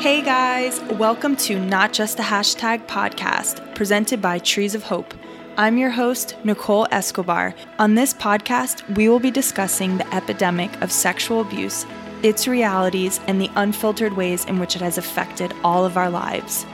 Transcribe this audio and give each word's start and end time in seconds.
Hey 0.00 0.22
guys, 0.22 0.80
welcome 0.92 1.36
to 1.36 1.60
Not 1.60 1.92
Just 1.92 2.18
a 2.18 2.22
Hashtag 2.22 2.86
podcast, 2.86 3.74
presented 3.74 4.22
by 4.22 4.38
Trees 4.38 4.74
of 4.74 4.82
Hope. 4.82 5.12
I'm 5.58 5.76
your 5.76 5.90
host, 5.90 6.36
Nicole 6.42 6.86
Escobar. 6.90 7.54
On 7.78 7.96
this 7.96 8.14
podcast, 8.14 8.96
we 8.96 9.10
will 9.10 9.20
be 9.20 9.30
discussing 9.30 9.98
the 9.98 10.14
epidemic 10.14 10.74
of 10.80 10.90
sexual 10.90 11.42
abuse, 11.42 11.84
its 12.22 12.48
realities, 12.48 13.20
and 13.26 13.38
the 13.38 13.50
unfiltered 13.56 14.14
ways 14.14 14.46
in 14.46 14.58
which 14.58 14.74
it 14.74 14.80
has 14.80 14.96
affected 14.96 15.52
all 15.62 15.84
of 15.84 15.98
our 15.98 16.08
lives. 16.08 16.64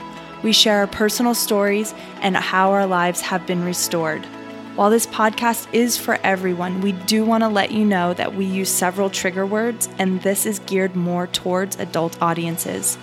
We 0.41 0.53
share 0.53 0.77
our 0.77 0.87
personal 0.87 1.35
stories 1.35 1.93
and 2.21 2.37
how 2.37 2.71
our 2.71 2.87
lives 2.87 3.19
have 3.19 3.45
been 3.45 3.65
restored. 3.65 4.25
While 4.77 4.89
this 4.89 5.07
podcast 5.07 5.67
is 5.73 5.97
for 5.97 6.17
everyone, 6.23 6.79
we 6.79 6.93
do 6.93 7.25
want 7.25 7.43
to 7.43 7.49
let 7.49 7.71
you 7.71 7.83
know 7.83 8.13
that 8.13 8.35
we 8.35 8.45
use 8.45 8.69
several 8.69 9.09
trigger 9.09 9.45
words, 9.45 9.89
and 9.99 10.21
this 10.21 10.45
is 10.45 10.59
geared 10.59 10.95
more 10.95 11.27
towards 11.27 11.77
adult 11.77 12.21
audiences. 12.21 12.97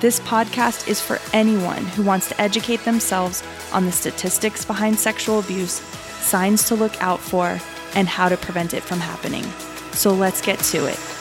This 0.00 0.18
podcast 0.20 0.88
is 0.88 0.98
for 0.98 1.18
anyone 1.34 1.84
who 1.84 2.02
wants 2.02 2.30
to 2.30 2.40
educate 2.40 2.82
themselves 2.86 3.42
on 3.70 3.84
the 3.84 3.92
statistics 3.92 4.64
behind 4.64 4.98
sexual 4.98 5.40
abuse, 5.40 5.74
signs 6.22 6.64
to 6.68 6.74
look 6.74 7.02
out 7.02 7.20
for, 7.20 7.60
and 7.94 8.08
how 8.08 8.30
to 8.30 8.38
prevent 8.38 8.72
it 8.72 8.82
from 8.82 8.98
happening. 8.98 9.44
So 9.92 10.14
let's 10.14 10.40
get 10.40 10.58
to 10.58 10.86
it. 10.86 11.19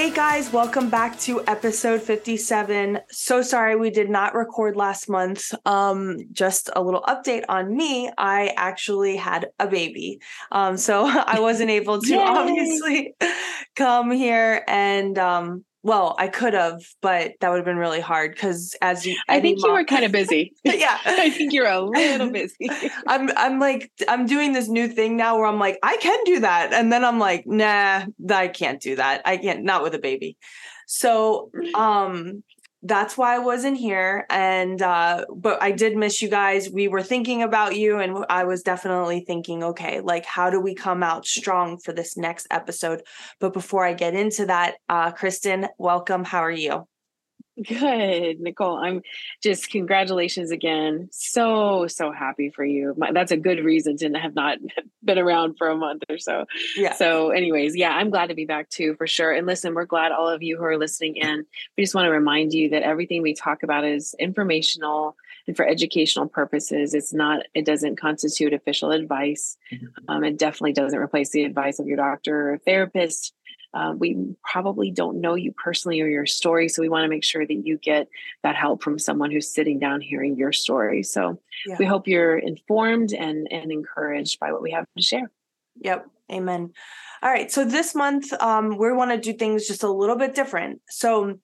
Hey 0.00 0.08
guys, 0.08 0.50
welcome 0.50 0.88
back 0.88 1.18
to 1.20 1.46
episode 1.46 2.00
57. 2.00 3.00
So 3.10 3.42
sorry 3.42 3.76
we 3.76 3.90
did 3.90 4.08
not 4.08 4.34
record 4.34 4.74
last 4.74 5.10
month. 5.10 5.52
Um, 5.66 6.20
just 6.32 6.70
a 6.74 6.82
little 6.82 7.02
update 7.02 7.44
on 7.50 7.76
me. 7.76 8.10
I 8.16 8.54
actually 8.56 9.16
had 9.16 9.48
a 9.58 9.68
baby. 9.68 10.22
Um, 10.50 10.78
so 10.78 11.04
I 11.06 11.40
wasn't 11.40 11.68
able 11.68 12.00
to 12.00 12.14
obviously 12.18 13.14
come 13.76 14.10
here 14.10 14.64
and 14.66 15.18
um 15.18 15.66
well, 15.82 16.14
I 16.18 16.28
could 16.28 16.52
have, 16.52 16.82
but 17.00 17.32
that 17.40 17.48
would 17.48 17.56
have 17.56 17.64
been 17.64 17.76
really 17.76 18.00
hard 18.00 18.34
because 18.34 18.74
as 18.82 19.06
you, 19.06 19.16
I 19.28 19.40
think 19.40 19.62
you 19.62 19.72
were 19.72 19.84
kind 19.84 20.04
of 20.04 20.12
busy. 20.12 20.52
yeah, 20.64 20.98
I 21.04 21.30
think 21.30 21.52
you're 21.52 21.66
a 21.66 21.80
little 21.80 22.30
busy. 22.30 22.68
I'm, 23.06 23.30
I'm 23.36 23.58
like, 23.58 23.90
I'm 24.08 24.26
doing 24.26 24.52
this 24.52 24.68
new 24.68 24.88
thing 24.88 25.16
now 25.16 25.36
where 25.36 25.46
I'm 25.46 25.58
like, 25.58 25.78
I 25.82 25.96
can 25.98 26.18
do 26.24 26.40
that, 26.40 26.72
and 26.72 26.92
then 26.92 27.04
I'm 27.04 27.18
like, 27.18 27.46
nah, 27.46 28.04
I 28.30 28.48
can't 28.48 28.80
do 28.80 28.96
that. 28.96 29.22
I 29.24 29.36
can't, 29.36 29.64
not 29.64 29.82
with 29.82 29.94
a 29.94 29.98
baby. 29.98 30.36
So, 30.86 31.50
um, 31.74 32.42
that's 32.82 33.16
why 33.16 33.34
I 33.34 33.38
wasn't 33.38 33.76
here. 33.76 34.26
And 34.30 34.80
uh, 34.80 35.26
but 35.34 35.62
I 35.62 35.70
did 35.72 35.96
miss 35.96 36.22
you 36.22 36.28
guys. 36.28 36.70
We 36.70 36.88
were 36.88 37.02
thinking 37.02 37.42
about 37.42 37.76
you, 37.76 37.98
and 37.98 38.24
I 38.28 38.44
was 38.44 38.62
definitely 38.62 39.20
thinking, 39.20 39.62
okay, 39.62 40.00
like 40.00 40.24
how 40.24 40.50
do 40.50 40.60
we 40.60 40.74
come 40.74 41.02
out 41.02 41.26
strong 41.26 41.78
for 41.78 41.92
this 41.92 42.16
next 42.16 42.46
episode? 42.50 43.02
But 43.38 43.52
before 43.52 43.84
I 43.84 43.92
get 43.94 44.14
into 44.14 44.46
that, 44.46 44.76
uh, 44.88 45.10
Kristen, 45.12 45.68
welcome. 45.78 46.24
How 46.24 46.40
are 46.40 46.50
you? 46.50 46.86
Good, 47.68 48.40
Nicole. 48.40 48.78
I'm 48.78 49.02
just 49.42 49.70
congratulations 49.70 50.50
again. 50.50 51.08
So 51.12 51.86
so 51.88 52.10
happy 52.10 52.50
for 52.50 52.64
you. 52.64 52.94
My, 52.96 53.12
that's 53.12 53.32
a 53.32 53.36
good 53.36 53.62
reason 53.64 53.96
to 53.98 54.10
have 54.18 54.34
not 54.34 54.58
been 55.04 55.18
around 55.18 55.56
for 55.58 55.68
a 55.68 55.76
month 55.76 56.04
or 56.08 56.18
so. 56.18 56.46
Yeah. 56.76 56.94
So, 56.94 57.30
anyways, 57.30 57.76
yeah, 57.76 57.90
I'm 57.90 58.10
glad 58.10 58.28
to 58.28 58.34
be 58.34 58.46
back 58.46 58.70
too 58.70 58.94
for 58.94 59.06
sure. 59.06 59.32
And 59.32 59.46
listen, 59.46 59.74
we're 59.74 59.84
glad 59.84 60.12
all 60.12 60.28
of 60.28 60.42
you 60.42 60.56
who 60.56 60.64
are 60.64 60.78
listening 60.78 61.16
in. 61.16 61.44
We 61.76 61.84
just 61.84 61.94
want 61.94 62.06
to 62.06 62.10
remind 62.10 62.54
you 62.54 62.70
that 62.70 62.82
everything 62.82 63.20
we 63.20 63.34
talk 63.34 63.62
about 63.62 63.84
is 63.84 64.14
informational 64.18 65.16
and 65.46 65.56
for 65.56 65.66
educational 65.66 66.28
purposes. 66.28 66.94
It's 66.94 67.12
not. 67.12 67.40
It 67.54 67.66
doesn't 67.66 67.96
constitute 68.00 68.54
official 68.54 68.90
advice. 68.90 69.56
Mm-hmm. 69.72 69.86
Um, 70.08 70.24
it 70.24 70.38
definitely 70.38 70.72
doesn't 70.72 70.98
replace 70.98 71.30
the 71.30 71.44
advice 71.44 71.78
of 71.78 71.86
your 71.86 71.96
doctor 71.96 72.52
or 72.52 72.58
therapist 72.58 73.34
uh, 73.72 73.94
we 73.96 74.34
probably 74.44 74.90
don't 74.90 75.20
know 75.20 75.34
you 75.34 75.52
personally 75.52 76.00
or 76.00 76.08
your 76.08 76.26
story. 76.26 76.68
So 76.68 76.82
we 76.82 76.88
want 76.88 77.04
to 77.04 77.08
make 77.08 77.24
sure 77.24 77.46
that 77.46 77.66
you 77.66 77.78
get 77.78 78.08
that 78.42 78.56
help 78.56 78.82
from 78.82 78.98
someone 78.98 79.30
who's 79.30 79.52
sitting 79.52 79.78
down 79.78 80.00
hearing 80.00 80.36
your 80.36 80.52
story. 80.52 81.02
So 81.02 81.40
yeah. 81.66 81.76
we 81.78 81.84
hope 81.84 82.08
you're 82.08 82.38
informed 82.38 83.12
and, 83.12 83.46
and 83.50 83.70
encouraged 83.70 84.40
by 84.40 84.52
what 84.52 84.62
we 84.62 84.72
have 84.72 84.86
to 84.96 85.02
share. 85.02 85.30
Yep. 85.82 86.06
Amen. 86.32 86.72
All 87.22 87.30
right. 87.30 87.50
So 87.50 87.64
this 87.64 87.94
month, 87.94 88.32
um, 88.40 88.76
we 88.76 88.92
want 88.92 89.10
to 89.10 89.18
do 89.18 89.36
things 89.36 89.66
just 89.66 89.82
a 89.82 89.90
little 89.90 90.16
bit 90.16 90.34
different. 90.34 90.80
So 90.88 91.38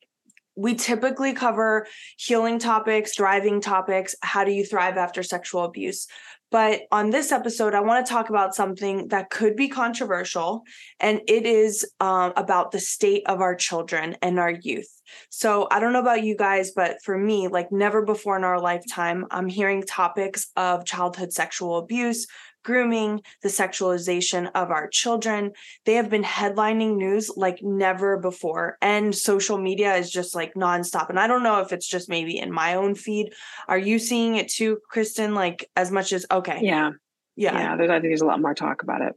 we 0.57 0.75
typically 0.75 1.35
cover 1.35 1.87
healing 2.17 2.59
topics, 2.59 3.15
thriving 3.15 3.61
topics. 3.61 4.15
How 4.23 4.45
do 4.45 4.53
you 4.53 4.65
thrive 4.65 4.97
after 4.97 5.23
sexual 5.23 5.65
abuse? 5.65 6.09
But 6.51 6.83
on 6.93 7.11
this 7.11 7.33
episode, 7.33 7.75
I 7.75 7.81
want 7.81 8.07
to 8.07 8.13
talk 8.13 8.31
about 8.31 8.55
something 8.55 9.09
that 9.09 9.31
could 9.31 9.57
be 9.57 9.69
controversial, 9.69 10.63
and 11.01 11.21
it 11.27 11.45
is 11.45 11.85
um, 12.01 12.33
about 12.37 12.71
the 12.71 12.79
state 12.79 13.25
of 13.27 13.41
our 13.41 13.55
children 13.55 14.17
and 14.23 14.39
our 14.39 14.51
youth. 14.51 14.89
So 15.31 15.69
I 15.71 15.81
don't 15.81 15.93
know 15.93 16.01
about 16.01 16.25
you 16.25 16.37
guys, 16.37 16.73
but 16.73 16.97
for 17.03 17.17
me, 17.17 17.49
like 17.49 17.71
never 17.73 18.03
before 18.03 18.37
in 18.37 18.45
our 18.45 18.61
lifetime, 18.61 19.27
I'm 19.31 19.49
hearing 19.49 19.83
topics 19.83 20.49
of 20.57 20.85
childhood 20.85 21.33
sexual 21.33 21.79
abuse, 21.79 22.27
grooming, 22.67 23.23
the 23.43 23.49
sexualization 23.49 24.51
of 24.57 24.73
our 24.73 24.89
children. 24.89 25.53
They 25.85 25.95
have 25.95 26.11
been 26.11 26.25
headlining 26.25 26.97
news 26.97 27.31
like 27.37 27.63
never 27.63 28.19
before. 28.19 28.77
And 28.83 29.15
social 29.15 29.57
media 29.57 29.95
is 29.95 30.11
just 30.11 30.35
like 30.35 30.55
nonstop. 30.55 31.09
And 31.09 31.21
I 31.21 31.29
don't 31.29 31.45
know 31.45 31.61
if 31.61 31.73
it's 31.73 31.87
just 31.87 32.09
maybe 32.09 32.37
in 32.37 32.51
my 32.51 32.75
own 32.75 32.97
feed. 32.97 33.33
Are 33.69 33.79
you 33.79 34.01
seeing 34.01 34.35
it 34.35 34.49
too, 34.49 34.81
Kristen? 34.91 35.33
Like 35.33 35.71
as 35.77 35.93
much 35.93 36.13
as, 36.13 36.27
okay. 36.29 36.59
Yeah. 36.61 36.91
Yeah. 37.37 37.57
Yeah. 37.57 37.77
There's, 37.77 37.91
I 37.91 38.01
think 38.01 38.11
there's 38.11 38.23
a 38.23 38.27
lot 38.27 38.41
more 38.41 38.55
talk 38.55 38.83
about 38.83 39.01
it. 39.01 39.15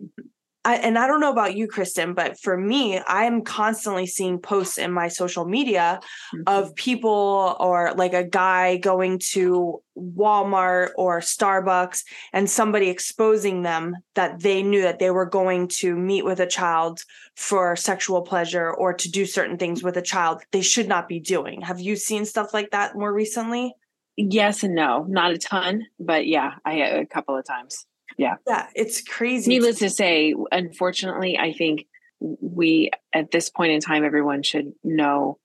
I, 0.66 0.76
and 0.76 1.00
I 1.00 1.08
don't 1.08 1.22
know 1.22 1.32
about 1.32 1.56
you, 1.56 1.68
Kristen, 1.68 2.14
but 2.14 2.38
for 2.38 2.58
me, 2.58 3.00
I'm 3.08 3.44
constantly 3.44 4.06
seeing 4.06 4.40
posts 4.40 4.78
in 4.78 4.92
my 4.92 5.08
social 5.08 5.46
media 5.46 6.02
mm-hmm. 6.36 6.42
of 6.48 6.76
people 6.76 7.56
or 7.60 7.94
like 7.96 8.14
a 8.14 8.26
guy 8.26 8.76
going 8.76 9.20
to 9.32 9.82
Walmart 9.98 10.90
or 10.98 11.22
Starbucks 11.22 12.04
and 12.34 12.50
somebody 12.50 12.90
exposing 12.90 13.64
them 13.64 13.96
that 14.16 14.42
they 14.42 14.62
knew 14.62 14.82
that 14.82 15.00
they 15.00 15.12
were 15.12 15.26
going 15.26 15.70
to 15.70 15.96
meet 15.96 16.26
with 16.26 16.42
a 16.42 16.48
child 16.48 17.04
for 17.38 17.78
sexual 17.78 18.22
pleasure 18.22 18.70
or 18.70 18.94
to 18.94 19.10
do 19.10 19.26
certain 19.26 19.58
things 19.58 19.82
with 19.82 19.96
a 19.96 20.02
child 20.02 20.42
they 20.52 20.62
should 20.62 20.90
not 20.90 21.08
be 21.08 21.22
doing. 21.22 21.62
Have 21.62 21.80
you 21.80 21.96
seen 21.96 22.26
stuff 22.26 22.54
like 22.54 22.72
that 22.72 22.96
more 22.96 23.14
recently? 23.14 23.74
Yes 24.18 24.64
and 24.64 24.76
no, 24.76 25.06
not 25.08 25.32
a 25.32 25.38
ton, 25.38 25.86
but 25.98 26.28
yeah, 26.28 26.56
I 26.66 26.74
a 26.74 27.06
couple 27.06 27.38
of 27.38 27.46
times 27.46 27.86
yeah 28.20 28.36
yeah 28.46 28.68
it's 28.76 29.02
crazy 29.02 29.50
needless 29.50 29.80
to 29.80 29.90
say 29.90 30.36
unfortunately 30.52 31.38
i 31.38 31.54
think 31.54 31.86
we 32.20 32.92
at 33.14 33.32
this 33.32 33.50
point 33.50 33.72
in 33.72 33.80
time 33.80 34.04
everyone 34.04 34.44
should 34.44 34.74
know 34.84 35.40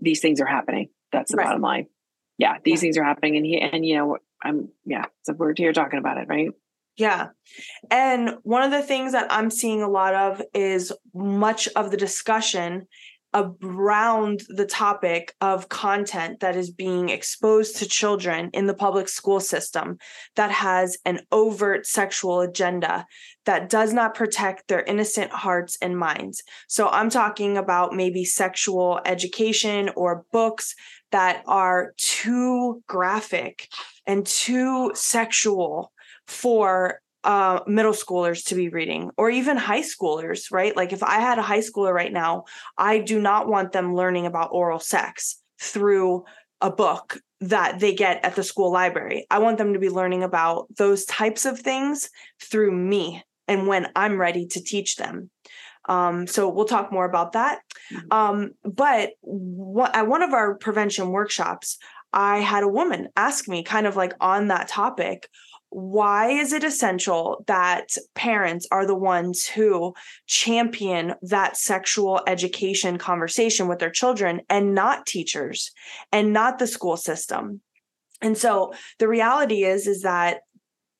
these 0.00 0.20
things 0.20 0.40
are 0.40 0.46
happening 0.46 0.90
that's 1.12 1.30
the 1.30 1.38
right. 1.38 1.46
bottom 1.46 1.62
line 1.62 1.86
yeah 2.36 2.58
these 2.62 2.74
yeah. 2.74 2.80
things 2.80 2.98
are 2.98 3.04
happening 3.04 3.36
and 3.36 3.46
he 3.46 3.58
and 3.58 3.86
you 3.86 3.96
know 3.96 4.18
i'm 4.44 4.68
yeah 4.84 5.06
so 5.22 5.32
we're 5.32 5.54
here 5.56 5.72
talking 5.72 5.98
about 5.98 6.18
it 6.18 6.28
right 6.28 6.50
yeah. 6.96 7.28
And 7.90 8.36
one 8.42 8.62
of 8.62 8.72
the 8.72 8.82
things 8.82 9.12
that 9.12 9.32
I'm 9.32 9.50
seeing 9.50 9.80
a 9.80 9.88
lot 9.88 10.12
of 10.12 10.42
is 10.52 10.92
much 11.14 11.66
of 11.68 11.90
the 11.90 11.96
discussion 11.96 12.88
around 13.32 14.42
the 14.48 14.66
topic 14.66 15.34
of 15.40 15.68
content 15.68 16.40
that 16.40 16.56
is 16.56 16.70
being 16.70 17.08
exposed 17.08 17.76
to 17.76 17.88
children 17.88 18.50
in 18.52 18.66
the 18.66 18.74
public 18.74 19.08
school 19.08 19.38
system 19.38 19.98
that 20.34 20.50
has 20.50 20.98
an 21.04 21.20
overt 21.30 21.86
sexual 21.86 22.40
agenda 22.40 23.06
that 23.46 23.68
does 23.68 23.92
not 23.92 24.14
protect 24.14 24.66
their 24.68 24.82
innocent 24.82 25.30
hearts 25.30 25.78
and 25.80 25.96
minds. 25.96 26.42
So 26.68 26.88
I'm 26.88 27.10
talking 27.10 27.56
about 27.56 27.94
maybe 27.94 28.24
sexual 28.24 29.00
education 29.04 29.90
or 29.96 30.24
books 30.32 30.74
that 31.12 31.42
are 31.46 31.92
too 31.96 32.82
graphic 32.86 33.68
and 34.06 34.26
too 34.26 34.92
sexual 34.94 35.92
for 36.26 37.00
uh, 37.24 37.60
middle 37.66 37.92
schoolers 37.92 38.44
to 38.46 38.54
be 38.54 38.68
reading 38.68 39.10
or 39.16 39.30
even 39.30 39.56
high 39.56 39.82
schoolers, 39.82 40.50
right? 40.50 40.76
Like 40.76 40.92
if 40.92 41.02
I 41.02 41.20
had 41.20 41.38
a 41.38 41.42
high 41.42 41.58
schooler 41.60 41.92
right 41.92 42.12
now, 42.12 42.44
I 42.78 42.98
do 42.98 43.20
not 43.20 43.48
want 43.48 43.72
them 43.72 43.94
learning 43.94 44.26
about 44.26 44.50
oral 44.52 44.78
sex 44.78 45.40
through 45.60 46.24
a 46.60 46.70
book 46.70 47.18
that 47.40 47.78
they 47.80 47.94
get 47.94 48.24
at 48.24 48.36
the 48.36 48.42
school 48.42 48.70
library. 48.70 49.26
I 49.30 49.38
want 49.38 49.58
them 49.58 49.72
to 49.72 49.78
be 49.78 49.90
learning 49.90 50.22
about 50.22 50.66
those 50.76 51.04
types 51.06 51.46
of 51.46 51.58
things 51.58 52.10
through 52.42 52.72
me 52.72 53.22
and 53.48 53.66
when 53.66 53.88
I'm 53.96 54.20
ready 54.20 54.46
to 54.48 54.62
teach 54.62 54.96
them. 54.96 55.30
Um, 55.88 56.26
so 56.26 56.48
we'll 56.48 56.66
talk 56.66 56.92
more 56.92 57.06
about 57.06 57.32
that. 57.32 57.60
Mm-hmm. 57.92 58.12
Um, 58.12 58.50
but 58.64 59.12
what, 59.22 59.94
at 59.96 60.06
one 60.06 60.22
of 60.22 60.32
our 60.32 60.54
prevention 60.54 61.08
workshops, 61.08 61.78
I 62.12 62.38
had 62.38 62.62
a 62.62 62.68
woman 62.68 63.08
ask 63.16 63.48
me, 63.48 63.62
kind 63.62 63.86
of 63.86 63.96
like 63.96 64.12
on 64.20 64.48
that 64.48 64.68
topic, 64.68 65.28
why 65.70 66.30
is 66.30 66.52
it 66.52 66.64
essential 66.64 67.44
that 67.46 67.90
parents 68.14 68.66
are 68.72 68.86
the 68.86 68.94
ones 68.94 69.46
who 69.46 69.94
champion 70.26 71.14
that 71.22 71.56
sexual 71.56 72.20
education 72.26 72.98
conversation 72.98 73.68
with 73.68 73.78
their 73.78 73.90
children 73.90 74.40
and 74.50 74.74
not 74.74 75.06
teachers 75.06 75.70
and 76.12 76.32
not 76.32 76.58
the 76.58 76.66
school 76.66 76.96
system? 76.96 77.60
And 78.20 78.36
so 78.36 78.74
the 78.98 79.08
reality 79.08 79.64
is 79.64 79.86
is 79.86 80.02
that 80.02 80.40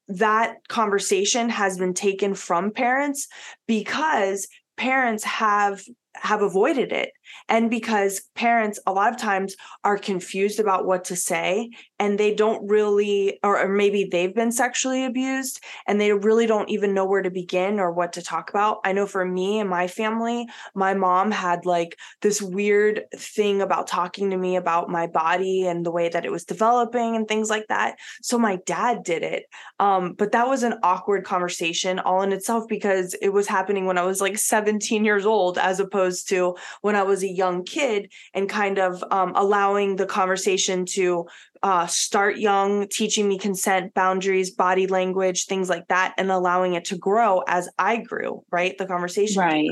that 0.08 0.56
conversation 0.69 1.49
has 1.49 1.76
been 1.76 1.94
taken 1.94 2.34
from 2.34 2.70
parents 2.70 3.28
because 3.66 4.49
parents 4.76 5.25
have 5.25 5.82
have 6.14 6.43
avoided 6.43 6.93
it 6.93 7.11
and 7.48 7.70
because 7.70 8.22
parents 8.34 8.78
a 8.86 8.92
lot 8.92 9.12
of 9.12 9.18
times 9.18 9.56
are 9.84 9.98
confused 9.98 10.60
about 10.60 10.86
what 10.86 11.04
to 11.04 11.16
say 11.16 11.70
and 11.98 12.18
they 12.18 12.34
don't 12.34 12.68
really 12.68 13.38
or, 13.42 13.58
or, 13.58 13.68
maybe 13.68 14.08
they've 14.10 14.34
been 14.34 14.52
sexually 14.52 15.04
abused 15.04 15.62
and 15.86 16.00
they 16.00 16.12
really 16.12 16.46
don't 16.46 16.68
even 16.68 16.92
know 16.94 17.04
where 17.04 17.22
to 17.22 17.30
begin 17.30 17.78
or 17.78 17.92
what 17.92 18.12
to 18.12 18.22
talk 18.22 18.50
about. 18.50 18.80
I 18.84 18.92
know 18.92 19.06
for 19.06 19.24
me 19.24 19.60
and 19.60 19.70
my 19.70 19.86
family 19.86 20.48
my 20.74 20.94
mom 20.94 21.30
had 21.30 21.66
like 21.66 21.96
this 22.20 22.42
weird 22.42 23.04
thing 23.16 23.62
about 23.62 23.86
talking 23.86 24.30
to 24.30 24.36
me 24.36 24.56
about 24.56 24.90
my 24.90 25.06
body 25.06 25.66
and 25.66 25.84
the 25.84 25.90
way 25.90 26.08
that 26.08 26.24
it 26.24 26.32
was 26.32 26.44
developing 26.44 27.16
and 27.16 27.26
things 27.26 27.48
like 27.50 27.66
that. 27.68 27.96
So 28.22 28.38
my 28.38 28.56
dad 28.66 29.02
did 29.04 29.22
it. 29.22 29.44
Um, 29.78 30.14
but 30.14 30.32
that 30.32 30.48
was 30.48 30.62
an 30.62 30.74
awkward 30.82 31.24
conversation 31.24 31.98
all 31.98 32.22
in 32.22 32.32
itself 32.32 32.64
because 32.68 33.14
it 33.14 33.30
was 33.30 33.46
happening 33.46 33.86
when 33.86 33.98
i 33.98 34.02
was 34.02 34.20
like 34.20 34.38
17 34.38 35.04
years 35.04 35.26
old 35.26 35.58
as 35.58 35.80
opposed 35.80 36.28
to 36.28 36.56
when 36.80 36.96
i 36.96 37.02
was 37.02 37.19
a 37.22 37.28
young 37.28 37.64
kid 37.64 38.12
and 38.34 38.49
kind 38.49 38.78
of 38.78 39.02
um, 39.11 39.32
allowing 39.34 39.96
the 39.96 40.06
conversation 40.06 40.84
to 40.87 41.26
uh, 41.62 41.87
start 41.87 42.38
young, 42.38 42.88
teaching 42.88 43.28
me 43.28 43.38
consent, 43.38 43.94
boundaries, 43.94 44.50
body 44.50 44.87
language, 44.87 45.46
things 45.46 45.69
like 45.69 45.87
that, 45.88 46.14
and 46.17 46.31
allowing 46.31 46.75
it 46.75 46.84
to 46.87 46.96
grow 46.96 47.43
as 47.46 47.69
I 47.78 47.99
grew, 47.99 48.43
right? 48.50 48.76
The 48.78 48.87
conversation. 48.87 49.40
Right. 49.40 49.70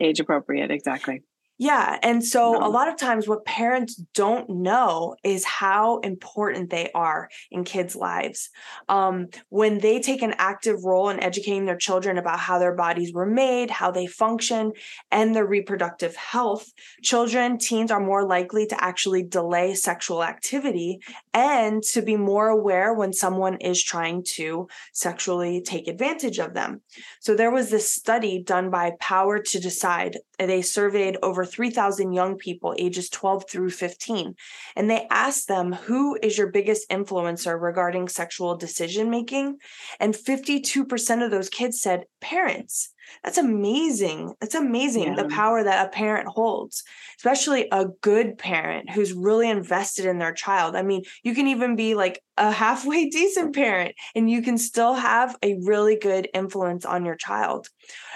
Age 0.00 0.20
appropriate. 0.20 0.70
Exactly. 0.70 1.22
Yeah. 1.60 1.98
And 2.02 2.24
so 2.24 2.54
no. 2.54 2.66
a 2.66 2.70
lot 2.70 2.88
of 2.88 2.96
times, 2.96 3.28
what 3.28 3.44
parents 3.44 3.94
don't 4.14 4.48
know 4.48 5.14
is 5.22 5.44
how 5.44 5.98
important 5.98 6.70
they 6.70 6.90
are 6.94 7.28
in 7.50 7.64
kids' 7.64 7.94
lives. 7.94 8.48
Um, 8.88 9.28
when 9.50 9.76
they 9.76 10.00
take 10.00 10.22
an 10.22 10.34
active 10.38 10.82
role 10.86 11.10
in 11.10 11.22
educating 11.22 11.66
their 11.66 11.76
children 11.76 12.16
about 12.16 12.38
how 12.38 12.58
their 12.58 12.74
bodies 12.74 13.12
were 13.12 13.26
made, 13.26 13.70
how 13.70 13.90
they 13.90 14.06
function, 14.06 14.72
and 15.10 15.34
their 15.34 15.44
reproductive 15.44 16.16
health, 16.16 16.72
children, 17.02 17.58
teens 17.58 17.90
are 17.90 18.00
more 18.00 18.26
likely 18.26 18.66
to 18.68 18.82
actually 18.82 19.22
delay 19.22 19.74
sexual 19.74 20.24
activity 20.24 21.00
and 21.34 21.82
to 21.82 22.00
be 22.00 22.16
more 22.16 22.48
aware 22.48 22.94
when 22.94 23.12
someone 23.12 23.58
is 23.58 23.84
trying 23.84 24.24
to 24.24 24.66
sexually 24.94 25.60
take 25.60 25.88
advantage 25.88 26.38
of 26.38 26.54
them. 26.54 26.80
So 27.20 27.34
there 27.34 27.50
was 27.50 27.68
this 27.68 27.92
study 27.92 28.42
done 28.42 28.70
by 28.70 28.92
Power 28.98 29.40
to 29.40 29.60
Decide. 29.60 30.16
They 30.48 30.62
surveyed 30.62 31.18
over 31.22 31.44
3,000 31.44 32.12
young 32.12 32.36
people 32.36 32.74
ages 32.78 33.10
12 33.10 33.44
through 33.50 33.70
15. 33.70 34.34
And 34.76 34.90
they 34.90 35.06
asked 35.10 35.48
them, 35.48 35.72
Who 35.72 36.18
is 36.22 36.38
your 36.38 36.48
biggest 36.48 36.88
influencer 36.88 37.60
regarding 37.60 38.08
sexual 38.08 38.56
decision 38.56 39.10
making? 39.10 39.58
And 39.98 40.14
52% 40.14 41.24
of 41.24 41.30
those 41.30 41.48
kids 41.48 41.80
said, 41.80 42.04
Parents. 42.20 42.92
That's 43.24 43.38
amazing. 43.38 44.34
That's 44.40 44.54
amazing 44.54 45.04
yeah. 45.04 45.22
the 45.22 45.28
power 45.28 45.62
that 45.62 45.86
a 45.86 45.90
parent 45.90 46.28
holds, 46.28 46.84
especially 47.18 47.68
a 47.70 47.86
good 48.00 48.38
parent 48.38 48.90
who's 48.90 49.12
really 49.12 49.48
invested 49.48 50.06
in 50.06 50.18
their 50.18 50.32
child. 50.32 50.76
I 50.76 50.82
mean, 50.82 51.02
you 51.22 51.34
can 51.34 51.46
even 51.48 51.76
be 51.76 51.94
like 51.94 52.22
a 52.36 52.50
halfway 52.50 53.08
decent 53.10 53.54
parent 53.54 53.94
and 54.14 54.30
you 54.30 54.42
can 54.42 54.58
still 54.58 54.94
have 54.94 55.36
a 55.42 55.58
really 55.62 55.96
good 55.96 56.28
influence 56.34 56.84
on 56.84 57.04
your 57.04 57.16
child. 57.16 57.68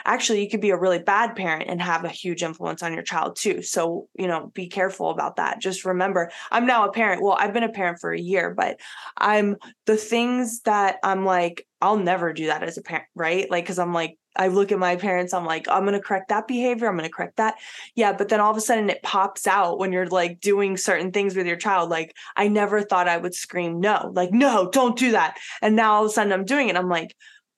Actually, 0.04 0.42
you 0.42 0.50
could 0.50 0.60
be 0.60 0.70
a 0.70 0.78
really 0.78 0.98
bad 0.98 1.36
parent 1.36 1.68
and 1.68 1.80
have 1.80 2.04
a 2.04 2.08
huge 2.08 2.42
influence 2.42 2.82
on 2.82 2.92
your 2.92 3.02
child 3.02 3.36
too. 3.36 3.62
So, 3.62 4.08
you 4.18 4.26
know, 4.26 4.50
be 4.54 4.68
careful 4.68 5.10
about 5.10 5.36
that. 5.36 5.60
Just 5.60 5.84
remember, 5.84 6.30
I'm 6.50 6.66
now 6.66 6.88
a 6.88 6.92
parent. 6.92 7.22
Well, 7.22 7.36
I've 7.38 7.52
been 7.52 7.62
a 7.62 7.72
parent 7.72 8.00
for 8.00 8.12
a 8.12 8.20
year, 8.20 8.52
but 8.54 8.80
I'm 9.16 9.56
the 9.86 9.96
things 9.96 10.60
that 10.62 10.96
I'm 11.02 11.24
like, 11.24 11.66
I'll 11.84 11.98
never 11.98 12.32
do 12.32 12.46
that 12.46 12.62
as 12.62 12.78
a 12.78 12.82
parent, 12.82 13.06
right? 13.14 13.50
Like, 13.50 13.66
cause 13.66 13.78
I'm 13.78 13.92
like, 13.92 14.18
I 14.36 14.48
look 14.48 14.72
at 14.72 14.78
my 14.78 14.96
parents, 14.96 15.32
I'm 15.32 15.44
like, 15.44 15.68
I'm 15.68 15.82
going 15.82 15.92
to 15.92 16.00
correct 16.00 16.30
that 16.30 16.48
behavior. 16.48 16.88
I'm 16.88 16.96
going 16.96 17.08
to 17.08 17.14
correct 17.14 17.36
that. 17.36 17.54
Yeah. 17.94 18.12
But 18.12 18.30
then 18.30 18.40
all 18.40 18.50
of 18.50 18.56
a 18.56 18.60
sudden 18.60 18.90
it 18.90 19.02
pops 19.02 19.46
out 19.46 19.78
when 19.78 19.92
you're 19.92 20.08
like 20.08 20.40
doing 20.40 20.76
certain 20.76 21.12
things 21.12 21.36
with 21.36 21.46
your 21.46 21.56
child. 21.56 21.90
Like, 21.90 22.16
I 22.34 22.48
never 22.48 22.82
thought 22.82 23.08
I 23.08 23.16
would 23.16 23.34
scream 23.34 23.80
no, 23.80 24.10
like, 24.14 24.32
no, 24.32 24.70
don't 24.70 24.98
do 24.98 25.12
that. 25.12 25.36
And 25.62 25.76
now 25.76 25.94
all 25.94 26.04
of 26.04 26.10
a 26.10 26.12
sudden 26.12 26.32
I'm 26.32 26.44
doing 26.44 26.68
it. 26.68 26.76
I'm 26.76 26.88
like, 26.88 27.14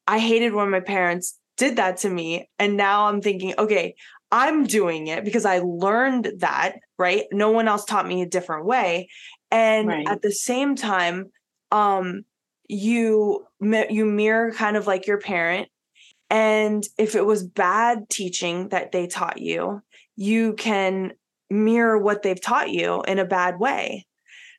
I 0.06 0.18
hated 0.18 0.52
when 0.52 0.70
my 0.70 0.80
parents 0.80 1.38
did 1.56 1.76
that 1.76 1.98
to 1.98 2.10
me. 2.10 2.50
And 2.58 2.76
now 2.76 3.06
I'm 3.06 3.22
thinking, 3.22 3.54
okay, 3.58 3.94
I'm 4.30 4.64
doing 4.64 5.06
it 5.06 5.24
because 5.24 5.44
I 5.44 5.60
learned 5.60 6.32
that, 6.38 6.76
right? 6.98 7.24
No 7.32 7.52
one 7.52 7.68
else 7.68 7.84
taught 7.84 8.06
me 8.06 8.22
a 8.22 8.28
different 8.28 8.66
way. 8.66 9.08
And 9.50 9.88
right. 9.88 10.06
at 10.08 10.20
the 10.20 10.32
same 10.32 10.74
time, 10.74 11.30
um, 11.70 12.24
you 12.68 13.46
you 13.60 14.04
mirror 14.04 14.52
kind 14.52 14.76
of 14.76 14.86
like 14.86 15.06
your 15.06 15.18
parent 15.18 15.68
and 16.30 16.84
if 16.98 17.14
it 17.14 17.24
was 17.24 17.44
bad 17.44 18.08
teaching 18.10 18.68
that 18.70 18.92
they 18.92 19.06
taught 19.06 19.40
you, 19.40 19.82
you 20.16 20.54
can 20.54 21.12
mirror 21.50 21.98
what 21.98 22.22
they've 22.22 22.40
taught 22.40 22.70
you 22.70 23.02
in 23.02 23.18
a 23.18 23.24
bad 23.24 23.60
way. 23.60 24.06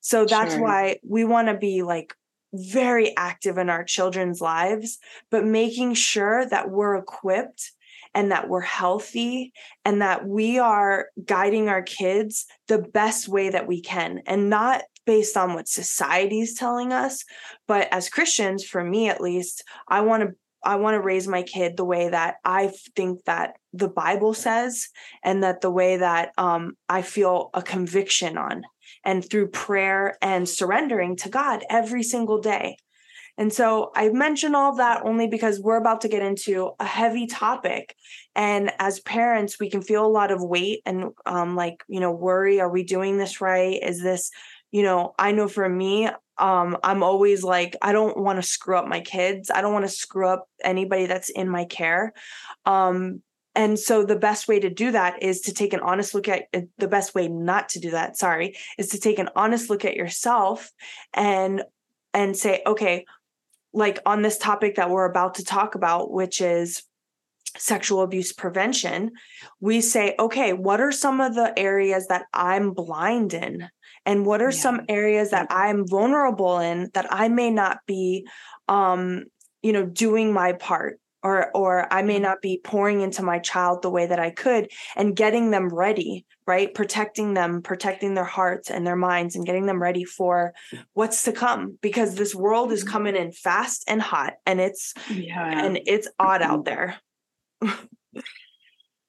So 0.02 0.26
that's 0.26 0.54
sure. 0.54 0.64
why 0.64 0.98
we 1.08 1.26
want 1.26 1.50
to 1.50 1.58
be 1.58 1.84
like 1.84 2.14
very 2.54 3.16
active 3.18 3.58
in 3.58 3.70
our 3.70 3.84
children's 3.84 4.40
lives, 4.40 5.00
but 5.30 5.44
making 5.44 5.96
sure 5.96 6.46
that 6.48 6.70
we're 6.70 6.96
equipped 6.96 7.72
and 8.14 8.32
that 8.32 8.48
we're 8.48 8.62
healthy 8.62 9.52
and 9.84 10.02
that 10.02 10.26
we 10.26 10.58
are 10.60 11.08
guiding 11.26 11.68
our 11.68 11.82
kids 11.82 12.46
the 12.70 12.80
best 12.80 13.28
way 13.28 13.50
that 13.50 13.68
we 13.68 13.82
can 13.82 14.22
and 14.26 14.50
not 14.50 14.84
based 15.08 15.36
on 15.36 15.56
what 15.56 15.68
society's 15.68 16.54
telling 16.54 16.94
us 16.94 17.26
but 17.68 17.88
as 17.92 18.10
Christians 18.10 18.64
for 18.64 18.84
me 18.84 19.10
at 19.10 19.22
least 19.22 19.64
I 19.88 20.02
want 20.02 20.22
to 20.22 20.36
I 20.64 20.76
want 20.76 20.96
to 20.96 21.02
raise 21.02 21.28
my 21.28 21.44
kid 21.44 21.78
the 21.78 21.86
way 21.86 22.10
that 22.10 22.36
I 22.44 22.74
think 22.96 23.24
that 23.26 23.56
the 23.74 23.88
Bible 23.88 24.34
says, 24.34 24.90
and 25.24 25.44
that 25.44 25.62
the 25.62 25.72
way 25.72 25.98
that 25.98 26.34
um, 26.38 26.76
I 26.90 27.04
feel 27.04 27.52
a 27.54 27.62
conviction 27.62 28.38
on, 28.38 28.64
and 29.06 29.28
through 29.28 29.50
prayer 29.50 30.18
and 30.22 30.50
surrendering 30.50 31.16
to 31.18 31.30
God 31.30 31.64
every 31.70 32.04
single 32.04 32.42
day. 32.42 32.78
And 33.38 33.54
so 33.54 33.92
I 33.96 34.10
mention 34.10 34.56
all 34.56 34.76
that 34.78 35.06
only 35.06 35.28
because 35.28 35.60
we're 35.60 35.78
about 35.78 36.02
to 36.02 36.08
get 36.08 36.24
into 36.24 36.72
a 36.80 36.86
heavy 36.86 37.28
topic. 37.28 37.96
And 38.36 38.72
as 38.80 39.00
parents, 39.02 39.60
we 39.60 39.70
can 39.70 39.84
feel 39.84 40.06
a 40.06 40.08
lot 40.08 40.32
of 40.32 40.42
weight 40.42 40.82
and 40.88 41.12
um, 41.28 41.56
like, 41.56 41.84
you 41.88 42.00
know, 42.00 42.12
worry 42.12 42.60
are 42.60 42.70
we 42.70 42.84
doing 42.84 43.18
this 43.18 43.40
right? 43.40 43.80
Is 43.82 44.02
this, 44.02 44.32
you 44.72 44.84
know, 44.84 45.14
I 45.18 45.32
know 45.32 45.48
for 45.48 45.68
me, 45.68 46.10
um, 46.38 46.78
I'm 46.84 47.04
always 47.04 47.44
like, 47.44 47.76
I 47.82 47.94
don't 47.94 48.18
want 48.18 48.38
to 48.38 48.48
screw 48.48 48.78
up 48.78 48.88
my 48.88 49.02
kids. 49.02 49.50
I 49.50 49.62
don't 49.62 49.74
want 49.74 49.86
to 49.86 49.92
screw 49.92 50.28
up 50.28 50.48
anybody 50.64 51.06
that's 51.08 51.30
in 51.30 51.50
my 51.50 51.66
care. 51.66 52.14
Um, 52.66 53.22
and 53.56 53.80
so 53.80 54.06
the 54.06 54.16
best 54.16 54.48
way 54.48 54.60
to 54.60 54.70
do 54.70 54.92
that 54.92 55.24
is 55.24 55.42
to 55.42 55.54
take 55.54 55.74
an 55.74 55.80
honest 55.80 56.14
look 56.14 56.28
at 56.28 56.44
uh, 56.54 56.62
the 56.78 56.88
best 56.88 57.16
way 57.16 57.28
not 57.28 57.70
to 57.70 57.80
do 57.80 57.90
that, 57.92 58.16
sorry, 58.16 58.56
is 58.78 58.90
to 58.90 59.00
take 59.00 59.18
an 59.18 59.30
honest 59.36 59.70
look 59.70 59.84
at 59.84 59.96
yourself 59.96 60.72
and 61.14 61.64
and 62.14 62.38
say, 62.38 62.62
okay, 62.68 63.06
like 63.74 64.00
on 64.06 64.22
this 64.22 64.38
topic 64.38 64.76
that 64.76 64.90
we're 64.90 65.10
about 65.10 65.36
to 65.36 65.44
talk 65.44 65.74
about, 65.74 66.12
which 66.12 66.40
is 66.40 66.84
sexual 67.58 68.02
abuse 68.02 68.32
prevention, 68.32 69.12
we 69.60 69.82
say, 69.82 70.16
okay, 70.20 70.54
what 70.54 70.80
are 70.80 70.92
some 70.92 71.20
of 71.20 71.34
the 71.34 71.58
areas 71.58 72.08
that 72.08 72.26
I'm 72.34 72.74
blind 72.74 73.34
in? 73.34 73.70
And 74.08 74.26
what 74.26 74.42
are 74.42 74.46
yeah. 74.46 74.58
some 74.58 74.82
areas 74.90 75.30
that 75.30 75.46
i'm 75.52 75.88
vulnerable 75.88 76.58
in 76.58 76.90
that 76.96 77.06
i 77.12 77.28
may 77.28 77.52
not 77.52 77.80
be 77.86 78.28
um 78.68 79.26
you 79.62 79.72
know 79.72 79.86
doing 79.86 80.34
my 80.34 80.54
part 80.54 81.00
or 81.22 81.52
or 81.56 81.92
i 81.94 82.02
may 82.02 82.16
mm-hmm. 82.16 82.24
not 82.24 82.42
be 82.42 82.60
pouring 82.64 83.02
into 83.02 83.22
my 83.22 83.38
child 83.38 83.82
the 83.82 83.90
way 83.90 84.08
that 84.08 84.20
i 84.20 84.32
could 84.32 84.72
and 84.96 85.16
getting 85.16 85.52
them 85.52 85.70
ready 85.70 86.26
right 86.48 86.74
protecting 86.74 87.34
them 87.34 87.62
protecting 87.62 88.14
their 88.14 88.24
hearts 88.24 88.72
and 88.72 88.88
their 88.88 88.96
minds 88.96 89.36
and 89.36 89.46
getting 89.46 89.66
them 89.66 89.82
ready 89.82 90.04
for 90.04 90.54
what's 90.94 91.24
to 91.24 91.32
come 91.32 91.78
because 91.82 92.16
this 92.16 92.34
world 92.34 92.72
is 92.72 92.82
mm-hmm. 92.82 92.94
coming 92.94 93.16
in 93.16 93.32
fast 93.32 93.84
and 93.88 94.02
hot 94.02 94.34
and 94.46 94.62
it's 94.62 94.94
yeah 95.12 95.66
and 95.66 95.80
it's 95.86 96.08
odd 96.18 96.42
out 96.42 96.66
there 96.66 96.96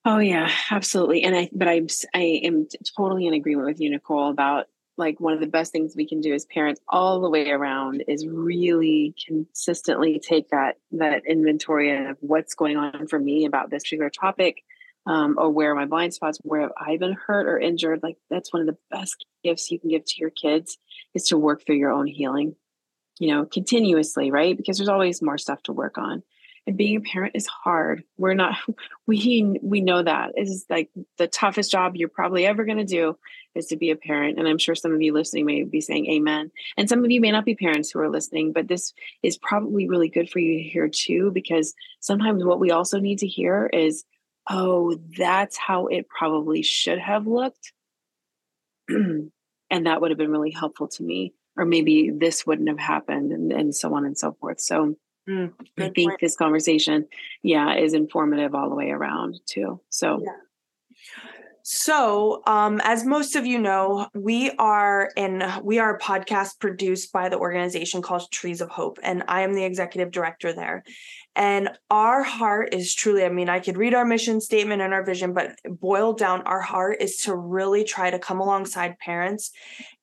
Oh 0.04 0.20
yeah, 0.20 0.50
absolutely. 0.70 1.22
And 1.22 1.36
I, 1.36 1.50
but 1.52 1.68
I'm, 1.68 1.86
I 2.14 2.40
am 2.42 2.66
totally 2.96 3.26
in 3.26 3.34
agreement 3.34 3.68
with 3.68 3.78
you, 3.78 3.90
Nicole, 3.90 4.30
about 4.30 4.64
like 4.98 5.20
one 5.20 5.32
of 5.32 5.40
the 5.40 5.46
best 5.46 5.72
things 5.72 5.94
we 5.96 6.06
can 6.06 6.20
do 6.20 6.34
as 6.34 6.44
parents 6.46 6.80
all 6.88 7.20
the 7.20 7.30
way 7.30 7.50
around 7.50 8.04
is 8.08 8.26
really 8.26 9.14
consistently 9.26 10.20
take 10.20 10.50
that 10.50 10.76
that 10.92 11.22
inventory 11.26 12.06
of 12.06 12.16
what's 12.20 12.54
going 12.54 12.76
on 12.76 13.06
for 13.06 13.18
me 13.18 13.44
about 13.44 13.70
this 13.70 13.84
particular 13.84 14.10
topic 14.10 14.62
um, 15.06 15.36
or 15.38 15.50
where 15.50 15.72
are 15.72 15.76
my 15.76 15.86
blind 15.86 16.12
spots 16.12 16.38
where 16.42 16.62
have 16.62 16.72
i 16.78 16.96
been 16.96 17.14
hurt 17.14 17.46
or 17.46 17.58
injured? 17.58 18.02
Like 18.02 18.16
that's 18.28 18.52
one 18.52 18.60
of 18.60 18.66
the 18.66 18.76
best 18.90 19.24
gifts 19.42 19.70
you 19.70 19.78
can 19.78 19.90
give 19.90 20.04
to 20.04 20.14
your 20.18 20.30
kids 20.30 20.76
is 21.14 21.24
to 21.28 21.38
work 21.38 21.64
through 21.64 21.76
your 21.76 21.92
own 21.92 22.06
healing 22.06 22.56
you 23.18 23.28
know 23.28 23.46
continuously 23.46 24.30
right? 24.30 24.56
Because 24.56 24.78
there's 24.78 24.88
always 24.88 25.22
more 25.22 25.38
stuff 25.38 25.62
to 25.64 25.72
work 25.72 25.96
on 25.96 26.22
and 26.68 26.76
being 26.76 26.96
a 26.96 27.00
parent 27.00 27.32
is 27.34 27.46
hard 27.46 28.04
we're 28.16 28.34
not 28.34 28.56
we 29.06 29.58
we 29.62 29.80
know 29.80 30.02
that 30.02 30.32
is 30.36 30.64
like 30.70 30.90
the 31.16 31.26
toughest 31.26 31.70
job 31.70 31.96
you're 31.96 32.08
probably 32.08 32.46
ever 32.46 32.64
going 32.64 32.78
to 32.78 32.84
do 32.84 33.16
is 33.54 33.66
to 33.66 33.76
be 33.76 33.90
a 33.90 33.96
parent 33.96 34.38
and 34.38 34.46
i'm 34.46 34.58
sure 34.58 34.74
some 34.74 34.92
of 34.92 35.02
you 35.02 35.12
listening 35.12 35.44
may 35.44 35.64
be 35.64 35.80
saying 35.80 36.06
amen 36.06 36.50
and 36.76 36.88
some 36.88 37.04
of 37.04 37.10
you 37.10 37.20
may 37.20 37.32
not 37.32 37.44
be 37.44 37.56
parents 37.56 37.90
who 37.90 37.98
are 37.98 38.10
listening 38.10 38.52
but 38.52 38.68
this 38.68 38.92
is 39.22 39.36
probably 39.38 39.88
really 39.88 40.08
good 40.08 40.30
for 40.30 40.38
you 40.38 40.58
to 40.58 40.68
hear 40.68 40.88
too 40.88 41.30
because 41.32 41.74
sometimes 42.00 42.44
what 42.44 42.60
we 42.60 42.70
also 42.70 43.00
need 43.00 43.18
to 43.18 43.26
hear 43.26 43.68
is 43.72 44.04
oh, 44.48 44.98
that's 45.16 45.56
how 45.56 45.86
it 45.86 46.08
probably 46.08 46.62
should 46.62 46.98
have 46.98 47.26
looked. 47.26 47.72
and 48.88 49.30
that 49.70 50.00
would 50.00 50.10
have 50.10 50.18
been 50.18 50.30
really 50.30 50.50
helpful 50.50 50.88
to 50.88 51.02
me. 51.02 51.34
Or 51.56 51.64
maybe 51.64 52.10
this 52.10 52.46
wouldn't 52.46 52.68
have 52.68 52.78
happened, 52.78 53.32
and, 53.32 53.52
and 53.52 53.74
so 53.74 53.92
on 53.94 54.04
and 54.04 54.16
so 54.16 54.36
forth. 54.40 54.60
So 54.60 54.94
mm, 55.28 55.52
I 55.78 55.90
think 55.90 56.10
point. 56.10 56.20
this 56.20 56.36
conversation, 56.36 57.06
yeah, 57.42 57.76
is 57.76 57.94
informative 57.94 58.54
all 58.54 58.68
the 58.68 58.76
way 58.76 58.90
around 58.90 59.40
too. 59.46 59.80
So 59.90 60.20
yeah. 60.24 60.32
So, 61.70 62.40
um, 62.46 62.80
as 62.82 63.04
most 63.04 63.36
of 63.36 63.44
you 63.44 63.58
know, 63.58 64.08
we 64.14 64.50
are 64.52 65.10
in 65.18 65.44
we 65.62 65.78
are 65.78 65.96
a 65.96 66.00
podcast 66.00 66.60
produced 66.60 67.12
by 67.12 67.28
the 67.28 67.36
organization 67.36 68.00
called 68.00 68.30
Trees 68.30 68.62
of 68.62 68.70
Hope, 68.70 68.98
and 69.02 69.22
I 69.28 69.42
am 69.42 69.52
the 69.52 69.64
executive 69.64 70.10
director 70.10 70.54
there. 70.54 70.82
And 71.36 71.68
our 71.90 72.22
heart 72.22 72.72
is 72.72 72.94
truly, 72.94 73.22
I 73.22 73.28
mean, 73.28 73.50
I 73.50 73.60
could 73.60 73.76
read 73.76 73.92
our 73.92 74.06
mission 74.06 74.40
statement 74.40 74.80
and 74.80 74.94
our 74.94 75.04
vision, 75.04 75.34
but 75.34 75.56
boiled 75.68 76.18
down, 76.18 76.40
our 76.46 76.62
heart 76.62 77.02
is 77.02 77.18
to 77.18 77.36
really 77.36 77.84
try 77.84 78.10
to 78.10 78.18
come 78.18 78.40
alongside 78.40 78.98
parents 78.98 79.50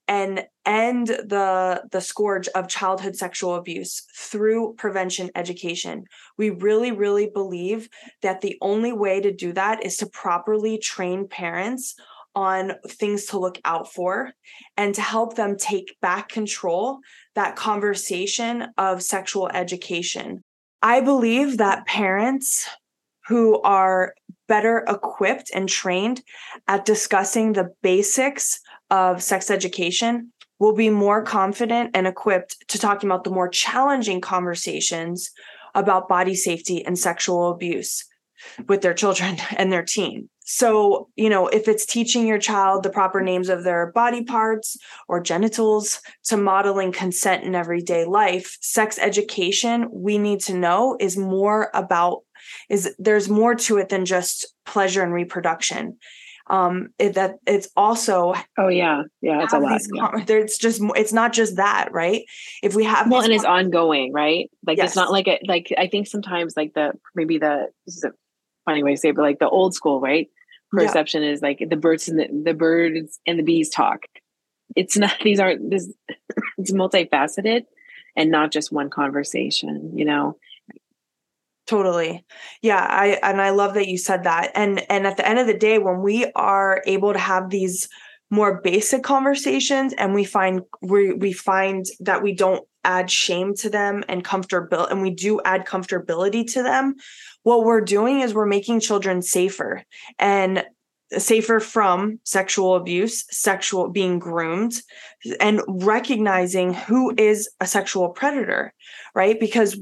and 0.08 0.46
end 0.66 1.08
the 1.08 1.84
the 1.92 2.02
scourge 2.02 2.48
of 2.50 2.68
childhood 2.68 3.16
sexual 3.16 3.56
abuse 3.56 4.06
through 4.16 4.76
prevention 4.78 5.30
education. 5.36 6.04
We 6.38 6.50
really 6.50 6.92
really 6.92 7.30
believe 7.34 7.90
that 8.22 8.42
the 8.42 8.58
only 8.62 8.94
way 8.94 9.22
to 9.22 9.34
do 9.34 9.54
that 9.54 9.86
is 9.86 9.98
to 9.98 10.08
properly 10.08 10.78
train 10.78 11.28
parents 11.28 11.96
on 12.36 12.74
things 12.88 13.26
to 13.26 13.40
look 13.40 13.60
out 13.64 13.92
for 13.92 14.34
and 14.76 14.94
to 14.94 15.02
help 15.02 15.36
them 15.36 15.56
take 15.58 15.96
back 16.02 16.30
control 16.30 17.00
that 17.34 17.56
conversation 17.56 18.68
of 18.78 19.02
sexual 19.02 19.50
education. 19.54 20.44
I 20.82 21.02
believe 21.02 21.58
that 21.58 21.88
parents 21.88 22.68
who 23.28 23.62
are 23.62 24.14
better 24.48 24.86
equipped 24.88 25.50
and 25.54 25.68
trained 25.68 26.22
at 26.68 26.86
discussing 26.86 27.54
the 27.54 27.70
basics 27.82 28.60
of 28.90 29.22
sex 29.22 29.50
education 29.50 30.32
will 30.60 30.74
be 30.74 30.90
more 30.90 31.22
confident 31.22 31.92
and 31.94 32.08
equipped 32.08 32.68
to 32.70 32.80
talking 32.80 33.10
about 33.10 33.24
the 33.24 33.30
more 33.30 33.50
challenging 33.50 34.22
conversations 34.22 35.32
about 35.74 36.08
body 36.08 36.36
safety 36.36 36.86
and 36.86 36.98
sexual 36.98 37.52
abuse 37.52 38.06
with 38.68 38.82
their 38.82 38.94
children 38.94 39.38
and 39.58 39.72
their 39.72 39.84
teen. 39.84 40.30
So, 40.48 41.10
you 41.16 41.28
know, 41.28 41.48
if 41.48 41.68
it's 41.68 41.88
teaching 41.88 42.28
your 42.28 42.38
child 42.38 42.84
the 42.84 42.92
proper 42.92 43.20
names 43.20 43.50
of 43.50 43.64
their 43.64 43.92
body 43.92 44.24
parts 44.24 44.78
or 45.08 45.20
genitals 45.20 46.02
to 46.26 46.38
modeling 46.38 46.92
consent 46.92 47.44
in 47.44 47.56
everyday 47.56 48.06
life, 48.06 48.56
sex 48.62 49.00
education, 49.00 49.90
we 49.92 50.20
need 50.20 50.42
to 50.42 50.54
know 50.54 50.98
is 51.00 51.18
more 51.18 51.72
about 51.74 52.20
is 52.70 52.94
there's 53.00 53.28
more 53.28 53.56
to 53.56 53.78
it 53.78 53.90
than 53.90 54.06
just 54.06 54.46
pleasure 54.66 55.02
and 55.02 55.14
reproduction 55.14 55.98
um 56.48 56.90
it, 57.00 57.16
that 57.16 57.36
it's 57.48 57.70
also 57.76 58.34
oh 58.58 58.68
yeah 58.68 59.04
yeah 59.22 59.44
it's 59.44 59.54
a 59.54 59.58
lot 59.58 59.82
yeah. 59.94 60.20
it's 60.28 60.58
just 60.60 60.80
it's 60.96 61.12
not 61.12 61.34
just 61.34 61.56
that 61.56 61.90
right 61.92 62.24
if 62.62 62.76
we 62.76 62.84
have 62.84 63.10
well 63.10 63.22
and 63.22 63.34
it's 63.34 63.44
ongoing 63.44 64.14
right 64.14 64.52
like 64.66 64.78
yes. 64.78 64.90
it's 64.90 64.96
not 64.96 65.12
like 65.12 65.28
it 65.28 65.42
like 65.48 65.74
i 65.78 65.88
think 65.88 66.06
sometimes 66.06 66.56
like 66.56 66.74
the 66.76 66.92
maybe 67.16 67.40
the 67.40 67.68
this 67.88 67.98
is 67.98 68.04
a 68.04 68.12
funny 68.66 68.84
way 68.84 68.94
to 68.94 68.98
say 68.98 69.10
it, 69.10 69.16
but 69.16 69.24
like 69.24 69.40
the 69.40 69.50
old 69.50 69.74
school 69.74 70.00
right 70.00 70.28
perception 70.72 71.24
yeah. 71.24 71.32
is 71.32 71.42
like 71.42 71.64
the 71.68 71.76
birds 71.76 72.08
and 72.08 72.20
the, 72.20 72.28
the 72.44 72.54
birds 72.54 73.20
and 73.26 73.40
the 73.40 73.44
bees 73.44 73.70
talk 73.70 74.02
it's 74.76 74.98
not 74.98 75.16
these 75.24 75.40
aren't 75.40 75.70
this 75.72 75.92
it's 76.60 76.72
multifaceted 76.72 77.64
and 78.16 78.30
not 78.30 78.52
just 78.52 78.72
one 78.72 78.90
conversation 78.92 79.92
you 79.96 80.06
know 80.06 80.38
Totally. 81.68 82.24
Yeah, 82.62 82.86
I 82.88 83.20
and 83.24 83.42
I 83.42 83.50
love 83.50 83.74
that 83.74 83.88
you 83.88 83.98
said 83.98 84.24
that. 84.24 84.52
And 84.54 84.90
and 84.92 85.08
at 85.08 85.18
the 85.18 85.28
end 85.28 85.40
of 85.40 85.48
the 85.48 85.58
day 85.58 85.80
when 85.80 86.02
we 86.02 86.32
are 86.36 86.84
able 86.86 87.12
to 87.14 87.20
have 87.20 87.50
these 87.50 87.90
more 88.30 88.62
basic 88.62 89.04
conversations 89.04 89.94
and 89.94 90.14
we 90.14 90.24
find 90.24 90.62
we 90.82 91.14
we 91.14 91.32
find 91.32 91.86
that 92.00 92.22
we 92.22 92.34
don't 92.34 92.68
add 92.84 93.10
shame 93.10 93.56
to 93.56 93.70
them 93.70 94.04
and 94.08 94.24
comfortability 94.24 94.92
and 94.92 95.02
we 95.02 95.10
do 95.10 95.42
add 95.44 95.66
comfortability 95.66 96.46
to 96.54 96.62
them 96.62 96.96
what 97.44 97.64
we're 97.64 97.82
doing 97.82 98.22
is 98.22 98.34
we're 98.34 98.46
making 98.46 98.80
children 98.80 99.22
safer 99.22 99.84
and 100.20 100.64
safer 101.18 101.60
from 101.60 102.20
sexual 102.24 102.76
abuse 102.76 103.26
sexual 103.30 103.90
being 103.90 104.20
groomed 104.20 104.82
and 105.40 105.62
recognizing 105.68 106.74
who 106.74 107.14
is 107.18 107.50
a 107.60 107.68
sexual 107.68 108.10
predator 108.10 108.74
right 109.14 109.40
because 109.40 109.78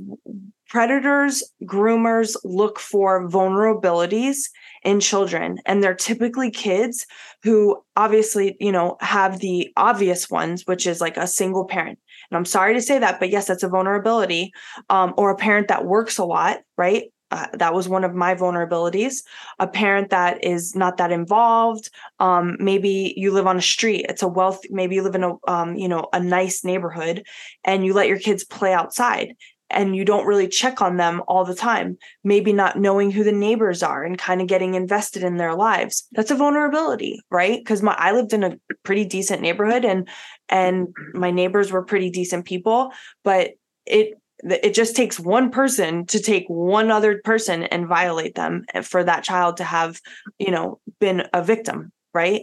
predators, 0.73 1.43
groomers 1.65 2.35
look 2.43 2.79
for 2.79 3.29
vulnerabilities 3.29 4.49
in 4.83 4.99
children 4.99 5.59
and 5.67 5.83
they're 5.83 5.93
typically 5.93 6.49
kids 6.49 7.05
who 7.43 7.79
obviously, 7.95 8.57
you 8.59 8.71
know, 8.71 8.97
have 8.99 9.39
the 9.39 9.71
obvious 9.77 10.31
ones 10.31 10.63
which 10.65 10.87
is 10.87 10.99
like 10.99 11.15
a 11.15 11.27
single 11.27 11.65
parent. 11.65 11.99
And 12.31 12.37
I'm 12.37 12.45
sorry 12.45 12.73
to 12.73 12.81
say 12.81 12.97
that, 12.97 13.19
but 13.19 13.29
yes, 13.29 13.45
that's 13.45 13.61
a 13.61 13.69
vulnerability 13.69 14.51
um, 14.89 15.13
or 15.15 15.29
a 15.29 15.37
parent 15.37 15.67
that 15.67 15.85
works 15.85 16.17
a 16.17 16.25
lot, 16.25 16.61
right? 16.75 17.03
Uh, 17.29 17.47
that 17.53 17.73
was 17.73 17.89
one 17.89 18.03
of 18.03 18.13
my 18.13 18.35
vulnerabilities 18.35 19.23
a 19.57 19.65
parent 19.65 20.11
that 20.11 20.43
is 20.43 20.75
not 20.75 20.97
that 20.97 21.11
involved 21.11 21.89
um, 22.19 22.55
maybe 22.59 23.11
you 23.17 23.31
live 23.31 23.47
on 23.47 23.57
a 23.57 23.61
street 23.61 24.05
it's 24.07 24.21
a 24.21 24.27
wealth 24.27 24.59
maybe 24.69 24.93
you 24.93 25.01
live 25.01 25.15
in 25.15 25.23
a 25.23 25.33
um, 25.47 25.73
you 25.75 25.87
know 25.87 26.07
a 26.13 26.19
nice 26.19 26.63
neighborhood 26.63 27.25
and 27.63 27.83
you 27.83 27.91
let 27.91 28.07
your 28.07 28.19
kids 28.19 28.43
play 28.43 28.71
outside 28.71 29.33
and 29.73 29.95
you 29.95 30.05
don't 30.05 30.25
really 30.25 30.47
check 30.47 30.81
on 30.81 30.97
them 30.97 31.21
all 31.27 31.43
the 31.45 31.55
time, 31.55 31.97
maybe 32.23 32.53
not 32.53 32.79
knowing 32.79 33.11
who 33.11 33.23
the 33.23 33.31
neighbors 33.31 33.83
are 33.83 34.03
and 34.03 34.17
kind 34.17 34.41
of 34.41 34.47
getting 34.47 34.75
invested 34.75 35.23
in 35.23 35.37
their 35.37 35.55
lives. 35.55 36.07
That's 36.11 36.31
a 36.31 36.35
vulnerability, 36.35 37.19
right? 37.29 37.59
Because 37.59 37.81
my 37.81 37.95
I 37.97 38.11
lived 38.11 38.33
in 38.33 38.43
a 38.43 38.57
pretty 38.83 39.05
decent 39.05 39.41
neighborhood 39.41 39.85
and 39.85 40.07
and 40.49 40.87
my 41.13 41.31
neighbors 41.31 41.71
were 41.71 41.83
pretty 41.83 42.09
decent 42.09 42.45
people, 42.45 42.91
but 43.23 43.51
it 43.85 44.19
it 44.43 44.73
just 44.73 44.95
takes 44.95 45.19
one 45.19 45.51
person 45.51 46.05
to 46.07 46.19
take 46.19 46.45
one 46.47 46.91
other 46.91 47.21
person 47.23 47.63
and 47.63 47.87
violate 47.87 48.35
them 48.35 48.65
eh, 48.73 48.81
for 48.81 49.03
that 49.03 49.23
child 49.23 49.57
to 49.57 49.63
have, 49.63 50.01
you 50.37 50.51
know, 50.51 50.79
been 50.99 51.23
a 51.33 51.43
victim, 51.43 51.91
right? 52.13 52.41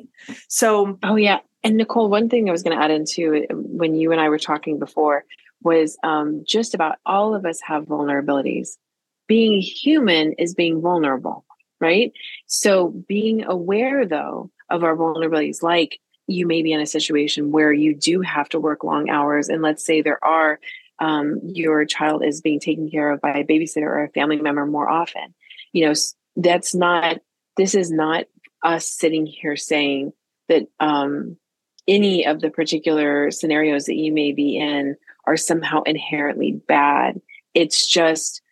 So 0.49 0.99
Oh 1.03 1.17
yeah. 1.17 1.41
And 1.63 1.77
Nicole, 1.77 2.09
one 2.09 2.31
thing 2.31 2.49
I 2.49 2.53
was 2.53 2.63
going 2.63 2.77
to 2.77 2.83
add 2.83 2.91
into 2.91 3.45
when 3.51 3.95
you 3.95 4.13
and 4.13 4.21
I 4.21 4.31
were 4.31 4.39
talking 4.39 4.79
before 4.79 5.25
was 5.63 5.97
um, 6.03 6.45
just 6.47 6.75
about 6.75 6.99
all 7.05 7.35
of 7.35 7.45
us 7.45 7.61
have 7.63 7.85
vulnerabilities. 7.85 8.77
Being 9.27 9.61
human 9.61 10.33
is 10.35 10.55
being 10.55 10.81
vulnerable, 10.81 11.45
right? 11.81 12.13
So 12.47 12.89
being 12.89 13.45
aware 13.45 14.07
though 14.07 14.51
of 14.69 14.85
our 14.85 14.97
vulnerabilities, 14.97 15.63
like 15.63 16.01
you 16.27 16.47
may 16.47 16.63
be 16.63 16.73
in 16.73 16.81
a 16.81 16.87
situation 16.87 17.51
where 17.51 17.73
you 17.73 17.95
do 17.95 18.21
have 18.21 18.49
to 18.51 18.61
work 18.61 18.85
long 18.85 19.11
hours, 19.11 19.49
and 19.49 19.63
let's 19.63 19.85
say 19.85 20.01
there 20.01 20.23
are 20.25 20.59
um, 21.01 21.41
your 21.43 21.85
child 21.87 22.25
is 22.25 22.41
being 22.41 22.61
taken 22.61 22.91
care 22.91 23.11
of 23.11 23.21
by 23.21 23.39
a 23.39 23.45
babysitter 23.45 23.83
or 23.83 24.05
a 24.05 24.11
family 24.11 24.37
member 24.37 24.67
more 24.67 24.89
often. 24.89 25.35
You 25.73 25.87
know, 25.87 25.95
that's 26.37 26.75
not. 26.75 27.21
This 27.57 27.75
is 27.75 27.91
not 27.91 28.27
us 28.63 28.87
sitting 28.87 29.27
here 29.27 29.57
saying 29.57 30.13
that 30.49 30.67
um, 30.79 31.37
any 31.89 32.27
of 32.27 32.41
the 32.41 32.51
particular 32.51 33.31
scenarios 33.31 33.87
that 33.87 33.97
you 33.97 34.13
may 34.13 34.33
be 34.33 34.57
in 34.57 34.97
are 35.27 35.37
somehow 35.37 35.83
inherently 35.83 36.61
bad. 36.67 37.21
It's 37.55 37.87
just, 37.87 38.43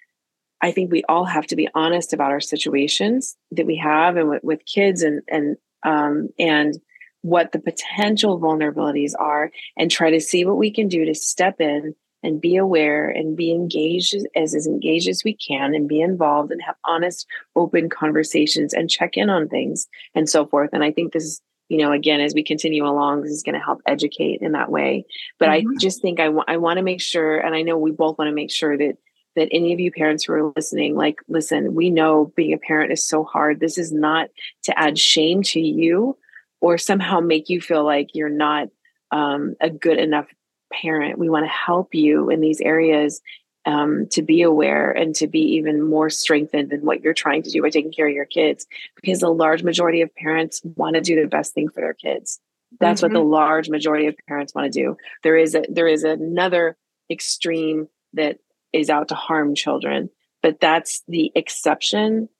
I 0.60 0.72
think 0.72 0.90
we 0.90 1.02
all 1.08 1.24
have 1.24 1.46
to 1.48 1.56
be 1.56 1.68
honest 1.74 2.12
about 2.12 2.30
our 2.30 2.40
situations 2.40 3.36
that 3.52 3.66
we 3.66 3.76
have 3.76 4.16
and 4.16 4.28
with, 4.28 4.44
with 4.44 4.66
kids 4.66 5.02
and, 5.02 5.22
and, 5.28 5.56
um, 5.84 6.28
and 6.38 6.78
what 7.22 7.52
the 7.52 7.58
potential 7.58 8.40
vulnerabilities 8.40 9.12
are 9.18 9.50
and 9.76 9.90
try 9.90 10.10
to 10.10 10.20
see 10.20 10.44
what 10.44 10.56
we 10.56 10.70
can 10.70 10.88
do 10.88 11.04
to 11.04 11.14
step 11.14 11.60
in 11.60 11.94
and 12.22 12.40
be 12.40 12.56
aware 12.56 13.08
and 13.08 13.36
be 13.36 13.52
engaged 13.52 14.16
as, 14.34 14.54
as 14.54 14.66
engaged 14.66 15.08
as 15.08 15.22
we 15.24 15.34
can 15.34 15.74
and 15.74 15.88
be 15.88 16.00
involved 16.00 16.50
and 16.50 16.60
have 16.62 16.74
honest 16.84 17.26
open 17.54 17.88
conversations 17.88 18.74
and 18.74 18.90
check 18.90 19.16
in 19.16 19.30
on 19.30 19.48
things 19.48 19.86
and 20.14 20.28
so 20.28 20.46
forth 20.46 20.70
and 20.72 20.82
i 20.82 20.90
think 20.90 21.12
this 21.12 21.24
is 21.24 21.40
you 21.68 21.78
know, 21.78 21.92
again, 21.92 22.20
as 22.20 22.34
we 22.34 22.42
continue 22.42 22.86
along, 22.86 23.22
this 23.22 23.32
is 23.32 23.42
going 23.42 23.54
to 23.54 23.64
help 23.64 23.80
educate 23.86 24.40
in 24.40 24.52
that 24.52 24.70
way. 24.70 25.04
But 25.38 25.48
mm-hmm. 25.48 25.70
I 25.70 25.76
just 25.78 26.00
think 26.00 26.18
I, 26.18 26.26
w- 26.26 26.44
I 26.48 26.56
want 26.56 26.78
to 26.78 26.82
make 26.82 27.00
sure, 27.00 27.38
and 27.38 27.54
I 27.54 27.62
know 27.62 27.76
we 27.76 27.90
both 27.90 28.18
want 28.18 28.28
to 28.28 28.34
make 28.34 28.50
sure 28.50 28.76
that 28.76 28.96
that 29.36 29.48
any 29.52 29.72
of 29.72 29.78
you 29.78 29.92
parents 29.92 30.24
who 30.24 30.32
are 30.32 30.52
listening, 30.56 30.96
like, 30.96 31.20
listen, 31.28 31.74
we 31.74 31.90
know 31.90 32.32
being 32.34 32.52
a 32.52 32.58
parent 32.58 32.90
is 32.90 33.06
so 33.06 33.22
hard. 33.22 33.60
This 33.60 33.78
is 33.78 33.92
not 33.92 34.30
to 34.64 34.76
add 34.76 34.98
shame 34.98 35.42
to 35.44 35.60
you 35.60 36.16
or 36.60 36.76
somehow 36.76 37.20
make 37.20 37.48
you 37.48 37.60
feel 37.60 37.84
like 37.84 38.08
you're 38.14 38.28
not 38.28 38.68
um, 39.12 39.54
a 39.60 39.70
good 39.70 39.98
enough 39.98 40.26
parent. 40.72 41.18
We 41.18 41.28
want 41.28 41.44
to 41.44 41.50
help 41.50 41.94
you 41.94 42.30
in 42.30 42.40
these 42.40 42.60
areas 42.60 43.20
um, 43.68 44.06
to 44.12 44.22
be 44.22 44.40
aware 44.40 44.90
and 44.90 45.14
to 45.16 45.26
be 45.26 45.40
even 45.56 45.82
more 45.82 46.08
strengthened 46.08 46.72
in 46.72 46.80
what 46.80 47.02
you're 47.02 47.12
trying 47.12 47.42
to 47.42 47.50
do 47.50 47.60
by 47.60 47.68
taking 47.68 47.92
care 47.92 48.08
of 48.08 48.14
your 48.14 48.24
kids 48.24 48.66
because 48.96 49.20
the 49.20 49.28
large 49.28 49.62
majority 49.62 50.00
of 50.00 50.14
parents 50.14 50.62
want 50.64 50.94
to 50.94 51.02
do 51.02 51.20
the 51.20 51.28
best 51.28 51.52
thing 51.52 51.68
for 51.68 51.82
their 51.82 51.92
kids 51.92 52.40
that's 52.80 53.02
mm-hmm. 53.02 53.12
what 53.12 53.12
the 53.12 53.20
mm-hmm. 53.20 53.30
large 53.30 53.68
majority 53.68 54.06
of 54.06 54.16
parents 54.26 54.54
want 54.54 54.72
to 54.72 54.80
do 54.80 54.96
there 55.22 55.36
is 55.36 55.54
a 55.54 55.64
there 55.68 55.86
is 55.86 56.02
another 56.02 56.78
extreme 57.10 57.88
that 58.14 58.38
is 58.72 58.88
out 58.88 59.08
to 59.08 59.14
harm 59.14 59.54
children 59.54 60.08
but 60.42 60.58
that's 60.60 61.02
the 61.06 61.30
exception 61.34 62.30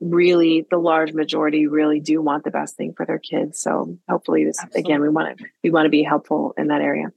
really 0.00 0.66
the 0.68 0.78
large 0.78 1.12
majority 1.12 1.68
really 1.68 2.00
do 2.00 2.20
want 2.20 2.42
the 2.42 2.50
best 2.50 2.76
thing 2.76 2.92
for 2.92 3.06
their 3.06 3.20
kids 3.20 3.60
so 3.60 3.96
hopefully 4.08 4.44
this 4.44 4.58
Absolutely. 4.60 4.80
again 4.80 5.00
we 5.00 5.08
want 5.10 5.38
to 5.38 5.44
we 5.62 5.70
want 5.70 5.86
to 5.86 5.90
be 5.90 6.02
helpful 6.02 6.54
in 6.58 6.66
that 6.68 6.80
area 6.80 7.12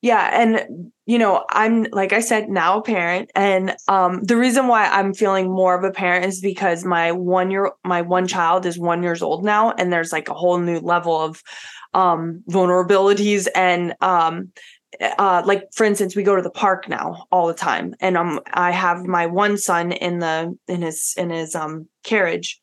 yeah 0.00 0.30
and 0.40 0.92
you 1.06 1.18
know 1.18 1.44
i'm 1.50 1.86
like 1.92 2.12
i 2.12 2.20
said 2.20 2.48
now 2.48 2.78
a 2.78 2.82
parent 2.82 3.30
and 3.34 3.76
um 3.88 4.22
the 4.22 4.36
reason 4.36 4.68
why 4.68 4.86
i'm 4.86 5.14
feeling 5.14 5.50
more 5.50 5.76
of 5.76 5.84
a 5.84 5.90
parent 5.90 6.24
is 6.24 6.40
because 6.40 6.84
my 6.84 7.12
one 7.12 7.50
year 7.50 7.72
my 7.84 8.02
one 8.02 8.26
child 8.26 8.66
is 8.66 8.78
one 8.78 9.02
years 9.02 9.22
old 9.22 9.44
now 9.44 9.72
and 9.72 9.92
there's 9.92 10.12
like 10.12 10.28
a 10.28 10.34
whole 10.34 10.58
new 10.58 10.78
level 10.78 11.20
of 11.20 11.42
um 11.94 12.42
vulnerabilities 12.48 13.48
and 13.54 13.94
um 14.00 14.52
uh, 15.00 15.42
like 15.44 15.64
for 15.74 15.84
instance, 15.84 16.14
we 16.14 16.22
go 16.22 16.36
to 16.36 16.42
the 16.42 16.50
park 16.50 16.88
now 16.88 17.26
all 17.32 17.46
the 17.46 17.54
time, 17.54 17.94
and 18.00 18.16
um, 18.16 18.40
I 18.52 18.70
have 18.70 19.04
my 19.04 19.26
one 19.26 19.56
son 19.56 19.92
in 19.92 20.18
the 20.18 20.56
in 20.68 20.82
his 20.82 21.14
in 21.16 21.30
his 21.30 21.54
um 21.54 21.88
carriage, 22.04 22.60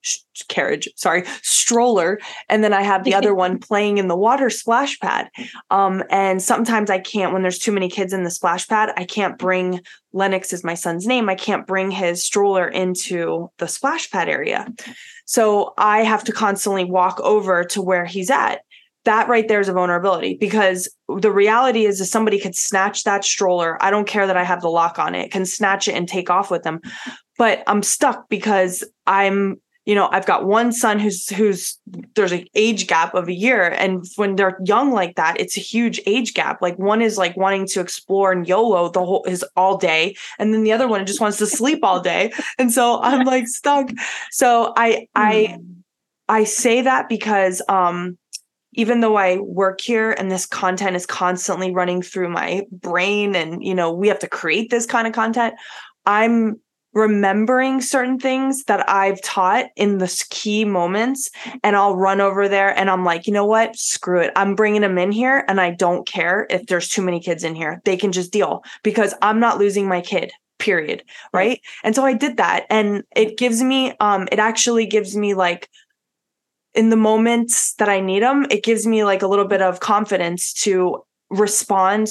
sh- 0.00 0.18
carriage, 0.48 0.88
sorry, 0.96 1.24
stroller, 1.42 2.18
and 2.48 2.62
then 2.62 2.72
I 2.72 2.82
have 2.82 3.04
the 3.04 3.14
other 3.14 3.34
one 3.34 3.58
playing 3.58 3.98
in 3.98 4.08
the 4.08 4.16
water 4.16 4.50
splash 4.50 4.98
pad. 4.98 5.30
Um, 5.70 6.02
and 6.10 6.42
sometimes 6.42 6.90
I 6.90 6.98
can't 6.98 7.32
when 7.32 7.42
there's 7.42 7.58
too 7.58 7.72
many 7.72 7.88
kids 7.88 8.12
in 8.12 8.24
the 8.24 8.30
splash 8.30 8.66
pad. 8.68 8.92
I 8.96 9.04
can't 9.04 9.38
bring 9.38 9.80
Lennox 10.12 10.52
is 10.52 10.64
my 10.64 10.74
son's 10.74 11.06
name. 11.06 11.28
I 11.28 11.34
can't 11.34 11.66
bring 11.66 11.90
his 11.90 12.24
stroller 12.24 12.66
into 12.66 13.50
the 13.58 13.68
splash 13.68 14.10
pad 14.10 14.28
area, 14.28 14.66
so 15.26 15.74
I 15.76 16.02
have 16.02 16.24
to 16.24 16.32
constantly 16.32 16.84
walk 16.84 17.20
over 17.20 17.64
to 17.64 17.82
where 17.82 18.06
he's 18.06 18.30
at 18.30 18.62
that 19.04 19.28
right 19.28 19.48
there 19.48 19.60
is 19.60 19.68
a 19.68 19.72
vulnerability 19.72 20.34
because 20.34 20.86
the 21.08 21.30
reality 21.30 21.86
is 21.86 21.98
if 21.98 22.08
somebody 22.08 22.38
could 22.38 22.54
snatch 22.54 23.04
that 23.04 23.24
stroller 23.24 23.82
i 23.82 23.90
don't 23.90 24.06
care 24.06 24.26
that 24.26 24.36
i 24.36 24.44
have 24.44 24.60
the 24.60 24.68
lock 24.68 24.98
on 24.98 25.14
it 25.14 25.30
can 25.30 25.46
snatch 25.46 25.88
it 25.88 25.94
and 25.94 26.08
take 26.08 26.28
off 26.28 26.50
with 26.50 26.62
them 26.62 26.78
but 27.38 27.62
i'm 27.66 27.82
stuck 27.82 28.28
because 28.28 28.84
i'm 29.06 29.58
you 29.88 29.94
know 29.94 30.08
i've 30.12 30.26
got 30.26 30.46
one 30.46 30.70
son 30.70 30.98
who's 30.98 31.28
who's 31.30 31.78
there's 32.14 32.32
an 32.32 32.44
age 32.54 32.86
gap 32.86 33.14
of 33.14 33.28
a 33.28 33.32
year. 33.32 33.68
And 33.68 34.04
when 34.16 34.36
they're 34.36 34.58
young 34.64 34.92
like 34.92 35.16
that 35.16 35.40
it's 35.40 35.56
a 35.56 35.60
huge 35.60 36.00
age 36.06 36.34
gap. 36.34 36.60
Like 36.60 36.78
one 36.78 37.00
is 37.02 37.16
like 37.16 37.36
wanting 37.36 37.66
to 37.68 37.80
explore 37.80 38.32
and 38.32 38.46
yolo 38.46 38.88
the 38.88 39.04
whole 39.04 39.24
is 39.24 39.44
all 39.56 39.76
day. 39.76 40.16
And 40.38 40.52
then 40.52 40.62
the 40.62 40.72
other 40.72 40.88
one 40.88 41.06
just 41.06 41.20
wants 41.20 41.38
to 41.38 41.46
sleep 41.46 41.80
all 41.82 42.00
day. 42.00 42.32
And 42.58 42.72
so 42.72 43.00
i'm 43.02 43.24
like 43.24 43.48
stuck. 43.60 43.90
So 44.30 44.72
i 44.76 45.06
i 45.14 45.56
hmm. 45.56 45.72
i 46.28 46.44
say 46.44 46.82
that 46.82 47.08
because 47.08 47.62
um 47.68 48.18
even 48.74 49.00
though 49.00 49.16
I 49.16 49.38
work 49.38 49.80
here 49.80 50.12
and 50.12 50.30
this 50.30 50.46
content 50.46 50.94
is 50.94 51.06
constantly 51.06 51.74
running 51.74 52.00
through 52.00 52.28
my 52.28 52.64
brain 52.70 53.34
and 53.34 53.64
you 53.64 53.74
know 53.74 53.92
we 53.92 54.08
have 54.08 54.18
to 54.20 54.28
create 54.28 54.70
this 54.70 54.86
kind 54.86 55.06
of 55.06 55.14
content 55.14 55.54
I'm 56.06 56.60
remembering 56.98 57.80
certain 57.80 58.18
things 58.18 58.64
that 58.64 58.88
I've 58.90 59.22
taught 59.22 59.66
in 59.76 59.98
the 59.98 60.24
key 60.30 60.64
moments 60.64 61.30
and 61.62 61.76
I'll 61.76 61.96
run 61.96 62.20
over 62.20 62.48
there 62.48 62.76
and 62.76 62.90
I'm 62.90 63.04
like 63.04 63.26
you 63.26 63.32
know 63.32 63.44
what? 63.44 63.76
Screw 63.76 64.20
it. 64.20 64.32
I'm 64.36 64.54
bringing 64.54 64.82
them 64.82 64.98
in 64.98 65.12
here 65.12 65.44
and 65.48 65.60
I 65.60 65.70
don't 65.70 66.06
care 66.06 66.46
if 66.50 66.66
there's 66.66 66.88
too 66.88 67.02
many 67.02 67.20
kids 67.20 67.44
in 67.44 67.54
here. 67.54 67.80
They 67.84 67.96
can 67.96 68.12
just 68.12 68.32
deal 68.32 68.64
because 68.82 69.14
I'm 69.22 69.40
not 69.40 69.58
losing 69.58 69.88
my 69.88 70.00
kid 70.00 70.32
period. 70.58 71.04
Right. 71.32 71.60
And 71.84 71.94
so 71.94 72.04
I 72.04 72.14
did 72.14 72.36
that 72.38 72.66
and 72.68 73.04
it 73.14 73.38
gives 73.38 73.62
me 73.62 73.94
um 74.00 74.28
it 74.32 74.38
actually 74.38 74.86
gives 74.86 75.16
me 75.16 75.34
like 75.34 75.68
in 76.74 76.90
the 76.90 76.96
moments 76.96 77.74
that 77.74 77.88
I 77.88 78.00
need 78.00 78.22
them, 78.22 78.46
it 78.50 78.62
gives 78.62 78.86
me 78.86 79.04
like 79.04 79.22
a 79.22 79.26
little 79.26 79.46
bit 79.46 79.62
of 79.62 79.80
confidence 79.80 80.52
to 80.64 81.04
respond 81.30 82.08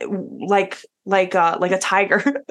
like 0.00 0.78
like 1.06 1.34
uh 1.34 1.56
like 1.60 1.70
a 1.70 1.78
tiger 1.78 2.22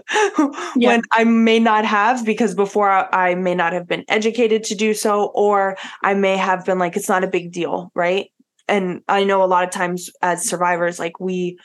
yeah. 0.76 0.90
when 0.90 1.02
I 1.12 1.26
may 1.26 1.60
not 1.60 1.86
have 1.86 2.26
because 2.26 2.56
before 2.56 2.90
I, 2.90 3.08
I 3.12 3.36
may 3.36 3.54
not 3.54 3.74
have 3.74 3.88
been 3.88 4.06
educated 4.08 4.64
to 4.66 4.76
do 4.76 4.94
so 4.94 5.26
or 5.36 5.78
I 6.02 6.14
may 6.14 6.38
have 6.38 6.66
been 6.66 6.80
like 6.80 6.96
it's 6.96 7.10
not 7.10 7.24
a 7.24 7.28
big 7.28 7.52
deal, 7.52 7.92
right? 7.94 8.32
And 8.68 9.02
I 9.08 9.26
know 9.26 9.44
a 9.44 9.46
lot 9.46 9.66
of 9.66 9.70
times 9.70 10.10
as 10.22 10.48
survivors 10.48 10.98
like 10.98 11.20
we 11.20 11.60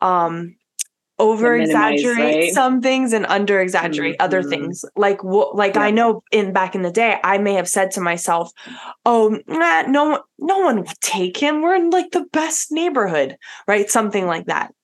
um 0.00 0.56
over 1.18 1.54
exaggerate 1.54 2.18
right? 2.18 2.52
some 2.52 2.80
things 2.80 3.12
and 3.12 3.24
under 3.26 3.60
exaggerate 3.60 4.14
mm-hmm. 4.14 4.24
other 4.24 4.42
things 4.42 4.84
like 4.96 5.22
like 5.22 5.76
yeah. 5.76 5.82
i 5.82 5.90
know 5.90 6.22
in 6.32 6.52
back 6.52 6.74
in 6.74 6.82
the 6.82 6.90
day 6.90 7.18
i 7.22 7.38
may 7.38 7.52
have 7.52 7.68
said 7.68 7.90
to 7.92 8.00
myself 8.00 8.50
oh 9.04 9.38
nah, 9.46 9.82
no 9.82 10.22
no 10.38 10.58
one 10.58 10.78
will 10.78 10.92
take 11.00 11.36
him 11.36 11.62
we're 11.62 11.76
in 11.76 11.90
like 11.90 12.10
the 12.10 12.24
best 12.32 12.72
neighborhood 12.72 13.36
right 13.68 13.90
something 13.90 14.26
like 14.26 14.46
that 14.46 14.74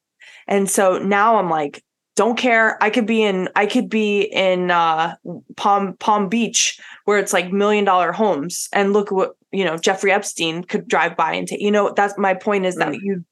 and 0.48 0.68
so 0.68 0.98
now 0.98 1.36
i'm 1.36 1.48
like 1.48 1.82
don't 2.18 2.36
care. 2.36 2.82
I 2.82 2.90
could 2.90 3.06
be 3.06 3.22
in 3.22 3.48
i 3.54 3.64
could 3.64 3.88
be 3.88 4.22
in 4.22 4.72
uh 4.72 5.14
palm 5.56 5.96
palm 5.98 6.28
beach 6.28 6.80
where 7.04 7.16
it's 7.16 7.32
like 7.32 7.52
million 7.52 7.84
dollar 7.84 8.10
homes. 8.10 8.68
And 8.72 8.92
look 8.92 9.12
what 9.12 9.36
you 9.52 9.64
know 9.64 9.78
jeffrey 9.78 10.10
epstein 10.10 10.64
could 10.64 10.88
drive 10.88 11.16
by 11.16 11.32
and 11.34 11.46
take 11.46 11.60
you 11.60 11.70
know 11.70 11.92
that's 11.96 12.18
my 12.18 12.34
point 12.34 12.66
is 12.66 12.74
that 12.74 12.88
mm. 12.88 12.98
you 13.00 13.24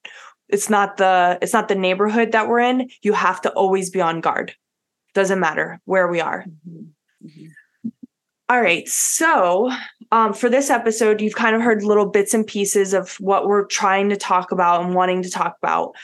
it's 0.49 0.71
not 0.71 0.99
the 0.99 1.37
it's 1.43 1.53
not 1.53 1.67
the 1.67 1.75
neighborhood 1.75 2.31
that 2.31 2.47
we're 2.47 2.61
in. 2.61 2.89
You 3.03 3.13
have 3.13 3.41
to 3.41 3.51
always 3.51 3.91
be 3.91 4.01
on 4.01 4.21
guard. 4.21 4.55
Doesn't 5.15 5.41
matter 5.41 5.81
where 5.85 6.07
we 6.07 6.21
are. 6.21 6.45
Mm-hmm. 6.45 7.27
Mm-hmm. 7.27 7.89
All 8.49 8.61
right. 8.61 8.87
So 8.87 9.73
um, 10.13 10.33
for 10.33 10.49
this 10.49 10.71
episode 10.71 11.21
you've 11.21 11.35
kind 11.35 11.57
of 11.57 11.63
heard 11.63 11.83
little 11.83 12.07
bits 12.07 12.35
and 12.35 12.47
pieces 12.47 12.95
of 12.95 13.17
what 13.19 13.49
we're 13.49 13.67
trying 13.67 14.11
to 14.11 14.17
talk 14.17 14.53
about 14.53 14.85
and 14.85 14.95
wanting 14.95 15.23
to 15.25 15.31
talk 15.31 15.57
about 15.61 15.97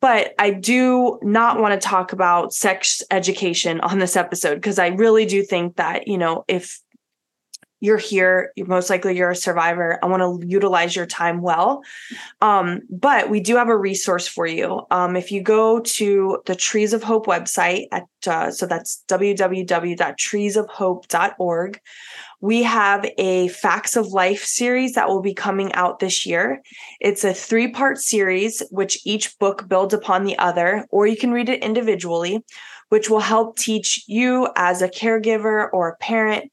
but 0.00 0.34
I 0.38 0.50
do 0.50 1.18
not 1.22 1.60
want 1.60 1.80
to 1.80 1.88
talk 1.88 2.12
about 2.12 2.52
sex 2.52 3.02
education 3.10 3.80
on 3.80 3.98
this 3.98 4.16
episode 4.16 4.56
because 4.56 4.78
I 4.78 4.88
really 4.88 5.24
do 5.26 5.42
think 5.42 5.76
that, 5.76 6.08
you 6.08 6.18
know, 6.18 6.44
if 6.48 6.80
you're 7.82 7.96
here 7.96 8.52
you're 8.56 8.66
most 8.66 8.90
likely 8.90 9.16
you're 9.16 9.30
a 9.30 9.36
survivor 9.36 9.98
i 10.02 10.06
want 10.06 10.22
to 10.22 10.38
utilize 10.46 10.94
your 10.94 11.06
time 11.06 11.40
well. 11.40 11.82
Um, 12.42 12.82
but 12.90 13.30
we 13.30 13.40
do 13.40 13.56
have 13.56 13.68
a 13.68 13.76
resource 13.76 14.28
for 14.28 14.46
you. 14.46 14.82
Um, 14.90 15.16
if 15.16 15.32
you 15.32 15.40
go 15.42 15.80
to 15.80 16.42
the 16.46 16.54
trees 16.54 16.92
of 16.92 17.02
hope 17.02 17.26
website 17.26 17.86
at 17.90 18.06
uh, 18.26 18.50
so 18.50 18.66
that's 18.66 19.02
www.treesofhope.org 19.08 21.80
we 22.40 22.62
have 22.62 23.06
a 23.18 23.48
facts 23.48 23.96
of 23.96 24.08
life 24.08 24.44
series 24.44 24.94
that 24.94 25.08
will 25.08 25.22
be 25.22 25.34
coming 25.34 25.72
out 25.74 25.98
this 25.98 26.24
year. 26.24 26.62
It's 27.00 27.24
a 27.24 27.34
three 27.34 27.68
part 27.68 27.98
series 27.98 28.62
which 28.70 28.98
each 29.04 29.38
book 29.38 29.68
builds 29.68 29.94
upon 29.94 30.24
the 30.24 30.38
other 30.38 30.86
or 30.90 31.06
you 31.06 31.16
can 31.16 31.32
read 31.32 31.48
it 31.48 31.62
individually 31.62 32.44
which 32.90 33.08
will 33.08 33.20
help 33.20 33.56
teach 33.56 34.04
you 34.08 34.48
as 34.56 34.82
a 34.82 34.88
caregiver 34.88 35.68
or 35.72 35.88
a 35.88 35.96
parent 35.98 36.50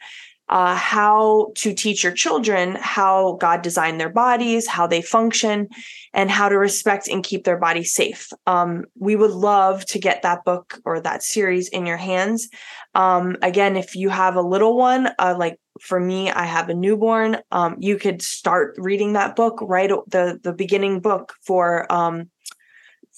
uh, 0.50 0.76
how 0.76 1.52
to 1.56 1.74
teach 1.74 2.04
your 2.04 2.14
children 2.14 2.78
how 2.80 3.38
God 3.40 3.62
designed 3.62 4.00
their 4.00 4.10
bodies, 4.10 4.68
how 4.68 4.88
they 4.88 5.02
function, 5.02 5.68
and 6.14 6.32
how 6.32 6.48
to 6.48 6.58
respect 6.58 7.08
and 7.08 7.24
keep 7.24 7.44
their 7.44 7.58
body 7.58 7.84
safe. 7.84 8.32
Um, 8.46 8.86
we 8.98 9.16
would 9.16 9.32
love 9.32 9.86
to 9.88 10.00
get 10.00 10.22
that 10.22 10.46
book 10.46 10.80
or 10.86 11.02
that 11.02 11.24
series 11.24 11.68
in 11.70 11.86
your 11.86 11.98
hands. 11.98 12.48
Um, 12.96 13.36
again, 13.42 13.76
if 13.76 13.96
you 13.96 14.10
have 14.10 14.36
a 14.36 14.42
little 14.42 14.78
one, 14.78 15.10
uh, 15.20 15.36
like 15.38 15.60
for 15.82 16.00
me, 16.00 16.32
I 16.32 16.46
have 16.46 16.70
a 16.70 16.74
newborn. 16.74 17.38
Um, 17.52 17.76
you 17.80 17.98
could 17.98 18.22
start 18.22 18.76
reading 18.78 19.14
that 19.14 19.36
book 19.36 19.60
right 19.62 19.90
the 20.08 20.40
the 20.42 20.54
beginning 20.54 21.02
book 21.02 21.36
for 21.42 21.92
um, 21.92 22.30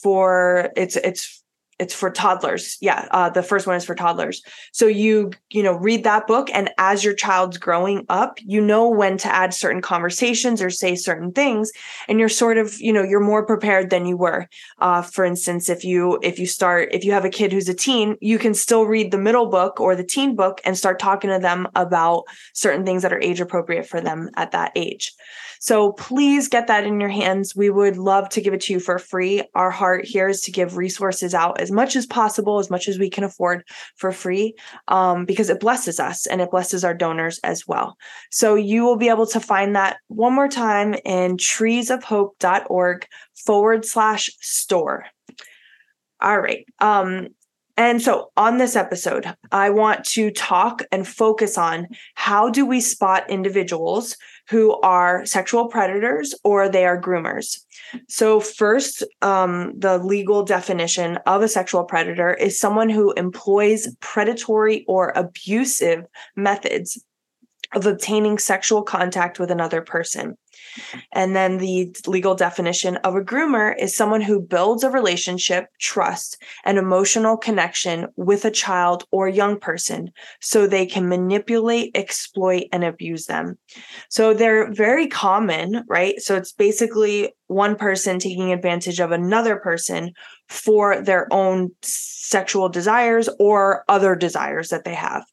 for 0.02 0.72
it's 0.76 0.96
it's 0.96 1.44
it's 1.80 1.94
for 1.94 2.12
toddlers. 2.12 2.78
Yeah 2.82 3.08
uh, 3.12 3.30
the 3.30 3.44
first 3.44 3.66
one 3.66 3.76
is 3.76 3.86
for 3.86 3.96
toddlers. 3.96 4.42
So 4.74 4.86
you 4.86 5.32
you 5.50 5.64
know 5.64 5.74
read 5.74 6.04
that 6.04 6.28
book 6.28 6.50
and 6.54 6.70
as 6.78 7.04
your 7.04 7.14
child's 7.14 7.58
growing 7.58 8.06
up 8.10 8.38
you 8.46 8.62
know 8.62 8.90
when 8.90 9.18
to 9.18 9.34
add 9.34 9.54
certain 9.54 9.82
conversations 9.82 10.62
or 10.62 10.70
say 10.70 10.96
certain 10.96 11.32
things 11.32 11.72
and 12.08 12.20
you're 12.20 12.30
sort 12.30 12.58
of 12.58 12.80
you 12.80 12.94
know 12.94 13.04
you're 13.04 13.20
more 13.20 13.46
prepared 13.46 13.90
than 13.90 14.06
you 14.06 14.18
were. 14.18 14.48
Uh, 14.80 15.02
for 15.02 15.26
instance 15.26 15.70
if 15.70 15.84
you 15.84 16.20
if 16.22 16.38
you 16.40 16.46
start 16.46 16.90
if 16.92 17.04
you 17.04 17.12
have 17.12 17.26
a 17.26 17.30
kid 17.30 17.52
who's 17.52 17.70
a 17.70 17.74
teen 17.74 18.18
you 18.22 18.38
can 18.38 18.54
still 18.54 18.86
read 18.86 19.12
the 19.12 19.18
middle 19.18 19.48
book 19.48 19.80
or 19.80 19.96
the 19.96 20.04
teen 20.04 20.36
book 20.36 20.62
and 20.66 20.78
start 20.78 21.00
talking 21.00 21.30
to 21.30 21.40
them 21.40 21.68
about 21.76 22.24
certain 22.54 22.86
things 22.86 23.02
that 23.02 23.14
are 23.14 23.22
age 23.22 23.40
appropriate 23.40 23.88
for 23.88 24.02
them 24.02 24.30
at 24.36 24.52
that 24.52 24.72
age 24.76 25.14
so 25.60 25.92
please 25.92 26.48
get 26.48 26.68
that 26.68 26.86
in 26.86 27.02
your 27.02 27.10
hands. 27.10 27.54
We 27.56 27.70
would 27.70 27.98
love 27.98 28.30
to 28.30 28.42
give 28.42 28.54
it 28.54 28.62
to 28.62 28.74
you 28.74 28.80
for 28.80 28.98
free. 28.98 29.44
Our 29.54 29.70
heart 29.70 30.06
here 30.06 30.30
is 30.30 30.42
to 30.42 30.52
give 30.52 30.78
resources 30.78 31.34
out 31.34 31.60
as 31.60 31.70
much 31.70 31.98
as 31.98 32.06
possible, 32.06 32.60
as 32.60 32.70
much 32.70 32.88
as 32.88 32.98
we 32.98 33.10
can 33.10 33.26
afford 33.26 33.66
for 33.98 34.14
free, 34.14 34.56
um, 34.88 35.26
because 35.26 35.50
it 35.50 35.60
blesses 35.60 36.00
us 36.00 36.26
and 36.26 36.40
it 36.40 36.50
blesses 36.50 36.86
our 36.86 36.94
donors 36.94 37.40
as 37.44 37.68
well. 37.68 37.98
So 38.32 38.56
you 38.56 38.84
will 38.84 38.96
be 38.96 39.10
able 39.10 39.28
to 39.28 39.42
find 39.42 39.76
that 39.76 39.98
one 40.08 40.34
more 40.34 40.48
time 40.48 40.96
in 41.06 41.36
treesofhope.org 41.36 43.08
forward 43.36 43.86
slash 43.86 44.30
store. 44.40 45.06
All 46.22 46.40
right. 46.40 46.66
Um, 46.80 47.30
and 47.80 48.02
so 48.02 48.30
on 48.36 48.58
this 48.58 48.76
episode, 48.76 49.34
I 49.54 49.70
want 49.70 50.04
to 50.08 50.32
talk 50.32 50.82
and 50.92 51.08
focus 51.08 51.58
on 51.58 51.88
how 52.14 52.50
do 52.50 52.66
we 52.66 52.82
spot 52.82 53.30
individuals 53.30 54.18
who 54.50 54.78
are 54.82 55.26
sexual 55.26 55.70
predators 55.70 56.36
or 56.44 56.68
they 56.68 56.86
are 56.86 57.02
groomers. 57.02 57.60
So, 58.10 58.42
first, 58.42 59.04
um, 59.22 59.72
the 59.80 59.98
legal 59.98 60.44
definition 60.44 61.20
of 61.26 61.42
a 61.42 61.48
sexual 61.48 61.86
predator 61.86 62.34
is 62.34 62.60
someone 62.60 62.90
who 62.90 63.14
employs 63.14 63.88
predatory 64.02 64.84
or 64.86 65.14
abusive 65.16 66.06
methods 66.36 67.02
of 67.74 67.86
obtaining 67.86 68.38
sexual 68.38 68.82
contact 68.82 69.40
with 69.40 69.52
another 69.52 69.82
person. 69.82 70.36
And 71.14 71.36
then 71.36 71.58
the 71.58 71.94
legal 72.08 72.36
definition 72.36 72.98
of 72.98 73.16
a 73.16 73.22
groomer 73.22 73.74
is 73.80 73.96
someone 73.96 74.22
who 74.22 74.42
builds 74.42 74.84
a 74.84 74.90
relationship, 74.90 75.68
trust, 75.80 76.42
and 76.66 76.78
emotional 76.78 77.38
connection 77.38 78.08
with 78.16 78.46
a 78.46 78.52
child 78.52 79.06
or 79.12 79.28
young 79.28 79.60
person 79.60 80.12
so 80.42 80.68
they 80.68 80.86
can 80.86 81.08
manipulate, 81.08 81.92
exploit, 81.96 82.64
and 82.72 82.84
abuse 82.84 83.26
them. 83.26 83.58
So 84.10 84.34
they're 84.34 84.72
very 84.72 85.08
common, 85.08 85.84
right? 85.88 86.20
So 86.20 86.36
it's 86.36 86.52
basically 86.52 87.34
one 87.48 87.76
person 87.76 88.20
taking 88.20 88.54
advantage 88.54 89.00
of 89.00 89.12
another 89.12 89.58
person 89.58 90.12
for 90.48 91.02
their 91.02 91.28
own 91.32 91.72
sexual 91.82 92.70
desires 92.70 93.28
or 93.40 93.84
other 93.88 94.16
desires 94.16 94.70
that 94.70 94.84
they 94.84 94.94
have. 94.94 95.24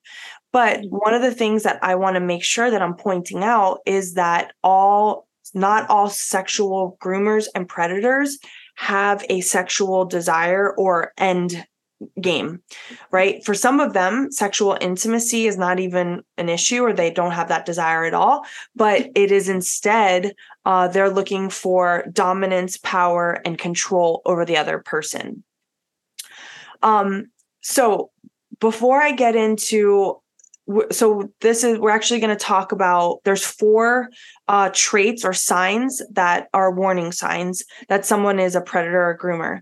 But 0.57 0.87
one 0.89 1.13
of 1.13 1.21
the 1.21 1.35
things 1.35 1.65
that 1.65 1.79
I 1.83 1.97
want 1.97 2.15
to 2.15 2.21
make 2.21 2.43
sure 2.43 2.71
that 2.71 2.81
I'm 2.81 2.95
pointing 2.95 3.45
out 3.45 3.81
is 3.85 4.15
that 4.15 4.55
all, 4.65 5.29
not 5.53 5.87
all 5.91 6.09
sexual 6.09 6.97
groomers 6.99 7.47
and 7.55 7.69
predators 7.69 8.39
have 8.77 9.23
a 9.29 9.43
sexual 9.43 10.07
desire 10.07 10.75
or 10.79 11.13
end 11.19 11.67
game, 12.23 12.63
right? 13.11 13.45
For 13.45 13.53
some 13.53 13.81
of 13.81 13.93
them, 13.93 14.33
sexual 14.33 14.79
intimacy 14.81 15.47
is 15.47 15.59
not 15.59 15.79
even 15.79 16.23
an 16.39 16.49
issue 16.49 16.81
or 16.81 16.95
they 16.95 17.11
don't 17.11 17.33
have 17.33 17.49
that 17.49 17.67
desire 17.67 18.07
at 18.07 18.15
all, 18.15 18.47
but 18.75 19.11
it 19.15 19.31
is 19.31 19.51
instead, 19.51 20.35
uh, 20.65 20.89
they're 20.89 21.11
looking 21.11 21.51
for 21.51 22.07
dominance, 22.15 22.79
power, 22.79 23.43
and 23.45 23.59
control 23.59 24.23
over 24.25 24.47
the 24.47 24.57
other 24.57 24.79
person. 24.79 25.45
Um, 26.83 27.27
so 27.61 28.11
before 28.59 29.03
I 29.03 29.13
get 29.13 29.37
into 29.37 30.23
so 30.91 31.31
this 31.41 31.63
is 31.63 31.79
we're 31.79 31.91
actually 31.91 32.21
going 32.21 32.37
to 32.37 32.45
talk 32.45 32.73
about 32.73 33.21
there's 33.25 33.45
four 33.45 34.09
uh, 34.49 34.71
traits 34.73 35.25
or 35.25 35.33
signs 35.33 36.03
that 36.13 36.49
are 36.53 36.75
warning 36.75 37.13
signs 37.13 37.63
that 37.89 38.05
someone 38.05 38.41
is 38.41 38.57
a 38.57 38.61
predator 38.61 39.09
or 39.09 39.19
groomer. 39.19 39.61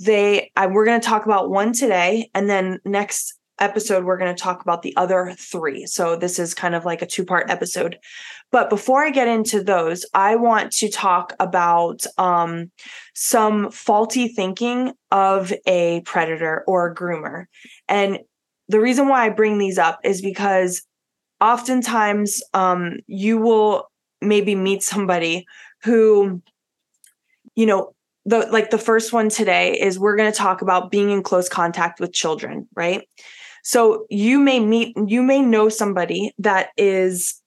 They 0.00 0.50
I, 0.56 0.66
we're 0.66 0.86
going 0.86 1.00
to 1.00 1.06
talk 1.06 1.24
about 1.24 1.50
one 1.50 1.72
today 1.72 2.30
and 2.34 2.48
then 2.48 2.80
next 2.84 3.34
episode 3.60 4.04
we're 4.04 4.16
going 4.16 4.34
to 4.34 4.42
talk 4.42 4.62
about 4.62 4.82
the 4.82 4.96
other 4.96 5.34
three. 5.38 5.86
So 5.86 6.16
this 6.16 6.38
is 6.38 6.54
kind 6.54 6.74
of 6.74 6.84
like 6.84 7.02
a 7.02 7.06
two 7.06 7.24
part 7.24 7.50
episode. 7.50 7.98
But 8.50 8.70
before 8.70 9.04
i 9.04 9.10
get 9.10 9.28
into 9.28 9.62
those 9.62 10.04
i 10.14 10.34
want 10.34 10.72
to 10.72 10.88
talk 10.88 11.34
about 11.38 12.04
um, 12.18 12.72
some 13.14 13.70
faulty 13.70 14.28
thinking 14.28 14.94
of 15.12 15.52
a 15.66 16.00
predator 16.00 16.64
or 16.66 16.90
a 16.90 16.94
groomer. 16.94 17.44
And 17.86 18.20
the 18.70 18.80
reason 18.80 19.08
why 19.08 19.26
I 19.26 19.30
bring 19.30 19.58
these 19.58 19.78
up 19.78 19.98
is 20.04 20.22
because 20.22 20.82
oftentimes 21.40 22.40
um, 22.54 22.98
you 23.08 23.38
will 23.38 23.90
maybe 24.20 24.54
meet 24.54 24.82
somebody 24.82 25.44
who, 25.82 26.40
you 27.56 27.66
know, 27.66 27.94
the 28.26 28.46
like 28.52 28.70
the 28.70 28.78
first 28.78 29.12
one 29.12 29.28
today 29.28 29.72
is 29.80 29.98
we're 29.98 30.16
going 30.16 30.30
to 30.30 30.38
talk 30.38 30.62
about 30.62 30.90
being 30.90 31.10
in 31.10 31.22
close 31.22 31.48
contact 31.48 31.98
with 31.98 32.12
children, 32.12 32.68
right? 32.76 33.08
So 33.64 34.06
you 34.08 34.38
may 34.38 34.60
meet, 34.60 34.96
you 35.06 35.22
may 35.22 35.40
know 35.40 35.68
somebody 35.68 36.32
that 36.38 36.68
is 36.76 37.40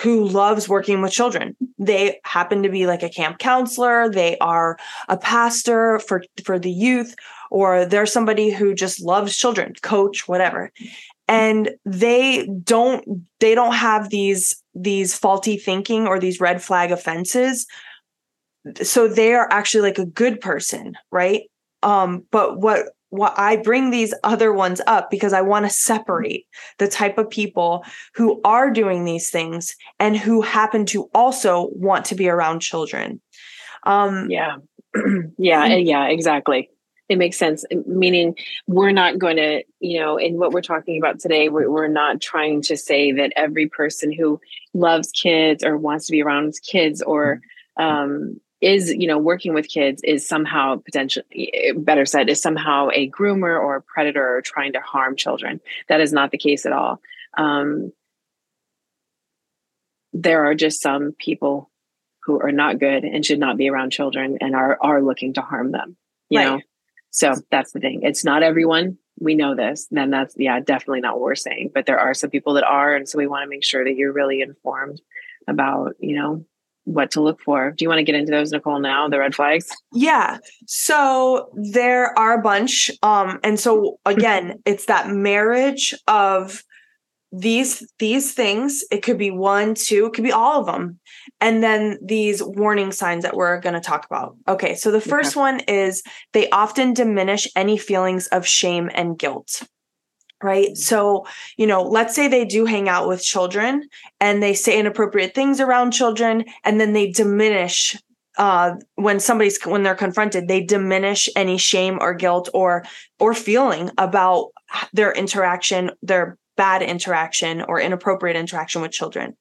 who 0.00 0.26
loves 0.28 0.68
working 0.68 1.02
with 1.02 1.12
children. 1.12 1.56
They 1.78 2.20
happen 2.24 2.62
to 2.62 2.68
be 2.70 2.86
like 2.86 3.02
a 3.02 3.08
camp 3.08 3.38
counselor, 3.38 4.08
they 4.08 4.38
are 4.38 4.78
a 5.08 5.16
pastor 5.18 5.98
for 5.98 6.22
for 6.44 6.58
the 6.58 6.70
youth 6.70 7.14
or 7.50 7.84
they're 7.84 8.06
somebody 8.06 8.50
who 8.50 8.74
just 8.74 9.02
loves 9.02 9.36
children, 9.36 9.74
coach, 9.82 10.26
whatever. 10.26 10.72
And 11.28 11.70
they 11.84 12.46
don't 12.64 13.26
they 13.38 13.54
don't 13.54 13.74
have 13.74 14.10
these 14.10 14.62
these 14.74 15.16
faulty 15.16 15.56
thinking 15.56 16.06
or 16.06 16.18
these 16.18 16.40
red 16.40 16.62
flag 16.62 16.90
offenses. 16.90 17.66
So 18.82 19.08
they 19.08 19.34
are 19.34 19.48
actually 19.50 19.82
like 19.82 19.98
a 19.98 20.06
good 20.06 20.40
person, 20.40 20.94
right? 21.10 21.42
Um 21.82 22.24
but 22.30 22.58
what 22.58 22.86
what 23.10 23.34
I 23.36 23.56
bring 23.56 23.90
these 23.90 24.14
other 24.22 24.52
ones 24.52 24.80
up 24.86 25.10
because 25.10 25.32
I 25.32 25.42
want 25.42 25.66
to 25.66 25.70
separate 25.70 26.46
the 26.78 26.88
type 26.88 27.18
of 27.18 27.28
people 27.28 27.84
who 28.14 28.40
are 28.44 28.70
doing 28.70 29.04
these 29.04 29.30
things 29.30 29.74
and 29.98 30.16
who 30.16 30.40
happen 30.42 30.86
to 30.86 31.10
also 31.12 31.70
want 31.72 32.04
to 32.06 32.14
be 32.14 32.28
around 32.28 32.60
children. 32.60 33.20
Um, 33.82 34.30
yeah, 34.30 34.56
yeah, 35.38 35.66
yeah, 35.66 36.06
exactly. 36.06 36.70
It 37.10 37.18
makes 37.18 37.36
sense. 37.36 37.64
Meaning, 37.86 38.36
we're 38.68 38.92
not 38.92 39.18
going 39.18 39.36
to, 39.36 39.64
you 39.80 39.98
know, 39.98 40.16
in 40.16 40.38
what 40.38 40.52
we're 40.52 40.62
talking 40.62 40.96
about 40.96 41.18
today, 41.18 41.48
we're, 41.48 41.68
we're 41.68 41.88
not 41.88 42.20
trying 42.20 42.62
to 42.62 42.76
say 42.76 43.10
that 43.12 43.32
every 43.34 43.68
person 43.68 44.12
who 44.12 44.40
loves 44.74 45.10
kids 45.10 45.64
or 45.64 45.76
wants 45.76 46.06
to 46.06 46.12
be 46.12 46.22
around 46.22 46.54
kids 46.64 47.02
or 47.02 47.40
um, 47.76 48.40
is 48.60 48.92
you 48.92 49.06
know 49.06 49.18
working 49.18 49.54
with 49.54 49.68
kids 49.68 50.02
is 50.04 50.26
somehow 50.26 50.76
potentially 50.76 51.50
eh, 51.54 51.72
better 51.76 52.04
said 52.04 52.28
is 52.28 52.40
somehow 52.40 52.88
a 52.92 53.10
groomer 53.10 53.58
or 53.58 53.76
a 53.76 53.82
predator 53.82 54.36
or 54.36 54.42
trying 54.42 54.72
to 54.72 54.80
harm 54.80 55.16
children 55.16 55.60
that 55.88 56.00
is 56.00 56.12
not 56.12 56.30
the 56.30 56.38
case 56.38 56.66
at 56.66 56.72
all 56.72 57.00
um, 57.38 57.92
there 60.12 60.44
are 60.44 60.54
just 60.54 60.82
some 60.82 61.12
people 61.18 61.70
who 62.24 62.40
are 62.40 62.52
not 62.52 62.78
good 62.78 63.04
and 63.04 63.24
should 63.24 63.38
not 63.38 63.56
be 63.56 63.70
around 63.70 63.90
children 63.90 64.38
and 64.40 64.54
are 64.54 64.76
are 64.82 65.02
looking 65.02 65.32
to 65.32 65.40
harm 65.40 65.72
them 65.72 65.96
you 66.28 66.38
right. 66.38 66.44
know 66.44 66.60
so 67.10 67.34
that's 67.50 67.72
the 67.72 67.80
thing 67.80 68.00
it's 68.02 68.24
not 68.24 68.42
everyone 68.42 68.96
we 69.18 69.34
know 69.34 69.54
this 69.54 69.86
then 69.90 70.10
that's 70.10 70.34
yeah 70.36 70.60
definitely 70.60 71.00
not 71.00 71.14
what 71.14 71.22
we're 71.22 71.34
saying 71.34 71.70
but 71.74 71.86
there 71.86 71.98
are 71.98 72.14
some 72.14 72.30
people 72.30 72.54
that 72.54 72.64
are 72.64 72.94
and 72.94 73.08
so 73.08 73.18
we 73.18 73.26
want 73.26 73.42
to 73.44 73.48
make 73.48 73.64
sure 73.64 73.84
that 73.84 73.96
you're 73.96 74.12
really 74.12 74.40
informed 74.40 75.00
about 75.48 75.94
you 75.98 76.14
know 76.14 76.44
what 76.84 77.10
to 77.12 77.20
look 77.20 77.40
for. 77.40 77.72
Do 77.72 77.84
you 77.84 77.88
want 77.88 77.98
to 77.98 78.04
get 78.04 78.14
into 78.14 78.30
those, 78.30 78.52
Nicole, 78.52 78.80
now, 78.80 79.08
the 79.08 79.18
red 79.18 79.34
flags? 79.34 79.68
Yeah. 79.92 80.38
So 80.66 81.50
there 81.54 82.18
are 82.18 82.38
a 82.38 82.42
bunch. 82.42 82.90
Um, 83.02 83.38
and 83.44 83.58
so 83.58 83.98
again, 84.06 84.60
it's 84.66 84.86
that 84.86 85.08
marriage 85.08 85.94
of 86.08 86.62
these 87.32 87.86
these 87.98 88.34
things. 88.34 88.84
It 88.90 89.02
could 89.02 89.18
be 89.18 89.30
one, 89.30 89.74
two, 89.74 90.06
it 90.06 90.12
could 90.12 90.24
be 90.24 90.32
all 90.32 90.60
of 90.60 90.66
them. 90.66 90.98
And 91.40 91.62
then 91.62 91.98
these 92.02 92.42
warning 92.42 92.92
signs 92.92 93.22
that 93.22 93.36
we're 93.36 93.60
going 93.60 93.74
to 93.74 93.80
talk 93.80 94.06
about. 94.06 94.36
Okay, 94.48 94.74
so 94.74 94.90
the 94.90 95.00
first 95.00 95.32
okay. 95.32 95.40
one 95.40 95.60
is 95.60 96.02
they 96.32 96.50
often 96.50 96.92
diminish 96.92 97.48
any 97.54 97.78
feelings 97.78 98.26
of 98.28 98.46
shame 98.46 98.90
and 98.94 99.18
guilt 99.18 99.62
right? 100.42 100.74
So, 100.74 101.26
you 101.58 101.66
know, 101.66 101.82
let's 101.82 102.14
say 102.14 102.26
they 102.26 102.46
do 102.46 102.64
hang 102.64 102.88
out 102.88 103.06
with 103.06 103.22
children 103.22 103.86
and 104.20 104.42
they 104.42 104.54
say 104.54 104.78
inappropriate 104.78 105.34
things 105.34 105.60
around 105.60 105.90
children 105.90 106.46
and 106.64 106.80
then 106.80 106.94
they 106.94 107.10
diminish 107.10 107.94
uh, 108.38 108.74
when 108.94 109.20
somebody's 109.20 109.62
when 109.64 109.82
they're 109.82 109.94
confronted 109.94 110.48
they 110.48 110.62
diminish 110.62 111.28
any 111.36 111.58
shame 111.58 111.98
or 112.00 112.14
guilt 112.14 112.48
or 112.54 112.84
or 113.18 113.34
feeling 113.34 113.90
about 113.98 114.50
their 114.92 115.12
interaction 115.12 115.90
their 116.00 116.38
bad 116.60 116.82
interaction 116.82 117.62
or 117.66 117.80
inappropriate 117.80 118.36
interaction 118.36 118.82
with 118.82 118.92
children 118.92 119.34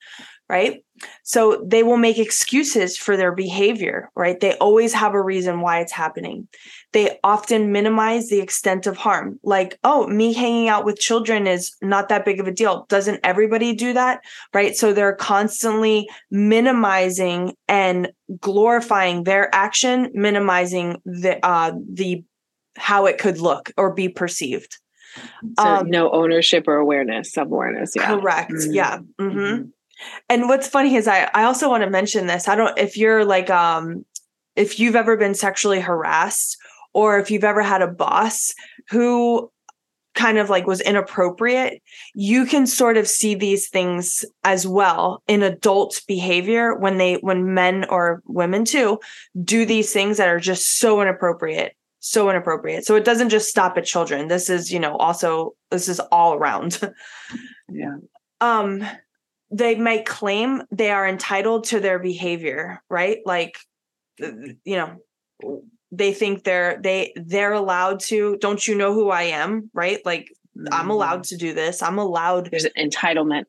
right? 0.49 0.83
So 1.23 1.63
they 1.65 1.83
will 1.83 1.97
make 1.97 2.17
excuses 2.17 2.97
for 2.97 3.15
their 3.15 3.33
behavior, 3.33 4.09
right? 4.15 4.39
They 4.39 4.57
always 4.57 4.93
have 4.93 5.13
a 5.13 5.21
reason 5.21 5.61
why 5.61 5.79
it's 5.79 5.91
happening. 5.91 6.47
They 6.91 7.19
often 7.23 7.71
minimize 7.71 8.29
the 8.29 8.39
extent 8.39 8.87
of 8.87 8.97
harm. 8.97 9.39
Like, 9.43 9.77
oh, 9.83 10.07
me 10.07 10.33
hanging 10.33 10.67
out 10.67 10.85
with 10.85 10.99
children 10.99 11.45
is 11.45 11.75
not 11.83 12.09
that 12.09 12.25
big 12.25 12.39
of 12.39 12.47
a 12.47 12.51
deal. 12.51 12.87
Doesn't 12.89 13.19
everybody 13.23 13.75
do 13.75 13.93
that? 13.93 14.21
Right. 14.51 14.75
So 14.75 14.91
they're 14.91 15.15
constantly 15.15 16.09
minimizing 16.31 17.53
and 17.67 18.11
glorifying 18.41 19.23
their 19.23 19.53
action, 19.53 20.09
minimizing 20.15 20.99
the 21.05 21.45
uh 21.45 21.73
the 21.93 22.23
how 22.75 23.05
it 23.05 23.19
could 23.19 23.39
look 23.39 23.71
or 23.77 23.93
be 23.93 24.09
perceived. 24.09 24.77
So 25.59 25.65
um, 25.65 25.89
no 25.89 26.11
ownership 26.11 26.67
or 26.67 26.75
awareness, 26.75 27.31
self 27.31 27.47
awareness. 27.47 27.93
Yeah. 27.95 28.07
Correct. 28.07 28.51
Mm-hmm. 28.51 28.73
Yeah. 28.73 28.99
Mm-hmm. 29.19 29.63
And 30.29 30.47
what's 30.47 30.67
funny 30.67 30.95
is 30.95 31.07
I 31.07 31.29
I 31.33 31.43
also 31.43 31.69
want 31.69 31.83
to 31.83 31.89
mention 31.89 32.27
this. 32.27 32.47
I 32.47 32.55
don't 32.55 32.77
if 32.77 32.97
you're 32.97 33.25
like 33.25 33.49
um 33.49 34.05
if 34.55 34.79
you've 34.79 34.95
ever 34.95 35.17
been 35.17 35.35
sexually 35.35 35.79
harassed 35.79 36.57
or 36.93 37.19
if 37.19 37.31
you've 37.31 37.43
ever 37.43 37.61
had 37.61 37.81
a 37.81 37.87
boss 37.87 38.53
who 38.89 39.51
kind 40.15 40.37
of 40.37 40.49
like 40.49 40.67
was 40.67 40.81
inappropriate, 40.81 41.81
you 42.13 42.45
can 42.45 42.67
sort 42.67 42.97
of 42.97 43.07
see 43.07 43.35
these 43.35 43.69
things 43.69 44.25
as 44.43 44.67
well 44.67 45.23
in 45.27 45.43
adult 45.43 46.01
behavior 46.07 46.75
when 46.75 46.97
they 46.97 47.15
when 47.15 47.53
men 47.53 47.85
or 47.89 48.21
women 48.25 48.65
too 48.65 48.99
do 49.43 49.65
these 49.65 49.93
things 49.93 50.17
that 50.17 50.27
are 50.27 50.39
just 50.39 50.79
so 50.79 51.01
inappropriate 51.01 51.73
so 51.99 52.29
inappropriate 52.29 52.85
so 52.85 52.95
it 52.95 53.03
doesn't 53.05 53.29
just 53.29 53.49
stop 53.49 53.77
at 53.77 53.85
children 53.85 54.27
this 54.27 54.49
is 54.49 54.71
you 54.71 54.79
know 54.79 54.95
also 54.97 55.53
this 55.71 55.87
is 55.87 55.99
all 56.11 56.33
around 56.33 56.79
yeah 57.69 57.95
um 58.41 58.83
they 59.51 59.75
might 59.75 60.05
claim 60.05 60.63
they 60.71 60.91
are 60.91 61.07
entitled 61.07 61.65
to 61.65 61.79
their 61.79 61.99
behavior, 61.99 62.81
right? 62.89 63.19
Like, 63.25 63.57
you 64.19 64.57
know, 64.65 64.97
they 65.91 66.13
think 66.13 66.43
they're 66.43 66.79
they 66.81 67.13
they're 67.15 67.53
allowed 67.53 68.01
to. 68.01 68.37
Don't 68.37 68.67
you 68.67 68.75
know 68.75 68.93
who 68.93 69.09
I 69.09 69.23
am? 69.23 69.71
Right? 69.73 69.99
Like, 70.05 70.27
mm-hmm. 70.57 70.67
I'm 70.71 70.89
allowed 70.91 71.23
to 71.25 71.37
do 71.37 71.53
this. 71.53 71.81
I'm 71.81 71.97
allowed. 71.97 72.51
There's 72.51 72.65
an 72.65 72.71
entitlement. 72.77 73.45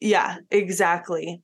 Yeah, 0.00 0.38
exactly. 0.50 1.42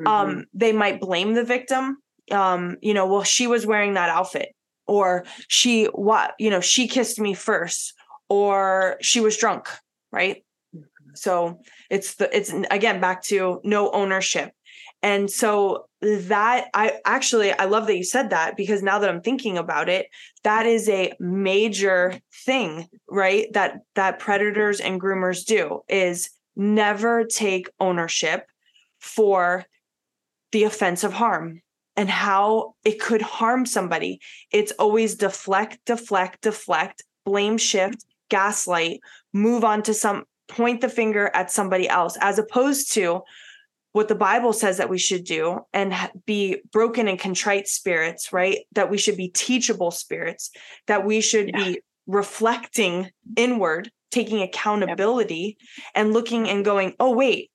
Mm-hmm. 0.00 0.06
Um, 0.06 0.44
they 0.52 0.72
might 0.72 1.00
blame 1.00 1.34
the 1.34 1.44
victim. 1.44 1.98
Um, 2.30 2.78
you 2.80 2.94
know, 2.94 3.06
well, 3.06 3.22
she 3.22 3.46
was 3.46 3.66
wearing 3.66 3.94
that 3.94 4.10
outfit, 4.10 4.48
or 4.86 5.24
she 5.48 5.86
what, 5.86 6.34
you 6.38 6.50
know, 6.50 6.60
she 6.60 6.88
kissed 6.88 7.18
me 7.20 7.34
first, 7.34 7.94
or 8.28 8.96
she 9.00 9.20
was 9.20 9.36
drunk, 9.36 9.68
right? 10.12 10.44
Mm-hmm. 10.74 11.10
So 11.14 11.60
it's 11.90 12.14
the 12.16 12.34
it's 12.36 12.52
again 12.70 13.00
back 13.00 13.22
to 13.24 13.60
no 13.64 13.90
ownership. 13.90 14.52
And 15.02 15.30
so 15.30 15.86
that 16.00 16.68
I 16.72 16.98
actually 17.04 17.52
I 17.52 17.64
love 17.64 17.86
that 17.86 17.96
you 17.96 18.04
said 18.04 18.30
that 18.30 18.56
because 18.56 18.82
now 18.82 18.98
that 18.98 19.10
I'm 19.10 19.20
thinking 19.20 19.58
about 19.58 19.88
it, 19.88 20.06
that 20.44 20.64
is 20.64 20.88
a 20.88 21.12
major 21.20 22.18
thing, 22.46 22.88
right? 23.08 23.52
That 23.52 23.80
that 23.96 24.18
predators 24.18 24.80
and 24.80 25.00
groomers 25.00 25.44
do 25.44 25.82
is 25.88 26.30
never 26.56 27.24
take 27.24 27.68
ownership 27.80 28.46
for 28.98 29.66
the 30.52 30.64
offense 30.64 31.04
of 31.04 31.12
harm 31.12 31.60
and 31.96 32.10
how 32.10 32.74
it 32.84 33.00
could 33.00 33.22
harm 33.22 33.66
somebody. 33.66 34.20
It's 34.52 34.72
always 34.72 35.14
deflect, 35.14 35.78
deflect, 35.86 36.42
deflect, 36.42 37.02
blame 37.24 37.58
shift, 37.58 38.04
gaslight, 38.28 39.00
move 39.32 39.64
on 39.64 39.82
to 39.84 39.94
some 39.94 40.24
point 40.48 40.80
the 40.80 40.88
finger 40.88 41.30
at 41.34 41.50
somebody 41.50 41.88
else 41.88 42.16
as 42.20 42.38
opposed 42.38 42.92
to 42.92 43.22
what 43.92 44.08
the 44.08 44.14
bible 44.14 44.52
says 44.52 44.76
that 44.76 44.90
we 44.90 44.98
should 44.98 45.24
do 45.24 45.60
and 45.72 45.94
be 46.26 46.58
broken 46.70 47.08
and 47.08 47.18
contrite 47.18 47.66
spirits 47.66 48.32
right 48.32 48.58
that 48.72 48.90
we 48.90 48.98
should 48.98 49.16
be 49.16 49.28
teachable 49.28 49.90
spirits 49.90 50.50
that 50.86 51.04
we 51.04 51.20
should 51.20 51.48
yeah. 51.48 51.64
be 51.64 51.80
reflecting 52.06 53.10
inward 53.36 53.90
taking 54.10 54.42
accountability 54.42 55.56
yep. 55.58 55.86
and 55.94 56.12
looking 56.12 56.48
and 56.48 56.64
going 56.64 56.94
oh 57.00 57.12
wait 57.12 57.50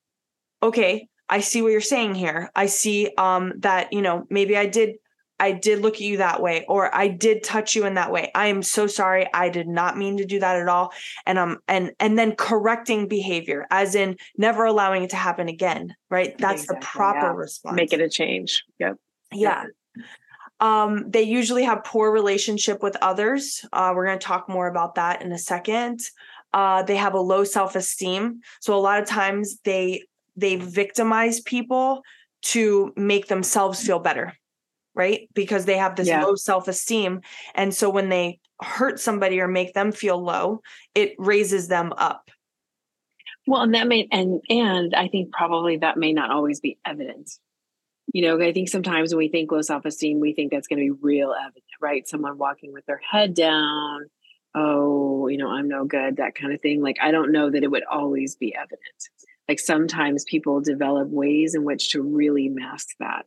okay 0.62 1.06
i 1.30 1.40
see 1.40 1.62
what 1.62 1.72
you're 1.72 1.80
saying 1.80 2.14
here 2.14 2.50
i 2.54 2.66
see 2.66 3.10
um 3.16 3.52
that 3.58 3.92
you 3.92 4.02
know 4.02 4.26
maybe 4.28 4.56
i 4.56 4.66
did 4.66 4.96
I 5.40 5.52
did 5.52 5.80
look 5.80 5.94
at 5.94 6.00
you 6.02 6.18
that 6.18 6.42
way, 6.42 6.66
or 6.68 6.94
I 6.94 7.08
did 7.08 7.42
touch 7.42 7.74
you 7.74 7.86
in 7.86 7.94
that 7.94 8.12
way. 8.12 8.30
I 8.34 8.48
am 8.48 8.62
so 8.62 8.86
sorry. 8.86 9.26
I 9.32 9.48
did 9.48 9.66
not 9.66 9.96
mean 9.96 10.18
to 10.18 10.26
do 10.26 10.38
that 10.38 10.56
at 10.56 10.68
all. 10.68 10.92
And 11.24 11.38
um 11.38 11.58
and 11.66 11.92
and 11.98 12.18
then 12.18 12.36
correcting 12.36 13.08
behavior, 13.08 13.66
as 13.70 13.94
in 13.94 14.18
never 14.36 14.66
allowing 14.66 15.02
it 15.02 15.10
to 15.10 15.16
happen 15.16 15.48
again. 15.48 15.96
Right. 16.10 16.36
That's 16.36 16.64
exactly, 16.64 16.80
the 16.80 16.86
proper 16.86 17.26
yeah. 17.26 17.32
response. 17.32 17.74
Make 17.74 17.92
it 17.94 18.02
a 18.02 18.08
change. 18.10 18.62
Yep. 18.78 18.96
Yeah. 19.32 19.64
Um, 20.60 21.10
they 21.10 21.22
usually 21.22 21.64
have 21.64 21.84
poor 21.84 22.12
relationship 22.12 22.82
with 22.82 22.94
others. 23.00 23.64
Uh, 23.72 23.94
we're 23.96 24.04
going 24.04 24.18
to 24.18 24.24
talk 24.24 24.46
more 24.46 24.68
about 24.68 24.96
that 24.96 25.22
in 25.22 25.32
a 25.32 25.38
second. 25.38 26.00
Uh, 26.52 26.82
they 26.82 26.96
have 26.96 27.14
a 27.14 27.20
low 27.20 27.44
self-esteem. 27.44 28.40
So 28.60 28.74
a 28.74 28.78
lot 28.78 29.00
of 29.00 29.08
times 29.08 29.58
they 29.64 30.02
they 30.40 30.56
victimize 30.56 31.40
people 31.40 32.02
to 32.42 32.92
make 32.96 33.28
themselves 33.28 33.84
feel 33.84 33.98
better 33.98 34.32
right? 34.94 35.28
Because 35.34 35.64
they 35.64 35.76
have 35.76 35.96
this 35.96 36.08
yeah. 36.08 36.24
low 36.24 36.34
self 36.34 36.68
esteem. 36.68 37.20
And 37.54 37.74
so 37.74 37.88
when 37.90 38.08
they 38.08 38.40
hurt 38.60 39.00
somebody 39.00 39.40
or 39.40 39.48
make 39.48 39.72
them 39.72 39.92
feel 39.92 40.22
low, 40.22 40.62
it 40.94 41.14
raises 41.18 41.68
them 41.68 41.92
up. 41.96 42.30
Well, 43.46 43.62
and 43.62 43.74
that 43.74 43.88
may, 43.88 44.06
and, 44.12 44.40
and 44.50 44.94
I 44.94 45.08
think 45.08 45.32
probably 45.32 45.78
that 45.78 45.96
may 45.96 46.12
not 46.12 46.30
always 46.30 46.60
be 46.60 46.78
evident. 46.84 47.30
You 48.12 48.22
know, 48.22 48.44
I 48.44 48.52
think 48.52 48.68
sometimes 48.68 49.14
when 49.14 49.18
we 49.18 49.28
think 49.28 49.50
low 49.52 49.62
self 49.62 49.84
esteem, 49.84 50.20
we 50.20 50.34
think 50.34 50.50
that's 50.50 50.66
going 50.66 50.78
to 50.78 50.94
be 50.94 51.00
real 51.00 51.32
evident, 51.32 51.64
right? 51.80 52.06
Someone 52.06 52.38
walking 52.38 52.72
with 52.72 52.84
their 52.86 53.00
head 53.08 53.34
down, 53.34 54.06
oh, 54.54 55.28
you 55.28 55.38
know, 55.38 55.48
I'm 55.48 55.68
no 55.68 55.84
good, 55.84 56.16
that 56.16 56.34
kind 56.34 56.52
of 56.52 56.60
thing. 56.60 56.82
Like, 56.82 56.96
I 57.00 57.12
don't 57.12 57.32
know 57.32 57.50
that 57.50 57.62
it 57.62 57.70
would 57.70 57.84
always 57.84 58.36
be 58.36 58.54
evident. 58.54 58.80
Like, 59.50 59.58
sometimes 59.58 60.24
people 60.24 60.60
develop 60.60 61.08
ways 61.08 61.54
in 61.54 61.64
which 61.64 61.90
to 61.90 62.02
really 62.02 62.48
mask 62.48 62.88
that 63.00 63.26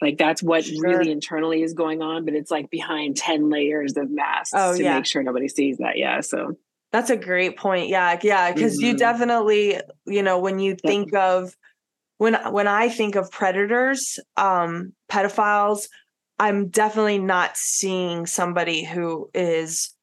like 0.00 0.18
that's 0.18 0.42
what 0.42 0.64
sure. 0.64 0.80
really 0.80 1.10
internally 1.10 1.62
is 1.62 1.74
going 1.74 2.02
on, 2.02 2.24
but 2.24 2.34
it's 2.34 2.50
like 2.50 2.70
behind 2.70 3.16
10 3.16 3.50
layers 3.50 3.96
of 3.96 4.10
masks 4.10 4.52
oh, 4.54 4.76
to 4.76 4.82
yeah. 4.82 4.96
make 4.96 5.06
sure 5.06 5.22
nobody 5.22 5.48
sees 5.48 5.78
that. 5.78 5.98
Yeah. 5.98 6.20
So 6.20 6.56
that's 6.92 7.10
a 7.10 7.16
great 7.16 7.56
point. 7.56 7.88
Yeah. 7.88 8.18
Yeah. 8.22 8.52
because 8.52 8.78
mm-hmm. 8.78 8.86
you 8.86 8.96
definitely, 8.96 9.80
you 10.06 10.22
know, 10.22 10.38
when 10.38 10.58
you 10.58 10.76
think 10.76 11.14
of 11.14 11.56
when 12.18 12.34
when 12.52 12.68
I 12.68 12.88
think 12.88 13.16
of 13.16 13.30
predators, 13.30 14.18
um, 14.36 14.92
pedophiles, 15.10 15.88
I'm 16.38 16.68
definitely 16.68 17.18
not 17.18 17.56
seeing 17.56 18.26
somebody 18.26 18.84
who 18.84 19.30
is 19.34 19.94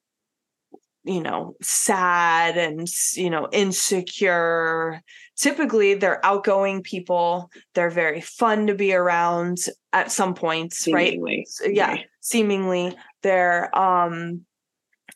you 1.06 1.22
know 1.22 1.56
sad 1.62 2.58
and 2.58 2.88
you 3.14 3.30
know 3.30 3.48
insecure. 3.52 5.02
Typically 5.38 5.94
they're 5.94 6.26
outgoing 6.26 6.82
people. 6.82 7.52
They're 7.74 7.90
very 7.90 8.22
fun 8.22 8.68
to 8.68 8.76
be 8.76 8.94
around 8.94 9.60
at 9.94 10.12
some 10.12 10.34
points 10.34 10.78
seemingly. 10.80 11.46
right 11.62 11.74
yeah 11.74 11.88
right. 11.90 12.06
seemingly. 12.22 12.96
They're 13.22 13.76
um 13.78 14.42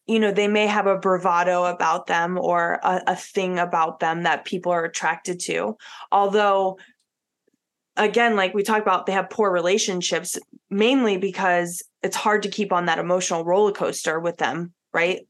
you 0.06 0.20
know 0.20 0.32
they 0.32 0.48
may 0.48 0.68
have 0.68 0.88
a 0.88 0.98
bravado 0.98 1.66
about 1.66 2.08
them 2.08 2.38
or 2.38 2.80
a, 2.84 3.02
a 3.08 3.16
thing 3.16 3.60
about 3.60 4.00
them 4.00 4.24
that 4.24 4.46
people 4.46 4.72
are 4.72 4.86
attracted 4.86 5.40
to. 5.42 5.76
Although 6.12 6.78
again 7.98 8.36
like 8.36 8.54
we 8.54 8.64
talked 8.64 8.82
about 8.82 9.06
they 9.06 9.12
have 9.12 9.30
poor 9.30 9.52
relationships 9.52 10.38
mainly 10.70 11.18
because 11.18 11.84
it's 12.04 12.16
hard 12.16 12.44
to 12.44 12.50
keep 12.50 12.72
on 12.72 12.86
that 12.86 13.00
emotional 13.00 13.44
roller 13.44 13.72
coaster 13.72 14.20
with 14.20 14.38
them 14.38 14.72
right 14.94 15.28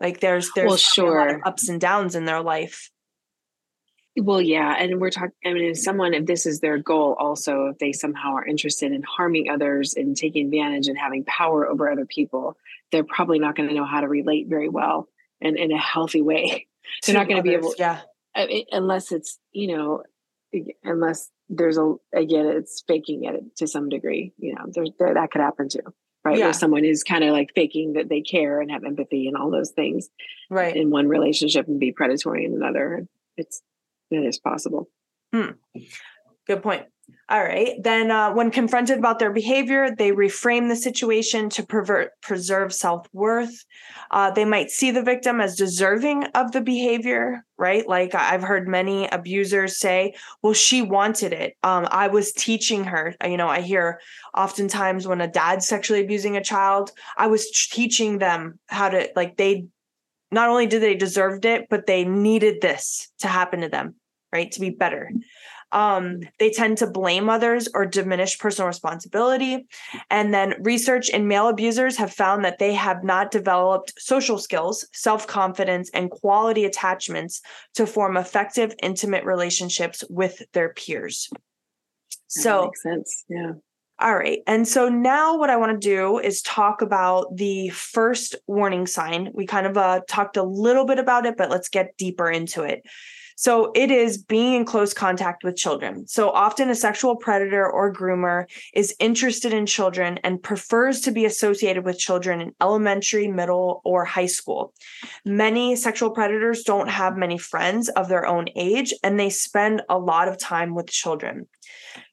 like 0.00 0.20
there's 0.20 0.50
there's 0.54 0.68
well, 0.68 0.76
sure. 0.76 1.40
ups 1.46 1.68
and 1.68 1.80
downs 1.80 2.14
in 2.14 2.24
their 2.24 2.40
life. 2.42 2.90
Well, 4.16 4.40
yeah, 4.40 4.74
and 4.76 5.00
we're 5.00 5.10
talking. 5.10 5.32
I 5.44 5.52
mean, 5.52 5.70
if 5.70 5.78
someone, 5.78 6.14
if 6.14 6.26
this 6.26 6.46
is 6.46 6.60
their 6.60 6.78
goal, 6.78 7.16
also, 7.18 7.66
if 7.66 7.78
they 7.78 7.92
somehow 7.92 8.34
are 8.34 8.46
interested 8.46 8.92
in 8.92 9.02
harming 9.02 9.50
others 9.50 9.94
and 9.94 10.16
taking 10.16 10.46
advantage 10.46 10.88
and 10.88 10.98
having 10.98 11.24
power 11.24 11.66
over 11.68 11.90
other 11.90 12.06
people, 12.06 12.56
they're 12.90 13.04
probably 13.04 13.38
not 13.38 13.54
going 13.54 13.68
to 13.68 13.74
know 13.74 13.84
how 13.84 14.00
to 14.00 14.08
relate 14.08 14.48
very 14.48 14.68
well 14.68 15.08
and 15.40 15.56
in 15.56 15.70
a 15.70 15.78
healthy 15.78 16.22
way. 16.22 16.66
they're 17.06 17.14
not 17.14 17.28
going 17.28 17.36
to 17.36 17.42
be 17.42 17.54
able, 17.54 17.74
yeah, 17.78 18.00
unless 18.72 19.12
it's 19.12 19.38
you 19.52 19.76
know, 19.76 20.02
unless 20.82 21.30
there's 21.48 21.78
a 21.78 21.94
again, 22.12 22.46
it's 22.46 22.82
faking 22.88 23.24
it 23.24 23.56
to 23.58 23.68
some 23.68 23.88
degree. 23.88 24.32
You 24.38 24.54
know, 24.54 24.64
there's 24.72 24.90
there, 24.98 25.14
that 25.14 25.30
could 25.30 25.42
happen 25.42 25.68
too 25.68 25.94
right? 26.24 26.38
Yeah. 26.38 26.46
Where 26.46 26.52
someone 26.52 26.84
is 26.84 27.04
kind 27.04 27.24
of 27.24 27.32
like 27.32 27.50
faking 27.54 27.94
that 27.94 28.08
they 28.08 28.20
care 28.20 28.60
and 28.60 28.70
have 28.70 28.84
empathy 28.84 29.26
and 29.26 29.36
all 29.36 29.50
those 29.50 29.70
things, 29.70 30.08
right? 30.48 30.76
In 30.76 30.90
one 30.90 31.08
relationship 31.08 31.66
and 31.68 31.80
be 31.80 31.92
predatory 31.92 32.44
in 32.44 32.54
another. 32.54 33.06
It's 33.36 33.62
it 34.10 34.24
is 34.24 34.38
possible. 34.38 34.88
Hmm. 35.32 35.50
Good 36.46 36.62
point. 36.62 36.86
All 37.28 37.42
right. 37.42 37.74
Then, 37.82 38.10
uh, 38.10 38.32
when 38.32 38.50
confronted 38.50 38.98
about 38.98 39.18
their 39.18 39.32
behavior, 39.32 39.94
they 39.96 40.10
reframe 40.10 40.68
the 40.68 40.76
situation 40.76 41.48
to 41.50 41.64
pervert, 41.64 42.12
preserve 42.22 42.72
self 42.72 43.06
worth. 43.12 43.64
Uh, 44.10 44.30
they 44.30 44.44
might 44.44 44.70
see 44.70 44.90
the 44.90 45.02
victim 45.02 45.40
as 45.40 45.56
deserving 45.56 46.24
of 46.34 46.52
the 46.52 46.60
behavior, 46.60 47.44
right? 47.56 47.86
Like 47.86 48.14
I've 48.14 48.42
heard 48.42 48.66
many 48.66 49.06
abusers 49.08 49.78
say, 49.78 50.14
well, 50.42 50.54
she 50.54 50.82
wanted 50.82 51.32
it. 51.32 51.54
Um, 51.62 51.86
I 51.90 52.08
was 52.08 52.32
teaching 52.32 52.84
her. 52.84 53.14
You 53.24 53.36
know, 53.36 53.48
I 53.48 53.60
hear 53.60 54.00
oftentimes 54.36 55.06
when 55.06 55.20
a 55.20 55.28
dad's 55.28 55.68
sexually 55.68 56.00
abusing 56.00 56.36
a 56.36 56.44
child, 56.44 56.90
I 57.16 57.28
was 57.28 57.50
teaching 57.50 58.18
them 58.18 58.58
how 58.66 58.88
to, 58.88 59.08
like, 59.14 59.36
they 59.36 59.66
not 60.32 60.48
only 60.48 60.66
did 60.66 60.82
they 60.82 60.94
deserved 60.94 61.44
it, 61.44 61.66
but 61.68 61.86
they 61.86 62.04
needed 62.04 62.60
this 62.60 63.10
to 63.18 63.28
happen 63.28 63.60
to 63.60 63.68
them, 63.68 63.96
right? 64.32 64.50
To 64.52 64.60
be 64.60 64.70
better. 64.70 65.10
Um, 65.72 66.20
they 66.38 66.50
tend 66.50 66.78
to 66.78 66.86
blame 66.86 67.28
others 67.28 67.68
or 67.74 67.86
diminish 67.86 68.38
personal 68.38 68.66
responsibility. 68.66 69.66
And 70.10 70.34
then 70.34 70.54
research 70.60 71.08
in 71.08 71.28
male 71.28 71.48
abusers 71.48 71.96
have 71.96 72.12
found 72.12 72.44
that 72.44 72.58
they 72.58 72.74
have 72.74 73.04
not 73.04 73.30
developed 73.30 73.94
social 73.98 74.38
skills, 74.38 74.86
self 74.92 75.26
confidence, 75.26 75.90
and 75.94 76.10
quality 76.10 76.64
attachments 76.64 77.40
to 77.74 77.86
form 77.86 78.16
effective, 78.16 78.74
intimate 78.82 79.24
relationships 79.24 80.02
with 80.08 80.42
their 80.52 80.70
peers. 80.74 81.28
That 81.30 82.42
so, 82.42 82.64
makes 82.64 82.82
sense. 82.82 83.24
Yeah. 83.28 83.52
All 84.00 84.16
right. 84.16 84.38
And 84.46 84.66
so 84.66 84.88
now 84.88 85.36
what 85.36 85.50
I 85.50 85.56
want 85.56 85.78
to 85.78 85.88
do 85.88 86.18
is 86.18 86.40
talk 86.40 86.80
about 86.80 87.36
the 87.36 87.68
first 87.68 88.34
warning 88.46 88.86
sign. 88.86 89.30
We 89.34 89.46
kind 89.46 89.66
of 89.66 89.76
uh, 89.76 90.00
talked 90.08 90.38
a 90.38 90.42
little 90.42 90.86
bit 90.86 90.98
about 90.98 91.26
it, 91.26 91.36
but 91.36 91.50
let's 91.50 91.68
get 91.68 91.96
deeper 91.98 92.30
into 92.30 92.62
it. 92.62 92.82
So 93.40 93.72
it 93.74 93.90
is 93.90 94.18
being 94.18 94.52
in 94.52 94.66
close 94.66 94.92
contact 94.92 95.44
with 95.44 95.56
children. 95.56 96.06
So 96.06 96.28
often 96.28 96.68
a 96.68 96.74
sexual 96.74 97.16
predator 97.16 97.66
or 97.66 97.90
groomer 97.90 98.44
is 98.74 98.94
interested 99.00 99.54
in 99.54 99.64
children 99.64 100.18
and 100.22 100.42
prefers 100.42 101.00
to 101.00 101.10
be 101.10 101.24
associated 101.24 101.86
with 101.86 101.98
children 101.98 102.42
in 102.42 102.52
elementary, 102.60 103.28
middle, 103.28 103.80
or 103.82 104.04
high 104.04 104.26
school. 104.26 104.74
Many 105.24 105.74
sexual 105.74 106.10
predators 106.10 106.64
don't 106.64 106.90
have 106.90 107.16
many 107.16 107.38
friends 107.38 107.88
of 107.88 108.10
their 108.10 108.26
own 108.26 108.44
age 108.56 108.92
and 109.02 109.18
they 109.18 109.30
spend 109.30 109.80
a 109.88 109.98
lot 109.98 110.28
of 110.28 110.36
time 110.36 110.74
with 110.74 110.88
children. 110.88 111.48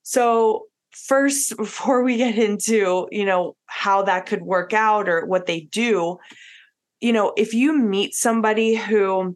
So 0.04 0.68
first 0.94 1.58
before 1.58 2.04
we 2.04 2.16
get 2.16 2.38
into 2.38 3.06
you 3.12 3.26
know 3.26 3.58
how 3.66 4.04
that 4.04 4.28
could 4.28 4.44
work 4.44 4.72
out 4.72 5.10
or 5.10 5.26
what 5.26 5.46
they 5.46 5.60
do 5.60 6.18
you 7.02 7.12
know 7.12 7.34
if 7.36 7.54
you 7.54 7.78
meet 7.78 8.16
somebody 8.16 8.76
who 8.76 9.36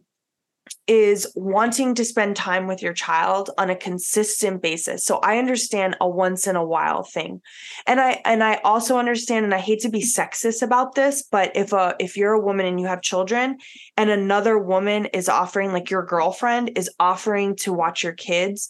is 0.92 1.26
wanting 1.34 1.94
to 1.94 2.04
spend 2.04 2.36
time 2.36 2.66
with 2.66 2.82
your 2.82 2.92
child 2.92 3.48
on 3.56 3.70
a 3.70 3.74
consistent 3.74 4.60
basis. 4.60 5.06
So 5.06 5.16
I 5.20 5.38
understand 5.38 5.96
a 6.02 6.06
once 6.06 6.46
in 6.46 6.54
a 6.54 6.64
while 6.64 7.02
thing. 7.02 7.40
And 7.86 7.98
I 7.98 8.20
and 8.26 8.44
I 8.44 8.56
also 8.56 8.98
understand 8.98 9.46
and 9.46 9.54
I 9.54 9.58
hate 9.58 9.80
to 9.80 9.88
be 9.88 10.02
sexist 10.02 10.60
about 10.60 10.94
this, 10.94 11.22
but 11.22 11.50
if 11.56 11.72
a 11.72 11.96
if 11.98 12.18
you're 12.18 12.34
a 12.34 12.44
woman 12.44 12.66
and 12.66 12.78
you 12.78 12.88
have 12.88 13.00
children 13.00 13.56
and 13.96 14.10
another 14.10 14.58
woman 14.58 15.06
is 15.06 15.30
offering 15.30 15.72
like 15.72 15.88
your 15.88 16.04
girlfriend 16.04 16.72
is 16.76 16.90
offering 17.00 17.56
to 17.56 17.72
watch 17.72 18.02
your 18.02 18.12
kids 18.12 18.68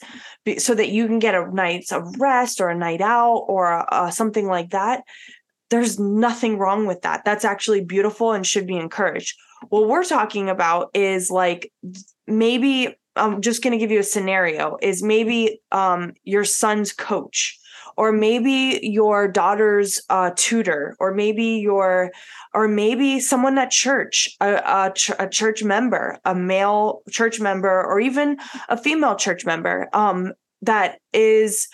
so 0.59 0.77
that 0.77 0.91
you 0.91 1.09
can 1.09 1.19
get 1.19 1.35
a 1.35 1.53
night's 1.53 1.91
of 1.91 2.21
rest 2.21 2.61
or 2.61 2.69
a 2.69 2.79
night 2.79 3.01
out 3.01 3.47
or 3.49 3.93
uh, 3.93 4.13
something 4.13 4.47
like 4.47 4.71
that, 4.71 5.03
there's 5.71 5.99
nothing 5.99 6.57
wrong 6.57 6.87
with 6.87 7.03
that. 7.03 7.25
That's 7.25 7.45
actually 7.45 7.85
beautiful 7.85 8.31
and 8.31 8.47
should 8.47 8.69
be 8.69 8.77
encouraged 8.77 9.37
what 9.69 9.89
we're 9.89 10.05
talking 10.05 10.49
about 10.49 10.91
is 10.95 11.31
like 11.31 11.73
maybe 12.27 12.97
I'm 13.17 13.43
just 13.43 13.63
going 13.63 13.73
to 13.73 13.79
give 13.79 13.91
you 13.91 14.01
a 14.01 14.05
scenario 14.05 14.79
is 14.81 15.03
maybe 15.03 15.61
um, 15.71 16.15
your 16.25 16.45
son's 16.45 16.93
coach 16.93 17.59
or 17.97 18.11
maybe 18.11 18.81
your 18.83 19.29
daughter's 19.29 20.01
uh, 20.09 20.31
tutor 20.37 20.97
or 20.99 21.13
maybe 21.13 21.45
your 21.59 22.11
or 22.55 22.69
maybe 22.69 23.21
someone 23.21 23.59
at 23.59 23.71
church 23.71 24.31
a, 24.41 24.55
a, 24.55 24.93
ch- 24.95 25.11
a, 25.19 25.29
church 25.29 25.63
member 25.63 26.19
a 26.25 26.35
male 26.35 27.03
church 27.11 27.41
member 27.41 27.85
or 27.85 28.01
even 28.01 28.39
a 28.69 28.77
female 28.77 29.17
church 29.17 29.45
member 29.45 29.89
um, 29.93 30.33
that 30.63 30.99
is 31.13 31.69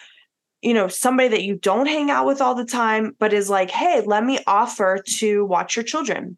you 0.62 0.74
know 0.74 0.88
somebody 0.88 1.28
that 1.28 1.44
you 1.44 1.54
don't 1.54 1.86
hang 1.86 2.10
out 2.10 2.26
with 2.26 2.40
all 2.40 2.54
the 2.54 2.64
time 2.64 3.14
but 3.18 3.32
is 3.32 3.48
like 3.48 3.70
hey 3.70 4.02
let 4.04 4.24
me 4.24 4.38
offer 4.46 4.98
to 5.06 5.44
watch 5.44 5.76
your 5.76 5.84
children 5.84 6.36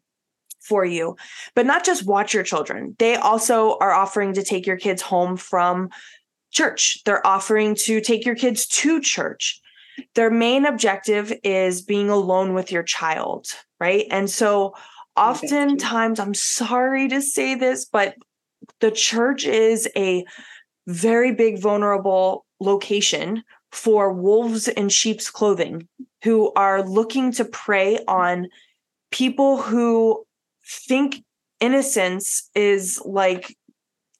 for 0.61 0.85
you. 0.85 1.17
But 1.55 1.65
not 1.65 1.83
just 1.83 2.05
watch 2.05 2.33
your 2.33 2.43
children, 2.43 2.95
they 2.99 3.15
also 3.15 3.77
are 3.79 3.91
offering 3.91 4.33
to 4.33 4.43
take 4.43 4.65
your 4.65 4.77
kids 4.77 5.01
home 5.01 5.37
from 5.37 5.89
church. 6.51 7.01
They're 7.05 7.25
offering 7.25 7.75
to 7.75 8.01
take 8.01 8.25
your 8.25 8.35
kids 8.35 8.65
to 8.67 9.01
church. 9.01 9.59
Their 10.15 10.29
main 10.29 10.65
objective 10.65 11.33
is 11.43 11.81
being 11.81 12.09
alone 12.09 12.53
with 12.53 12.71
your 12.71 12.83
child, 12.83 13.47
right? 13.79 14.05
And 14.09 14.29
so 14.29 14.75
oftentimes, 15.17 16.19
I'm 16.19 16.33
sorry 16.33 17.07
to 17.09 17.21
say 17.21 17.55
this, 17.55 17.85
but 17.85 18.15
the 18.79 18.91
church 18.91 19.45
is 19.45 19.87
a 19.95 20.25
very 20.87 21.33
big, 21.33 21.59
vulnerable 21.59 22.45
location 22.59 23.43
for 23.71 24.11
wolves 24.11 24.67
in 24.67 24.89
sheep's 24.89 25.29
clothing 25.29 25.87
who 26.23 26.51
are 26.53 26.83
looking 26.83 27.31
to 27.33 27.45
prey 27.45 27.99
on 28.07 28.47
people 29.11 29.61
who 29.61 30.25
think 30.65 31.23
innocence 31.59 32.49
is 32.55 33.01
like 33.05 33.55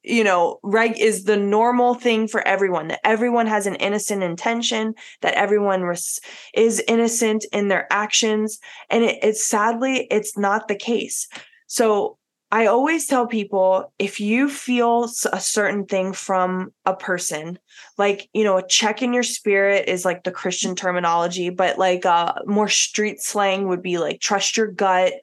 you 0.03 0.23
know 0.23 0.59
reg 0.63 0.99
is 0.99 1.25
the 1.25 1.37
normal 1.37 1.93
thing 1.93 2.27
for 2.27 2.45
everyone 2.47 2.87
that 2.87 2.99
everyone 3.03 3.47
has 3.47 3.67
an 3.67 3.75
innocent 3.75 4.23
intention 4.23 4.93
that 5.21 5.33
everyone 5.35 5.81
res- 5.83 6.19
is 6.55 6.83
innocent 6.87 7.45
in 7.51 7.67
their 7.67 7.87
actions 7.91 8.59
and 8.89 9.03
it, 9.03 9.19
it's 9.21 9.45
sadly 9.45 10.07
it's 10.09 10.37
not 10.37 10.67
the 10.67 10.75
case. 10.75 11.27
So 11.67 12.17
I 12.53 12.65
always 12.65 13.07
tell 13.07 13.27
people 13.27 13.93
if 13.97 14.19
you 14.19 14.49
feel 14.49 15.09
a 15.31 15.39
certain 15.39 15.85
thing 15.85 16.11
from 16.11 16.73
a 16.85 16.93
person, 16.93 17.57
like, 17.97 18.29
you 18.33 18.43
know, 18.43 18.57
a 18.57 18.67
check 18.67 19.01
in 19.01 19.13
your 19.13 19.23
spirit 19.23 19.87
is 19.87 20.03
like 20.03 20.23
the 20.23 20.31
Christian 20.31 20.75
terminology, 20.75 21.49
but 21.49 21.79
like 21.79 22.05
uh, 22.05 22.33
more 22.45 22.67
street 22.67 23.21
slang 23.21 23.69
would 23.69 23.81
be 23.81 23.99
like 23.99 24.19
trust 24.19 24.57
your 24.57 24.67
gut. 24.67 25.13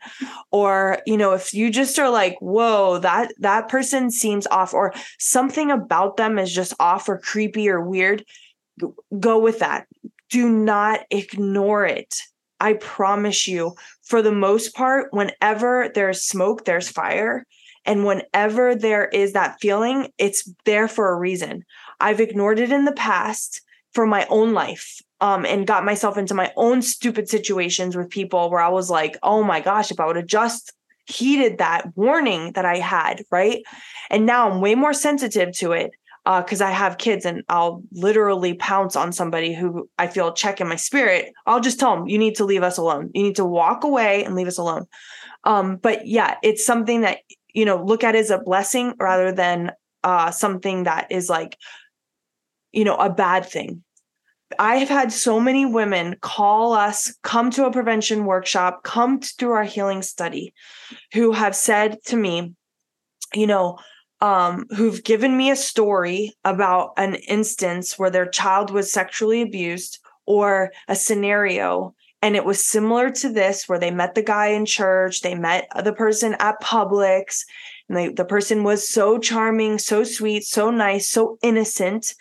Or, 0.51 1.01
you 1.05 1.19
know, 1.19 1.33
if 1.35 1.53
you 1.53 1.71
just 1.71 1.99
are 1.99 2.09
like, 2.09 2.37
whoa, 2.41 2.99
that 3.01 3.35
that 3.41 3.69
person 3.69 4.11
seems 4.11 4.47
off, 4.47 4.73
or 4.73 4.95
something 5.19 5.71
about 5.71 6.17
them 6.17 6.39
is 6.39 6.53
just 6.53 6.73
off 6.81 7.11
or 7.11 7.19
creepy 7.19 7.69
or 7.69 7.83
weird, 7.83 8.25
go 9.21 9.39
with 9.39 9.59
that. 9.59 9.87
Do 10.31 10.49
not 10.49 11.01
ignore 11.11 11.85
it. 11.85 12.15
I 12.61 12.73
promise 12.73 13.47
you, 13.47 13.77
for 14.09 14.23
the 14.23 14.33
most 14.33 14.75
part, 14.75 15.13
whenever 15.13 15.91
there's 15.95 16.25
smoke, 16.25 16.65
there's 16.65 16.89
fire. 16.89 17.45
And 17.85 18.07
whenever 18.07 18.75
there 18.75 19.07
is 19.07 19.35
that 19.35 19.61
feeling, 19.61 20.09
it's 20.19 20.51
there 20.65 20.89
for 20.89 21.11
a 21.11 21.19
reason. 21.19 21.65
I've 22.01 22.21
ignored 22.21 22.59
it 22.59 22.73
in 22.73 22.87
the 22.87 22.93
past 22.93 23.61
for 23.93 24.07
my 24.07 24.27
own 24.31 24.55
life 24.55 25.01
um, 25.21 25.45
and 25.45 25.67
got 25.67 25.85
myself 25.85 26.17
into 26.17 26.35
my 26.35 26.53
own 26.57 26.81
stupid 26.81 27.29
situations 27.29 27.97
with 27.97 28.09
people 28.09 28.51
where 28.51 28.61
I 28.61 28.69
was 28.69 28.89
like, 28.89 29.19
oh 29.23 29.43
my 29.43 29.61
gosh, 29.61 29.91
if 29.91 30.01
I 30.01 30.07
would 30.07 30.17
have 30.17 30.27
just 30.27 30.73
heeded 31.07 31.59
that 31.59 31.95
warning 31.95 32.53
that 32.53 32.65
I 32.65 32.79
had, 32.79 33.25
right? 33.31 33.63
And 34.11 34.27
now 34.27 34.51
I'm 34.51 34.61
way 34.61 34.75
more 34.75 34.95
sensitive 34.95 35.53
to 35.59 35.73
it 35.73 35.91
because 36.37 36.61
uh, 36.61 36.67
I 36.67 36.71
have 36.71 36.99
kids 36.99 37.25
and 37.25 37.43
I'll 37.49 37.83
literally 37.91 38.53
pounce 38.53 38.97
on 38.97 39.13
somebody 39.13 39.55
who 39.55 39.89
I 39.99 40.09
feel 40.09 40.33
check 40.33 40.61
in 40.61 40.69
my 40.69 40.77
spirit. 40.77 41.33
I'll 41.47 41.61
just 41.61 41.81
tell 41.81 41.97
them, 41.97 42.07
you 42.07 42.19
need 42.19 42.35
to 42.35 42.45
leave 42.45 42.63
us 42.63 42.77
alone. 42.77 43.11
You 43.15 43.23
need 43.23 43.37
to 43.37 43.47
walk 43.47 43.83
away 43.83 44.25
and 44.25 44.35
leave 44.35 44.47
us 44.47 44.59
alone. 44.59 44.87
Um, 45.45 45.77
but 45.77 46.07
yeah, 46.07 46.37
it's 46.43 46.67
something 46.67 47.01
that, 47.01 47.21
you 47.55 47.65
know, 47.65 47.83
look 47.83 48.05
at 48.05 48.15
as 48.15 48.31
a 48.31 48.39
blessing 48.39 48.93
rather 48.99 49.33
than 49.33 49.73
uh, 50.05 50.31
something 50.31 50.85
that 50.85 51.11
is 51.11 51.31
like, 51.31 51.57
you 52.73 52.85
know, 52.85 52.97
a 52.97 53.09
bad 53.09 53.47
thing. 53.47 53.83
I 54.59 54.77
have 54.77 54.89
had 54.89 55.13
so 55.13 55.41
many 55.41 55.65
women 55.65 56.17
call 56.21 56.75
us, 56.75 57.17
come 57.23 57.51
to 57.53 57.65
a 57.65 57.73
prevention 57.73 58.27
workshop, 58.27 58.83
come 58.83 59.21
through 59.21 59.53
our 59.53 59.65
healing 59.65 60.03
study, 60.03 60.53
who 61.15 61.33
have 61.33 61.57
said 61.57 62.03
to 62.07 62.17
me, 62.17 62.55
you 63.35 63.47
know, 63.47 63.79
um, 64.21 64.67
who've 64.71 65.03
given 65.05 65.37
me 65.37 65.51
a 65.51 65.57
story 65.57 66.35
about 66.45 66.93
an 66.97 67.15
instance 67.15 67.99
where 67.99 68.11
their 68.11 68.29
child 68.29 68.71
was 68.71 68.93
sexually 68.93 69.43
abused 69.43 69.99
or 70.27 70.73
a 70.89 70.97
scenario. 70.97 71.95
And 72.21 72.35
it 72.35 72.45
was 72.45 72.65
similar 72.65 73.11
to 73.11 73.33
this 73.33 73.69
where 73.69 73.79
they 73.79 73.93
met 73.93 74.15
the 74.15 74.23
guy 74.23 74.49
in 74.49 74.67
church 74.67 75.21
they 75.21 75.37
met 75.37 75.69
the 75.85 75.93
person 75.93 76.35
at 76.41 76.61
publix 76.61 77.45
and 77.89 77.97
they, 77.97 78.09
the 78.09 78.25
person 78.25 78.65
was 78.65 78.89
so 78.89 79.19
charming 79.19 79.79
so 79.79 80.03
sweet 80.03 80.45
so 80.45 80.71
nice 80.71 81.09
so 81.09 81.39
innocent. 81.43 82.15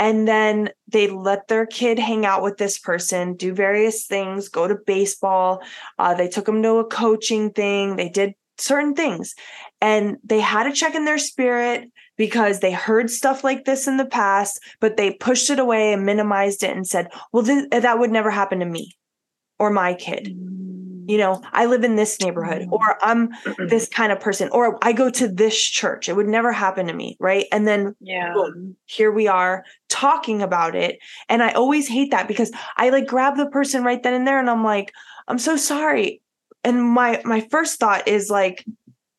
And 0.00 0.26
then 0.26 0.70
they 0.88 1.06
let 1.06 1.46
their 1.46 1.66
kid 1.66 2.00
hang 2.00 2.26
out 2.26 2.42
with 2.42 2.56
this 2.56 2.80
person 2.80 3.36
do 3.36 3.54
various 3.54 4.06
things 4.06 4.48
go 4.48 4.66
to 4.66 4.74
baseball. 4.74 5.62
Uh, 6.00 6.14
they 6.14 6.26
took 6.26 6.46
them 6.46 6.62
to 6.64 6.78
a 6.78 6.84
coaching 6.84 7.52
thing. 7.52 7.94
They 7.94 8.08
did 8.08 8.34
certain 8.58 8.94
things 8.94 9.34
and 9.84 10.16
they 10.24 10.40
had 10.40 10.66
a 10.66 10.72
check 10.72 10.94
in 10.94 11.04
their 11.04 11.18
spirit 11.18 11.90
because 12.16 12.60
they 12.60 12.72
heard 12.72 13.10
stuff 13.10 13.44
like 13.44 13.66
this 13.66 13.86
in 13.86 13.98
the 13.98 14.06
past 14.06 14.58
but 14.80 14.96
they 14.96 15.12
pushed 15.12 15.50
it 15.50 15.58
away 15.58 15.92
and 15.92 16.06
minimized 16.06 16.62
it 16.62 16.74
and 16.74 16.86
said 16.86 17.08
well 17.32 17.44
th- 17.44 17.68
that 17.70 17.98
would 17.98 18.10
never 18.10 18.30
happen 18.30 18.58
to 18.60 18.64
me 18.64 18.96
or 19.58 19.70
my 19.70 19.94
kid. 19.94 20.28
You 21.06 21.18
know 21.18 21.42
i 21.52 21.66
live 21.66 21.84
in 21.84 21.96
this 21.96 22.18
neighborhood 22.22 22.66
or 22.70 22.96
i'm 23.02 23.28
this 23.58 23.86
kind 23.86 24.10
of 24.10 24.20
person 24.20 24.48
or 24.52 24.78
i 24.82 24.92
go 24.94 25.10
to 25.10 25.28
this 25.28 25.62
church. 25.62 26.08
It 26.08 26.16
would 26.16 26.28
never 26.28 26.50
happen 26.50 26.86
to 26.86 26.94
me 26.94 27.18
right? 27.20 27.44
And 27.52 27.68
then 27.68 27.94
yeah. 28.00 28.32
boom, 28.32 28.76
here 28.86 29.12
we 29.12 29.28
are 29.28 29.66
talking 29.90 30.40
about 30.40 30.74
it. 30.74 30.98
And 31.28 31.42
i 31.42 31.50
always 31.52 31.88
hate 31.88 32.10
that 32.12 32.26
because 32.26 32.50
i 32.78 32.88
like 32.88 33.06
grab 33.06 33.36
the 33.36 33.50
person 33.50 33.84
right 33.84 34.02
then 34.02 34.14
and 34.14 34.26
there 34.26 34.38
and 34.38 34.48
i'm 34.48 34.64
like 34.64 34.94
i'm 35.28 35.38
so 35.38 35.56
sorry. 35.58 36.22
And 36.66 36.82
my 36.82 37.20
my 37.26 37.46
first 37.50 37.78
thought 37.78 38.08
is 38.08 38.30
like 38.30 38.64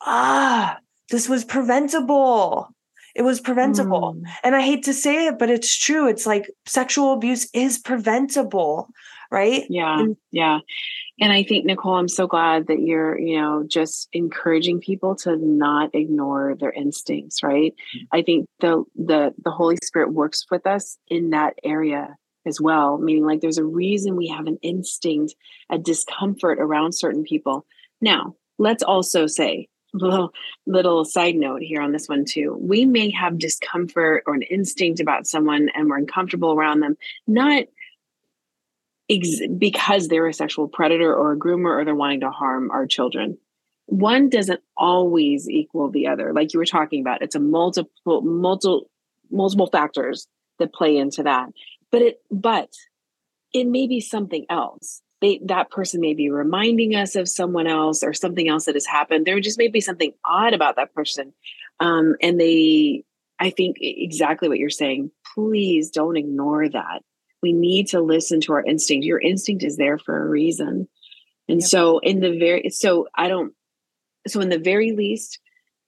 ah 0.05 0.77
this 1.09 1.27
was 1.29 1.45
preventable 1.45 2.69
it 3.15 3.21
was 3.21 3.39
preventable 3.39 4.15
mm. 4.15 4.23
and 4.43 4.55
i 4.55 4.61
hate 4.61 4.83
to 4.83 4.93
say 4.93 5.27
it 5.27 5.39
but 5.39 5.49
it's 5.49 5.75
true 5.77 6.07
it's 6.07 6.25
like 6.25 6.49
sexual 6.65 7.13
abuse 7.13 7.47
is 7.53 7.77
preventable 7.77 8.89
right 9.31 9.63
yeah 9.69 9.99
and, 9.99 10.17
yeah 10.31 10.59
and 11.19 11.33
i 11.33 11.43
think 11.43 11.65
nicole 11.65 11.95
i'm 11.95 12.07
so 12.07 12.27
glad 12.27 12.67
that 12.67 12.79
you're 12.79 13.17
you 13.17 13.39
know 13.39 13.63
just 13.67 14.07
encouraging 14.13 14.79
people 14.79 15.15
to 15.15 15.35
not 15.37 15.93
ignore 15.93 16.55
their 16.59 16.71
instincts 16.71 17.41
right 17.41 17.73
mm. 17.95 18.01
i 18.11 18.21
think 18.21 18.47
the 18.59 18.83
the 18.95 19.33
the 19.43 19.51
holy 19.51 19.77
spirit 19.83 20.13
works 20.13 20.45
with 20.51 20.67
us 20.67 20.97
in 21.07 21.31
that 21.31 21.55
area 21.63 22.15
as 22.45 22.61
well, 22.61 22.97
meaning 22.97 23.25
like 23.25 23.41
there's 23.41 23.57
a 23.57 23.65
reason 23.65 24.15
we 24.15 24.27
have 24.27 24.47
an 24.47 24.59
instinct, 24.61 25.35
a 25.69 25.77
discomfort 25.77 26.59
around 26.59 26.93
certain 26.93 27.23
people. 27.23 27.65
Now, 28.01 28.35
let's 28.57 28.83
also 28.83 29.27
say 29.27 29.67
little 29.95 30.33
little 30.65 31.05
side 31.05 31.35
note 31.35 31.61
here 31.61 31.81
on 31.81 31.91
this 31.91 32.07
one 32.07 32.25
too. 32.25 32.57
We 32.59 32.85
may 32.85 33.11
have 33.11 33.37
discomfort 33.37 34.23
or 34.25 34.33
an 34.33 34.41
instinct 34.43 34.99
about 34.99 35.27
someone 35.27 35.69
and 35.73 35.89
we're 35.89 35.97
uncomfortable 35.97 36.53
around 36.53 36.81
them 36.81 36.97
not 37.27 37.65
ex- 39.09 39.41
because 39.57 40.07
they're 40.07 40.27
a 40.27 40.33
sexual 40.33 40.67
predator 40.67 41.13
or 41.13 41.33
a 41.33 41.37
groomer 41.37 41.79
or 41.79 41.85
they're 41.85 41.95
wanting 41.95 42.21
to 42.21 42.31
harm 42.31 42.71
our 42.71 42.85
children. 42.85 43.37
One 43.87 44.29
doesn't 44.29 44.61
always 44.75 45.49
equal 45.49 45.91
the 45.91 46.07
other. 46.07 46.33
Like 46.33 46.53
you 46.53 46.59
were 46.59 46.65
talking 46.65 47.01
about 47.01 47.21
it's 47.21 47.35
a 47.35 47.39
multiple 47.39 48.21
multiple 48.21 48.89
multiple 49.31 49.67
factors 49.67 50.27
that 50.59 50.73
play 50.73 50.97
into 50.97 51.23
that. 51.23 51.49
But 51.91 52.01
it 52.01 52.21
but 52.31 52.69
it 53.53 53.67
may 53.67 53.87
be 53.87 54.01
something 54.01 54.45
else 54.49 55.01
they 55.25 55.39
that 55.45 55.71
person 55.71 56.01
may 56.01 56.13
be 56.13 56.29
reminding 56.29 56.95
us 56.95 57.15
of 57.15 57.27
someone 57.27 57.67
else 57.67 58.03
or 58.03 58.13
something 58.13 58.47
else 58.47 58.65
that 58.65 58.75
has 58.75 58.85
happened. 58.85 59.25
There 59.25 59.39
just 59.39 59.57
may 59.57 59.67
be 59.67 59.81
something 59.81 60.13
odd 60.23 60.53
about 60.53 60.75
that 60.75 60.93
person. 60.93 61.33
Um, 61.79 62.15
and 62.21 62.39
they 62.39 63.03
i 63.39 63.49
think 63.49 63.77
exactly 63.81 64.47
what 64.47 64.59
you're 64.59 64.69
saying. 64.69 65.11
Please 65.33 65.89
don't 65.89 66.17
ignore 66.17 66.69
that. 66.69 67.01
We 67.41 67.53
need 67.53 67.87
to 67.89 68.01
listen 68.01 68.39
to 68.41 68.53
our 68.53 68.63
instinct. 68.63 69.05
Your 69.05 69.19
instinct 69.19 69.63
is 69.63 69.77
there 69.77 69.97
for 69.97 70.21
a 70.21 70.29
reason. 70.29 70.87
And 71.49 71.61
yep. 71.61 71.69
so 71.69 71.99
in 71.99 72.19
the 72.19 72.37
very 72.37 72.69
so 72.69 73.07
i 73.15 73.27
don't 73.27 73.53
so 74.27 74.41
in 74.41 74.49
the 74.49 74.59
very 74.59 74.91
least 74.91 75.39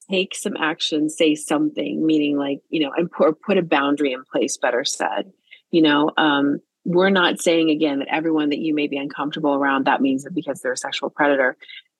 take 0.09 0.35
some 0.35 0.57
action 0.57 1.09
say 1.09 1.35
something 1.35 2.05
meaning 2.05 2.37
like 2.37 2.61
you 2.69 2.79
know 2.79 2.91
and 2.95 3.11
put, 3.11 3.41
put 3.41 3.57
a 3.57 3.63
boundary 3.63 4.13
in 4.13 4.23
place 4.23 4.57
better 4.57 4.85
said 4.85 5.31
you 5.71 5.81
know 5.81 6.11
um 6.17 6.61
we're 6.89 7.09
not 7.09 7.41
saying 7.41 7.69
again 7.69 7.99
that 7.99 8.07
everyone 8.09 8.49
that 8.49 8.59
you 8.59 8.73
may 8.73 8.87
be 8.87 8.97
uncomfortable 8.97 9.53
around 9.53 9.85
that 9.85 10.01
means 10.01 10.23
that 10.23 10.33
because 10.33 10.61
they're 10.61 10.71
a 10.71 10.77
sexual 10.77 11.09
predator 11.09 11.57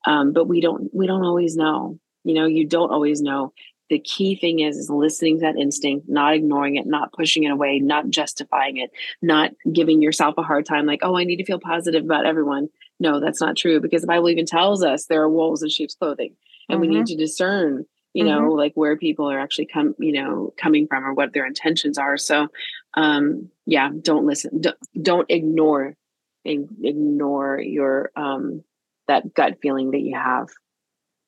um, 0.08 0.32
but 0.32 0.48
we 0.48 0.62
don't 0.62 0.90
we 0.94 1.06
don't 1.06 1.24
always 1.24 1.56
know. 1.56 2.00
You 2.24 2.34
know 2.34 2.46
you 2.46 2.66
don't 2.66 2.92
always 2.92 3.22
know. 3.22 3.54
The 3.90 4.00
key 4.00 4.36
thing 4.36 4.60
is 4.60 4.78
is 4.78 4.90
listening 4.90 5.40
to 5.40 5.42
that 5.42 5.58
instinct 5.58 6.10
not 6.10 6.34
ignoring 6.34 6.76
it 6.76 6.86
not 6.86 7.14
pushing 7.14 7.44
it 7.44 7.52
away 7.52 7.80
not 7.80 8.10
justifying 8.10 8.78
it 8.78 8.92
not 9.22 9.52
giving 9.72 10.02
yourself 10.02 10.36
a 10.38 10.44
hard 10.44 10.66
time 10.66 10.86
like 10.86 11.00
oh 11.04 11.16
i 11.16 11.24
need 11.24 11.38
to 11.38 11.46
feel 11.46 11.60
positive 11.60 12.04
about 12.04 12.26
everyone. 12.26 12.70
No 13.00 13.20
that's 13.20 13.40
not 13.40 13.56
true 13.56 13.80
because 13.80 14.02
the 14.02 14.08
bible 14.08 14.30
even 14.30 14.46
tells 14.46 14.84
us 14.84 15.06
there 15.06 15.22
are 15.22 15.30
wolves 15.30 15.64
in 15.64 15.70
sheep's 15.70 15.96
clothing 15.96 16.36
and 16.68 16.82
mm-hmm. 16.82 16.90
we 16.90 16.98
need 16.98 17.06
to 17.08 17.16
discern 17.16 17.86
you 18.18 18.24
know 18.24 18.41
mm-hmm. 18.41 18.57
like 18.57 18.74
where 18.74 18.97
people 18.97 19.30
are 19.30 19.39
actually 19.39 19.68
come 19.68 19.93
you 19.99 20.11
know 20.11 20.51
coming 20.57 20.88
from 20.88 21.05
or 21.05 21.13
what 21.13 21.34
their 21.34 21.45
intentions 21.45 21.99
are 21.99 22.18
so 22.18 22.47
um 22.95 23.47
yeah 23.68 23.91
don't 24.01 24.26
listen 24.26 24.59
don't, 24.59 24.78
don't 24.99 25.30
ignore 25.30 25.95
ignore 26.43 27.59
your 27.59 28.09
um 28.15 28.63
that 29.07 29.34
gut 29.36 29.59
feeling 29.61 29.91
that 29.91 30.01
you 30.01 30.15
have 30.15 30.47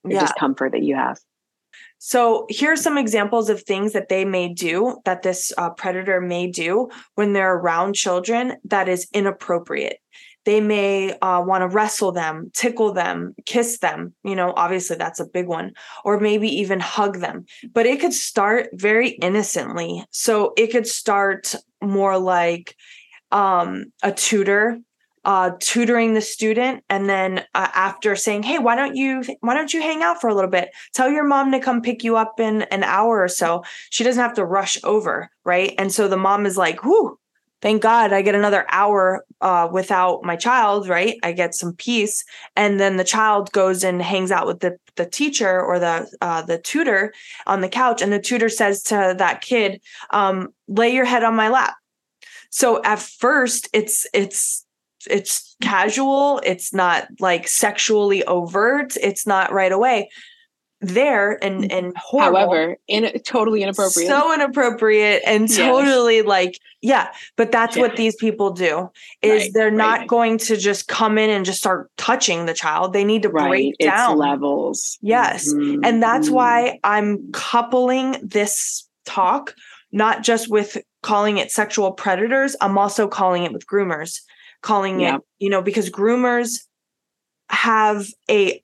the 0.03 0.15
yeah. 0.15 0.21
discomfort 0.21 0.71
that 0.71 0.81
you 0.81 0.95
have 0.95 1.19
so 1.99 2.47
here's 2.49 2.81
some 2.81 2.97
examples 2.97 3.49
of 3.49 3.61
things 3.61 3.93
that 3.93 4.09
they 4.09 4.25
may 4.25 4.51
do 4.51 4.97
that 5.05 5.21
this 5.21 5.53
uh, 5.59 5.69
predator 5.69 6.19
may 6.19 6.47
do 6.47 6.89
when 7.13 7.33
they're 7.33 7.53
around 7.53 7.93
children 7.93 8.57
that 8.63 8.89
is 8.89 9.07
inappropriate 9.13 9.99
they 10.49 10.61
may 10.61 11.11
uh, 11.19 11.39
want 11.41 11.61
to 11.61 11.67
wrestle 11.67 12.11
them, 12.11 12.49
tickle 12.55 12.91
them, 12.91 13.35
kiss 13.45 13.77
them. 13.77 14.15
You 14.23 14.35
know, 14.35 14.51
obviously 14.57 14.95
that's 14.95 15.19
a 15.19 15.25
big 15.27 15.45
one, 15.45 15.73
or 16.03 16.19
maybe 16.19 16.47
even 16.47 16.79
hug 16.79 17.19
them. 17.19 17.45
But 17.71 17.85
it 17.85 17.99
could 17.99 18.13
start 18.13 18.69
very 18.73 19.09
innocently. 19.09 20.03
So 20.09 20.53
it 20.57 20.71
could 20.71 20.87
start 20.87 21.53
more 21.83 22.17
like 22.17 22.75
um, 23.31 23.85
a 24.01 24.11
tutor 24.11 24.79
uh, 25.25 25.51
tutoring 25.59 26.13
the 26.13 26.21
student 26.21 26.83
and 26.89 27.09
then 27.09 27.39
uh, 27.53 27.67
after 27.75 28.15
saying 28.15 28.41
hey 28.41 28.57
why 28.57 28.75
don't 28.75 28.95
you 28.95 29.21
why 29.41 29.53
don't 29.53 29.73
you 29.73 29.81
hang 29.81 30.01
out 30.01 30.21
for 30.21 30.29
a 30.29 30.33
little 30.33 30.49
bit 30.49 30.69
tell 30.93 31.11
your 31.11 31.25
mom 31.25 31.51
to 31.51 31.59
come 31.59 31.81
pick 31.81 32.05
you 32.05 32.15
up 32.15 32.39
in 32.39 32.61
an 32.63 32.83
hour 32.83 33.21
or 33.21 33.27
so 33.27 33.61
she 33.89 34.05
doesn't 34.05 34.23
have 34.23 34.33
to 34.33 34.45
rush 34.45 34.81
over 34.85 35.29
right 35.43 35.75
and 35.77 35.91
so 35.91 36.07
the 36.07 36.15
mom 36.15 36.45
is 36.45 36.55
like 36.55 36.85
whoo 36.85 37.18
thank 37.61 37.81
God 37.81 38.13
I 38.13 38.21
get 38.21 38.35
another 38.35 38.65
hour 38.69 39.25
uh, 39.41 39.67
without 39.71 40.23
my 40.23 40.35
child, 40.35 40.87
right? 40.87 41.17
I 41.23 41.31
get 41.31 41.55
some 41.55 41.73
peace. 41.73 42.23
And 42.55 42.79
then 42.79 42.97
the 42.97 43.03
child 43.03 43.51
goes 43.51 43.83
and 43.83 44.01
hangs 44.01 44.31
out 44.31 44.47
with 44.47 44.59
the, 44.59 44.77
the 44.95 45.05
teacher 45.05 45.61
or 45.61 45.79
the 45.79 46.09
uh, 46.21 46.41
the 46.41 46.57
tutor 46.57 47.13
on 47.47 47.61
the 47.61 47.69
couch. 47.69 48.01
And 48.01 48.11
the 48.11 48.19
tutor 48.19 48.49
says 48.49 48.83
to 48.83 49.15
that 49.17 49.41
kid, 49.41 49.81
um, 50.11 50.49
lay 50.67 50.93
your 50.93 51.05
head 51.05 51.23
on 51.23 51.35
my 51.35 51.49
lap. 51.49 51.75
So 52.49 52.81
at 52.83 52.99
first 52.99 53.69
it's 53.73 54.07
it's 54.13 54.65
it's 55.09 55.55
casual, 55.61 56.41
it's 56.43 56.73
not 56.73 57.07
like 57.19 57.47
sexually 57.47 58.23
overt, 58.25 58.97
it's 58.97 59.25
not 59.25 59.53
right 59.53 59.71
away 59.71 60.09
there 60.81 61.43
and 61.43 61.63
mm-hmm. 61.63 61.77
and 61.77 61.97
horrible. 61.97 62.39
however 62.39 62.77
in 62.87 63.11
totally 63.25 63.63
inappropriate 63.63 64.07
so 64.07 64.33
inappropriate 64.33 65.21
and 65.25 65.53
totally 65.53 66.17
yes. 66.17 66.25
like 66.25 66.59
yeah 66.81 67.11
but 67.35 67.51
that's 67.51 67.75
yeah. 67.75 67.81
what 67.81 67.97
these 67.97 68.15
people 68.15 68.51
do 68.51 68.89
is 69.21 69.43
right, 69.43 69.51
they're 69.53 69.71
not 69.71 69.99
right. 69.99 70.07
going 70.07 70.37
to 70.37 70.55
just 70.55 70.87
come 70.87 71.17
in 71.17 71.29
and 71.29 71.43
just 71.43 71.59
start 71.59 71.91
touching 71.97 72.45
the 72.45 72.53
child 72.53 72.93
they 72.93 73.03
need 73.03 73.23
to 73.23 73.29
right. 73.29 73.49
break 73.49 73.77
down 73.77 74.17
levels 74.17 74.97
yes 75.01 75.53
mm-hmm. 75.53 75.83
and 75.83 76.01
that's 76.01 76.27
mm-hmm. 76.27 76.35
why 76.35 76.79
i'm 76.85 77.29
coupling 77.33 78.15
this 78.23 78.87
talk 79.05 79.55
not 79.91 80.23
just 80.23 80.49
with 80.49 80.77
calling 81.01 81.37
it 81.37 81.51
sexual 81.51 81.91
predators 81.91 82.55
i'm 82.61 82.77
also 82.77 83.05
calling 83.05 83.43
it 83.43 83.51
with 83.51 83.67
groomers 83.67 84.21
calling 84.61 85.01
yeah. 85.01 85.15
it 85.15 85.21
you 85.39 85.49
know 85.49 85.61
because 85.61 85.89
groomers 85.89 86.61
have 87.49 88.07
a 88.29 88.61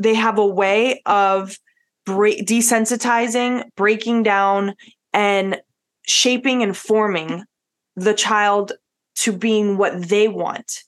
they 0.00 0.14
have 0.14 0.38
a 0.38 0.46
way 0.46 1.02
of 1.06 1.58
desensitizing, 2.06 3.64
breaking 3.76 4.22
down, 4.22 4.74
and 5.12 5.60
shaping 6.06 6.62
and 6.62 6.76
forming 6.76 7.44
the 7.96 8.14
child 8.14 8.72
to 9.16 9.32
being 9.32 9.76
what 9.76 10.08
they 10.08 10.26
want 10.28 10.84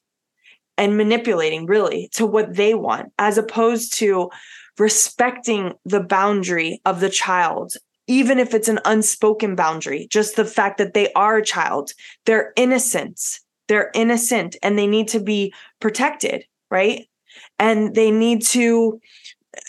and 0.79 0.97
manipulating 0.97 1.67
really 1.67 2.09
to 2.13 2.25
what 2.25 2.57
they 2.57 2.75
want, 2.75 3.13
as 3.19 3.37
opposed 3.37 3.93
to 3.95 4.31
respecting 4.79 5.75
the 5.85 6.01
boundary 6.01 6.81
of 6.87 7.01
the 7.01 7.11
child, 7.11 7.75
even 8.07 8.39
if 8.39 8.55
it's 8.55 8.69
an 8.69 8.81
unspoken 8.85 9.55
boundary, 9.55 10.09
just 10.11 10.35
the 10.37 10.45
fact 10.45 10.79
that 10.79 10.95
they 10.95 11.13
are 11.13 11.37
a 11.37 11.45
child, 11.45 11.93
they're 12.25 12.53
innocent. 12.57 13.21
They're 13.69 13.91
innocent 13.95 14.57
and 14.63 14.79
they 14.79 14.87
need 14.87 15.09
to 15.09 15.21
be 15.21 15.55
protected, 15.79 16.45
right? 16.71 17.07
And 17.59 17.95
they 17.95 18.11
need 18.11 18.43
to 18.43 19.01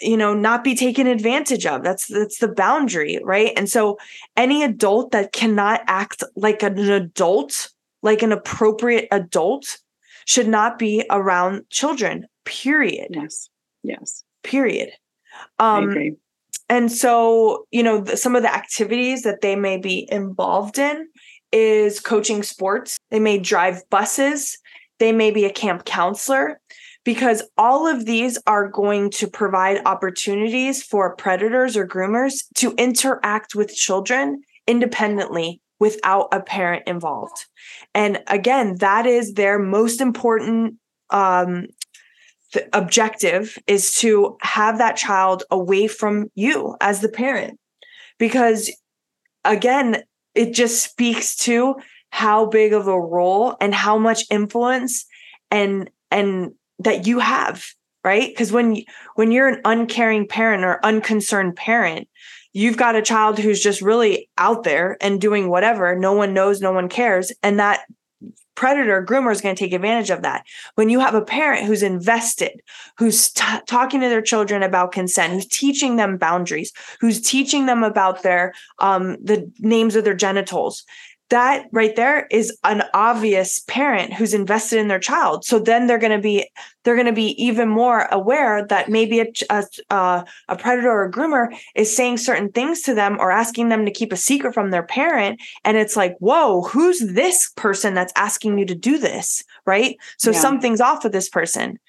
you 0.02 0.18
know 0.18 0.34
not 0.34 0.64
be 0.64 0.76
taken 0.76 1.08
advantage 1.08 1.66
of. 1.66 1.84
That's 1.84 2.08
that's 2.08 2.40
the 2.40 2.48
boundary 2.48 3.20
right? 3.24 3.52
And 3.56 3.70
so 3.70 3.98
any 4.38 4.64
adult 4.64 5.12
that 5.12 5.34
cannot 5.34 5.82
act 5.88 6.24
like 6.36 6.64
an 6.64 6.78
adult 6.80 7.70
like 8.02 8.22
an 8.22 8.32
appropriate 8.32 9.08
adult 9.12 9.78
should 10.26 10.48
not 10.48 10.80
be 10.80 11.06
around 11.10 11.70
children 11.70 12.28
period. 12.46 13.10
Yes. 13.12 13.50
Yes. 13.84 14.24
Period. 14.44 14.92
Um 15.60 15.96
and 16.70 16.92
so 16.92 17.68
you 17.72 17.84
know 17.84 18.02
the, 18.02 18.18
some 18.18 18.36
of 18.36 18.44
the 18.44 18.54
activities 18.54 19.24
that 19.24 19.42
they 19.42 19.56
may 19.56 19.78
be 19.78 20.08
involved 20.12 20.78
in 20.78 21.08
is 21.52 22.00
coaching 22.00 22.42
sports. 22.42 22.98
They 23.12 23.20
may 23.20 23.38
drive 23.38 23.88
buses. 23.90 24.58
They 25.00 25.12
may 25.12 25.32
be 25.32 25.46
a 25.46 25.52
camp 25.52 25.86
counselor 25.86 26.60
because 27.04 27.44
all 27.58 27.88
of 27.88 28.06
these 28.06 28.38
are 28.48 28.68
going 28.68 29.10
to 29.12 29.28
provide 29.28 29.82
opportunities 29.86 30.82
for 30.84 31.16
predators 31.16 31.76
or 31.76 31.88
groomers 31.88 32.44
to 32.56 32.74
interact 32.78 33.56
with 33.56 33.76
children 33.76 34.42
independently 34.68 35.62
without 35.80 36.30
a 36.32 36.40
parent 36.42 36.84
involved. 36.88 37.46
And 37.94 38.24
again, 38.28 38.78
that 38.78 39.06
is 39.06 39.34
their 39.34 39.60
most 39.60 40.00
important 40.00 40.76
um, 41.10 41.68
objective 42.72 43.58
is 43.68 43.94
to 43.96 44.38
have 44.42 44.78
that 44.78 44.96
child 44.96 45.44
away 45.52 45.88
from 45.88 46.30
you 46.36 46.76
as 46.80 47.02
the 47.02 47.10
parent. 47.10 47.60
Because 48.18 48.72
again, 49.44 50.04
it 50.36 50.54
just 50.54 50.84
speaks 50.84 51.36
to 51.38 51.76
how 52.12 52.46
big 52.46 52.74
of 52.74 52.88
a 52.88 53.00
role 53.00 53.56
and 53.60 53.74
how 53.74 53.98
much 53.98 54.24
influence 54.30 55.06
and 55.52 55.90
and 56.12 56.54
that 56.80 57.08
you 57.08 57.20
have 57.20 57.66
right? 58.04 58.30
Because 58.30 58.52
when 58.52 58.84
when 59.16 59.32
you're 59.32 59.48
an 59.48 59.62
uncaring 59.64 60.28
parent 60.28 60.64
or 60.64 60.86
unconcerned 60.86 61.56
parent 61.56 62.08
you've 62.54 62.78
got 62.78 62.96
a 62.96 63.02
child 63.02 63.40
who's 63.40 63.62
just 63.62 63.82
really 63.82 64.30
out 64.38 64.64
there 64.64 64.96
and 65.02 65.20
doing 65.20 65.50
whatever. 65.50 65.96
No 65.98 66.14
one 66.14 66.34
knows 66.34 66.62
no 66.62 66.72
one 66.72 66.88
cares 66.88 67.32
and 67.42 67.60
that 67.60 67.82
predator 68.56 69.04
groomer 69.04 69.32
is 69.32 69.42
going 69.42 69.56
to 69.56 69.60
take 69.60 69.74
advantage 69.74 70.12
of 70.12 70.22
that. 70.22 70.46
When 70.76 70.88
you 70.90 71.00
have 71.00 71.16
a 71.16 71.26
parent 71.26 71.66
who's 71.66 71.82
invested 71.82 72.62
who's 72.98 73.32
t- 73.32 73.44
talking 73.66 74.02
to 74.02 74.10
their 74.10 74.22
children 74.22 74.62
about 74.62 74.92
consent 74.92 75.34
who's 75.34 75.48
teaching 75.48 75.96
them 75.96 76.18
boundaries 76.18 76.72
who's 77.02 77.20
teaching 77.20 77.66
them 77.66 77.84
about 77.84 78.22
their 78.22 78.54
um 78.80 79.18
the 79.24 79.52
names 79.60 79.96
of 79.96 80.04
their 80.04 80.14
genitals 80.14 80.84
that 81.34 81.66
right 81.72 81.96
there 81.96 82.28
is 82.30 82.56
an 82.64 82.84
obvious 82.94 83.58
parent 83.68 84.14
who's 84.14 84.36
invested 84.36 84.78
in 84.78 84.88
their 84.88 85.00
child. 85.00 85.44
So 85.44 85.58
then 85.58 85.88
they're 85.88 85.98
going 85.98 86.16
to 86.16 86.22
be 86.22 86.48
they're 86.84 86.94
going 86.94 87.08
to 87.08 87.12
be 87.12 87.30
even 87.44 87.70
more 87.70 88.08
aware 88.12 88.68
that 88.68 88.88
maybe 88.88 89.20
a, 89.20 89.26
a, 89.50 89.64
uh, 89.90 90.24
a 90.48 90.56
predator 90.56 90.92
or 90.92 91.06
a 91.06 91.12
groomer 91.12 91.48
is 91.76 91.96
saying 91.96 92.18
certain 92.18 92.52
things 92.52 92.84
to 92.84 92.94
them 92.94 93.18
or 93.20 93.32
asking 93.32 93.70
them 93.70 93.84
to 93.86 93.92
keep 93.92 94.14
a 94.14 94.18
secret 94.18 94.54
from 94.54 94.70
their 94.70 94.84
parent. 94.84 95.42
And 95.64 95.76
it's 95.76 95.96
like 95.96 96.16
whoa 96.20 96.62
who's 96.62 97.00
this 97.00 97.52
person 97.56 97.96
that's 97.96 98.14
asking 98.16 98.60
you 98.60 98.68
to 98.68 98.76
do 98.76 99.00
this? 99.00 99.44
Right? 99.66 99.98
So 100.20 100.30
yeah. 100.30 100.40
something's 100.40 100.82
off 100.82 101.04
with 101.04 101.14
this 101.14 101.30
person. 101.30 101.80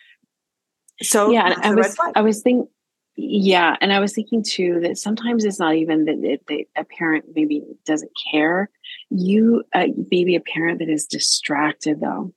So 1.03 1.30
yeah 1.30 1.55
i 1.61 1.74
was 1.74 1.97
i 2.14 2.22
was 2.22 2.40
thinking 2.40 2.68
yeah 3.16 3.76
and 3.80 3.92
i 3.92 3.99
was 3.99 4.12
thinking 4.12 4.42
too 4.42 4.80
that 4.80 4.97
sometimes 4.97 5.45
it's 5.45 5.59
not 5.59 5.74
even 5.74 6.05
that 6.05 6.18
it, 6.18 6.40
they, 6.49 6.66
a 6.76 6.84
parent 6.84 7.24
maybe 7.34 7.62
doesn't 7.84 8.11
care 8.30 8.70
you 9.14 9.62
uh, 9.72 9.86
maybe 10.10 10.34
a 10.34 10.40
parent 10.40 10.80
that 10.80 10.88
is 10.88 11.06
distracted 11.06 12.00
though. 12.00 12.32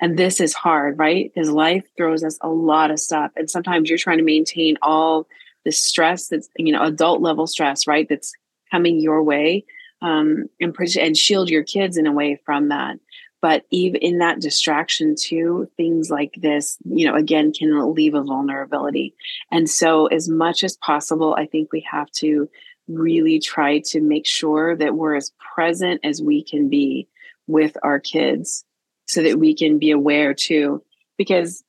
And 0.00 0.18
this 0.18 0.40
is 0.40 0.54
hard 0.54 0.98
right? 0.98 1.30
Because 1.32 1.50
life 1.50 1.84
throws 1.96 2.22
us 2.24 2.38
a 2.40 2.48
lot 2.48 2.90
of 2.90 3.00
stuff 3.00 3.30
and 3.36 3.48
sometimes 3.48 3.88
you're 3.88 3.98
trying 3.98 4.18
to 4.18 4.24
maintain 4.24 4.76
all 4.82 5.26
the 5.64 5.72
stress 5.72 6.28
that's 6.28 6.48
you 6.56 6.72
know 6.72 6.82
adult 6.82 7.20
level 7.20 7.46
stress 7.46 7.86
right 7.86 8.08
that's 8.08 8.32
coming 8.70 9.00
your 9.00 9.22
way 9.22 9.64
um, 10.00 10.46
and, 10.60 10.76
and 10.98 11.16
shield 11.16 11.48
your 11.48 11.62
kids 11.62 11.96
in 11.96 12.06
a 12.06 12.12
way 12.12 12.40
from 12.44 12.68
that. 12.68 12.98
But 13.40 13.64
even 13.70 14.00
in 14.00 14.18
that 14.18 14.40
distraction 14.40 15.14
too 15.18 15.68
things 15.76 16.10
like 16.10 16.34
this 16.36 16.76
you 16.84 17.06
know 17.06 17.14
again 17.14 17.52
can 17.52 17.94
leave 17.94 18.14
a 18.14 18.22
vulnerability. 18.22 19.14
And 19.50 19.70
so 19.70 20.06
as 20.06 20.28
much 20.28 20.62
as 20.64 20.76
possible 20.76 21.34
i 21.38 21.46
think 21.46 21.72
we 21.72 21.86
have 21.90 22.10
to 22.10 22.48
really 22.88 23.38
try 23.38 23.80
to 23.80 24.00
make 24.00 24.26
sure 24.26 24.76
that 24.76 24.94
we're 24.94 25.14
as 25.14 25.32
present 25.54 26.00
as 26.04 26.20
we 26.20 26.42
can 26.42 26.68
be 26.68 27.08
with 27.46 27.76
our 27.82 28.00
kids 28.00 28.64
so 29.06 29.22
that 29.22 29.38
we 29.38 29.54
can 29.54 29.78
be 29.78 29.90
aware 29.90 30.34
too 30.34 30.82
because 31.16 31.62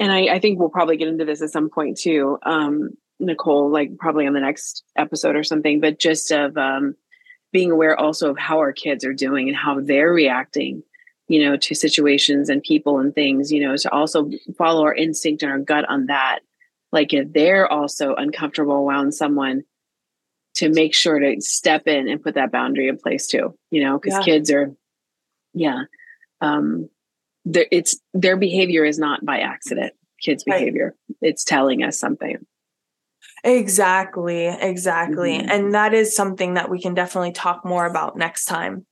and 0.00 0.10
I, 0.10 0.34
I 0.34 0.38
think 0.40 0.58
we'll 0.58 0.68
probably 0.68 0.96
get 0.96 1.08
into 1.08 1.24
this 1.24 1.42
at 1.42 1.50
some 1.50 1.70
point 1.70 1.98
too 1.98 2.38
um 2.42 2.90
nicole 3.18 3.70
like 3.70 3.96
probably 3.98 4.26
on 4.26 4.32
the 4.32 4.40
next 4.40 4.84
episode 4.96 5.36
or 5.36 5.44
something 5.44 5.80
but 5.80 5.98
just 5.98 6.30
of 6.32 6.56
um 6.56 6.94
being 7.52 7.70
aware 7.70 7.98
also 7.98 8.30
of 8.30 8.38
how 8.38 8.58
our 8.58 8.72
kids 8.72 9.04
are 9.04 9.12
doing 9.12 9.48
and 9.48 9.56
how 9.56 9.80
they're 9.80 10.12
reacting 10.12 10.82
you 11.32 11.42
know, 11.42 11.56
to 11.56 11.74
situations 11.74 12.50
and 12.50 12.62
people 12.62 12.98
and 12.98 13.14
things, 13.14 13.50
you 13.50 13.66
know, 13.66 13.74
to 13.74 13.90
also 13.90 14.30
follow 14.58 14.82
our 14.82 14.94
instinct 14.94 15.42
and 15.42 15.50
our 15.50 15.58
gut 15.58 15.88
on 15.88 16.06
that. 16.06 16.40
Like 16.92 17.14
if 17.14 17.32
they're 17.32 17.66
also 17.66 18.14
uncomfortable 18.14 18.74
around 18.74 19.12
someone, 19.12 19.64
to 20.54 20.68
make 20.68 20.94
sure 20.94 21.18
to 21.18 21.40
step 21.40 21.86
in 21.86 22.08
and 22.08 22.22
put 22.22 22.34
that 22.34 22.52
boundary 22.52 22.88
in 22.88 22.98
place 22.98 23.26
too, 23.26 23.56
you 23.70 23.82
know, 23.82 23.98
because 23.98 24.18
yeah. 24.18 24.24
kids 24.24 24.50
are, 24.50 24.74
yeah, 25.54 25.82
um, 26.40 26.88
it's 27.44 27.98
their 28.14 28.36
behavior 28.36 28.84
is 28.84 28.98
not 28.98 29.24
by 29.24 29.40
accident. 29.40 29.92
Kids' 30.20 30.44
behavior, 30.44 30.94
right. 31.08 31.16
it's 31.20 31.42
telling 31.42 31.82
us 31.82 31.98
something. 31.98 32.36
Exactly, 33.44 34.46
exactly. 34.46 35.38
Mm-hmm. 35.38 35.50
And 35.50 35.74
that 35.74 35.94
is 35.94 36.14
something 36.14 36.54
that 36.54 36.70
we 36.70 36.80
can 36.80 36.94
definitely 36.94 37.32
talk 37.32 37.64
more 37.64 37.86
about 37.86 38.16
next 38.16 38.44
time. 38.44 38.86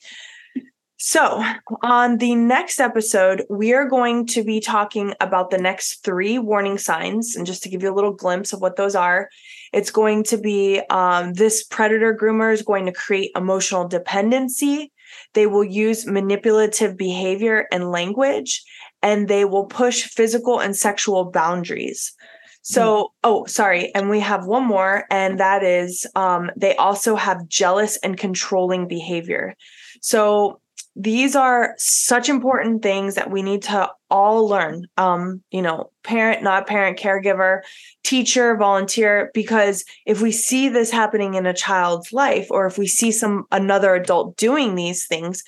So, 1.02 1.42
on 1.80 2.18
the 2.18 2.34
next 2.34 2.78
episode, 2.78 3.46
we 3.48 3.72
are 3.72 3.88
going 3.88 4.26
to 4.26 4.44
be 4.44 4.60
talking 4.60 5.14
about 5.18 5.48
the 5.48 5.56
next 5.56 6.04
three 6.04 6.38
warning 6.38 6.76
signs. 6.76 7.36
And 7.36 7.46
just 7.46 7.62
to 7.62 7.70
give 7.70 7.82
you 7.82 7.90
a 7.90 7.96
little 7.96 8.12
glimpse 8.12 8.52
of 8.52 8.60
what 8.60 8.76
those 8.76 8.94
are, 8.94 9.30
it's 9.72 9.90
going 9.90 10.24
to 10.24 10.36
be 10.36 10.82
um, 10.90 11.32
this 11.32 11.64
predator 11.64 12.14
groomer 12.14 12.52
is 12.52 12.60
going 12.60 12.84
to 12.84 12.92
create 12.92 13.30
emotional 13.34 13.88
dependency. 13.88 14.92
They 15.32 15.46
will 15.46 15.64
use 15.64 16.06
manipulative 16.06 16.98
behavior 16.98 17.66
and 17.72 17.90
language, 17.90 18.62
and 19.02 19.26
they 19.26 19.46
will 19.46 19.64
push 19.64 20.02
physical 20.02 20.60
and 20.60 20.76
sexual 20.76 21.30
boundaries. 21.30 22.12
So, 22.60 23.04
mm. 23.04 23.08
oh, 23.24 23.46
sorry. 23.46 23.90
And 23.94 24.10
we 24.10 24.20
have 24.20 24.44
one 24.44 24.66
more, 24.66 25.06
and 25.10 25.40
that 25.40 25.62
is 25.62 26.06
um, 26.14 26.50
they 26.58 26.76
also 26.76 27.16
have 27.16 27.48
jealous 27.48 27.96
and 28.02 28.18
controlling 28.18 28.86
behavior. 28.86 29.56
So, 30.02 30.59
these 30.96 31.36
are 31.36 31.74
such 31.78 32.28
important 32.28 32.82
things 32.82 33.14
that 33.14 33.30
we 33.30 33.42
need 33.42 33.62
to 33.62 33.90
all 34.10 34.46
learn. 34.48 34.86
Um 34.96 35.42
you 35.50 35.62
know 35.62 35.90
parent 36.02 36.42
not 36.42 36.66
parent 36.66 36.98
caregiver 36.98 37.60
teacher 38.04 38.56
volunteer 38.56 39.30
because 39.34 39.84
if 40.06 40.20
we 40.20 40.32
see 40.32 40.68
this 40.68 40.90
happening 40.90 41.34
in 41.34 41.46
a 41.46 41.54
child's 41.54 42.12
life 42.12 42.48
or 42.50 42.66
if 42.66 42.78
we 42.78 42.86
see 42.86 43.12
some 43.12 43.44
another 43.52 43.94
adult 43.94 44.36
doing 44.36 44.74
these 44.74 45.06
things 45.06 45.44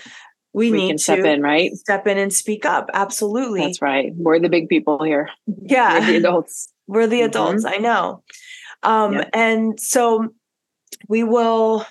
we, 0.53 0.71
we 0.71 0.79
need 0.79 0.93
to 0.93 0.99
step 0.99 1.21
in 1.21 1.41
right? 1.43 1.73
step 1.73 2.07
in 2.07 2.19
and 2.19 2.33
speak 2.33 2.67
up. 2.67 2.91
Absolutely. 2.93 3.63
That's 3.63 3.81
right. 3.81 4.13
We're 4.15 4.39
the 4.39 4.51
big 4.51 4.69
people 4.69 5.03
here. 5.03 5.31
Yeah. 5.63 6.01
We're 6.01 6.07
the 6.07 6.17
adults. 6.29 6.73
We're 6.87 7.07
the 7.07 7.23
adults 7.23 7.65
mm-hmm. 7.65 7.75
i 7.75 7.79
know. 7.79 8.23
Um 8.83 9.15
yep. 9.15 9.31
and 9.33 9.81
so 9.81 10.29
we 11.09 11.25
will 11.25 11.87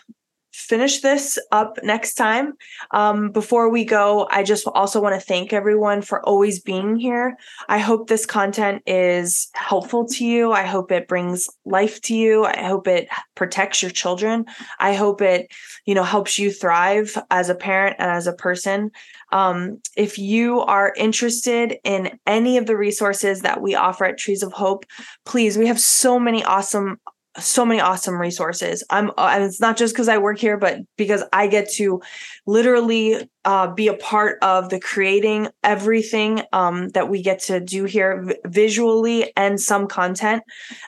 finish 0.52 1.02
this 1.02 1.40
up 1.52 1.80
next 1.84 2.16
time. 2.16 2.54
Um, 2.92 3.32
before 3.32 3.70
we 3.70 3.86
go, 3.86 4.28
I 4.30 4.44
just 4.44 4.68
also 4.68 5.02
want 5.02 5.16
to 5.16 5.26
thank 5.26 5.54
everyone 5.54 6.02
for 6.02 6.24
always 6.26 6.60
being 6.60 6.96
here. 6.96 7.38
I 7.70 7.80
hope 7.80 8.08
this 8.08 8.26
content 8.26 8.84
is 8.86 9.50
helpful 9.54 10.06
to 10.08 10.26
you. 10.26 10.52
I 10.52 10.64
hope 10.64 10.92
it 10.92 11.08
brings 11.08 11.50
life 11.66 12.02
to 12.02 12.16
you. 12.16 12.46
I 12.46 12.64
hope 12.64 12.88
it 12.88 13.08
protects 13.36 13.82
your 13.82 13.92
children. 13.92 14.46
I 14.80 14.94
hope 14.94 15.22
it, 15.22 15.52
you 15.86 15.96
know, 15.96 16.04
helps 16.04 16.38
you 16.38 16.52
thrive 16.52 17.18
as 17.30 17.50
a 17.50 17.56
parent 17.56 17.96
and 18.00 18.12
as 18.12 18.28
a 18.28 18.34
person. 18.34 18.92
Um, 19.32 19.82
if 19.96 20.18
you 20.18 20.60
are 20.62 20.94
interested 20.98 21.78
in 21.84 22.20
any 22.28 22.58
of 22.58 22.66
the 22.66 22.76
resources 22.76 23.42
that 23.42 23.62
we 23.62 23.76
offer 23.76 24.06
at 24.06 24.18
Trees 24.18 24.44
of 24.44 24.52
Hope, 24.52 24.86
please, 25.26 25.58
we 25.58 25.68
have 25.68 25.80
so 25.80 26.20
many 26.20 26.44
awesome 26.44 27.00
so 27.38 27.66
many 27.66 27.80
awesome 27.80 28.16
resources. 28.16 28.84
I'm 28.90 29.10
uh, 29.12 29.32
and 29.34 29.44
it's 29.44 29.62
not 29.62 29.78
just 29.78 29.94
because 29.94 30.10
I 30.10 30.18
work 30.18 30.38
here, 30.38 30.58
but 30.58 30.80
because 30.98 31.24
I 31.32 31.48
get 31.48 31.70
to 31.74 32.02
literally 32.46 33.30
uh, 33.46 33.74
be 33.74 33.88
a 33.88 33.94
part 33.94 34.38
of 34.42 34.70
the 34.70 34.80
creating 34.80 35.48
everything 35.64 36.42
um, 36.52 36.90
that 36.90 37.10
we 37.10 37.22
get 37.22 37.40
to 37.44 37.60
do 37.60 37.86
here 37.86 38.34
visually 38.46 39.32
and 39.38 39.60
some 39.60 39.88
content. 39.88 40.44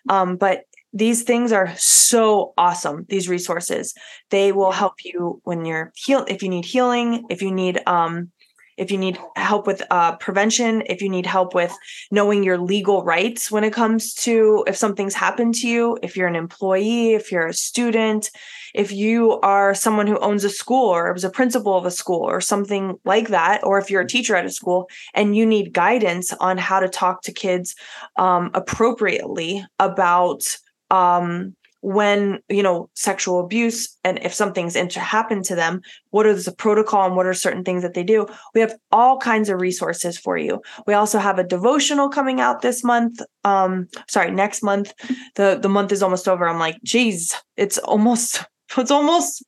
Um, 0.10 0.36
but 0.36 0.64
these 0.94 1.24
things 1.24 1.52
are 1.52 1.74
so 1.76 2.54
awesome 2.56 3.06
these 3.10 3.28
resources 3.28 3.96
they 4.30 4.52
will 4.52 4.72
help 4.72 4.94
you 5.04 5.42
when 5.44 5.66
you're 5.66 5.92
heal 5.96 6.24
if 6.28 6.44
you 6.44 6.50
need 6.50 6.66
healing 6.66 7.26
if 7.32 7.42
you 7.42 7.52
need 7.52 7.82
um 7.88 8.32
if 8.78 8.92
you 8.92 8.98
need 8.98 9.20
help 9.36 9.68
with 9.68 9.82
uh, 9.92 10.16
prevention, 10.18 10.84
if 10.88 11.02
you 11.02 11.10
need 11.10 11.26
help 11.26 11.54
with 11.54 11.76
knowing 12.12 12.44
your 12.44 12.58
legal 12.58 13.04
rights 13.04 13.52
when 13.52 13.64
it 13.64 13.74
comes 13.74 14.14
to 14.14 14.64
if 14.68 14.76
something's 14.76 15.14
happened 15.14 15.56
to 15.56 15.68
you, 15.68 15.98
if 16.02 16.18
you're 16.18 16.28
an 16.28 16.36
employee, 16.36 17.14
if 17.14 17.32
you're 17.32 17.48
a 17.48 17.54
student, 17.54 18.30
if 18.74 18.92
you 18.92 19.40
are 19.42 19.76
someone 19.76 20.08
who 20.08 20.18
owns 20.20 20.44
a 20.44 20.50
school 20.50 20.90
or 20.90 21.14
is 21.16 21.24
a 21.24 21.30
principal 21.30 21.78
of 21.78 21.86
a 21.86 21.92
school 21.92 22.22
or 22.22 22.42
something 22.42 22.98
like 23.06 23.28
that, 23.30 23.64
or 23.64 23.78
if 23.78 23.90
you're 23.90 24.02
a 24.02 24.08
teacher 24.08 24.36
at 24.36 24.46
a 24.46 24.52
school 24.52 24.90
and 25.14 25.36
you 25.36 25.46
need 25.46 25.74
guidance 25.74 26.34
on 26.34 26.58
how 26.58 26.80
to 26.80 26.90
talk 26.90 27.22
to 27.22 27.32
kids 27.32 27.76
um, 28.18 28.50
appropriately 28.54 29.64
about 29.80 30.42
um, 30.90 31.56
when 31.84 32.40
you 32.48 32.64
know 32.64 32.90
sexual 32.94 33.42
abuse 33.42 33.98
and 34.06 34.18
if 34.24 34.34
something's 34.34 34.74
to 34.74 35.00
happen 35.02 35.44
to 35.44 35.54
them 35.54 35.82
what 36.12 36.26
is 36.26 36.46
the 36.46 36.54
protocol 36.54 37.06
and 37.06 37.18
what 37.18 37.26
are 37.26 37.34
certain 37.34 37.64
things 37.64 37.84
that 37.84 37.94
they 37.94 38.04
do? 38.04 38.26
We 38.56 38.62
have 38.62 38.74
all 38.92 39.18
kinds 39.18 39.50
of 39.50 39.60
resources 39.60 40.18
for 40.18 40.38
you. 40.38 40.62
We 40.88 40.94
also 40.94 41.20
have 41.20 41.40
a 41.40 41.44
devotional 41.44 42.08
coming 42.08 42.40
out 42.40 42.62
this 42.62 42.86
month 42.86 43.20
um 43.44 43.90
sorry 44.08 44.32
next 44.32 44.64
month. 44.64 44.94
The 45.36 45.60
the 45.62 45.68
month 45.68 45.92
is 45.92 46.02
almost 46.02 46.28
over. 46.30 46.48
I'm 46.48 46.58
like 46.58 46.78
geez 46.84 47.36
it's 47.58 47.78
almost 47.80 48.46
it's 48.78 48.92
almost 48.92 49.44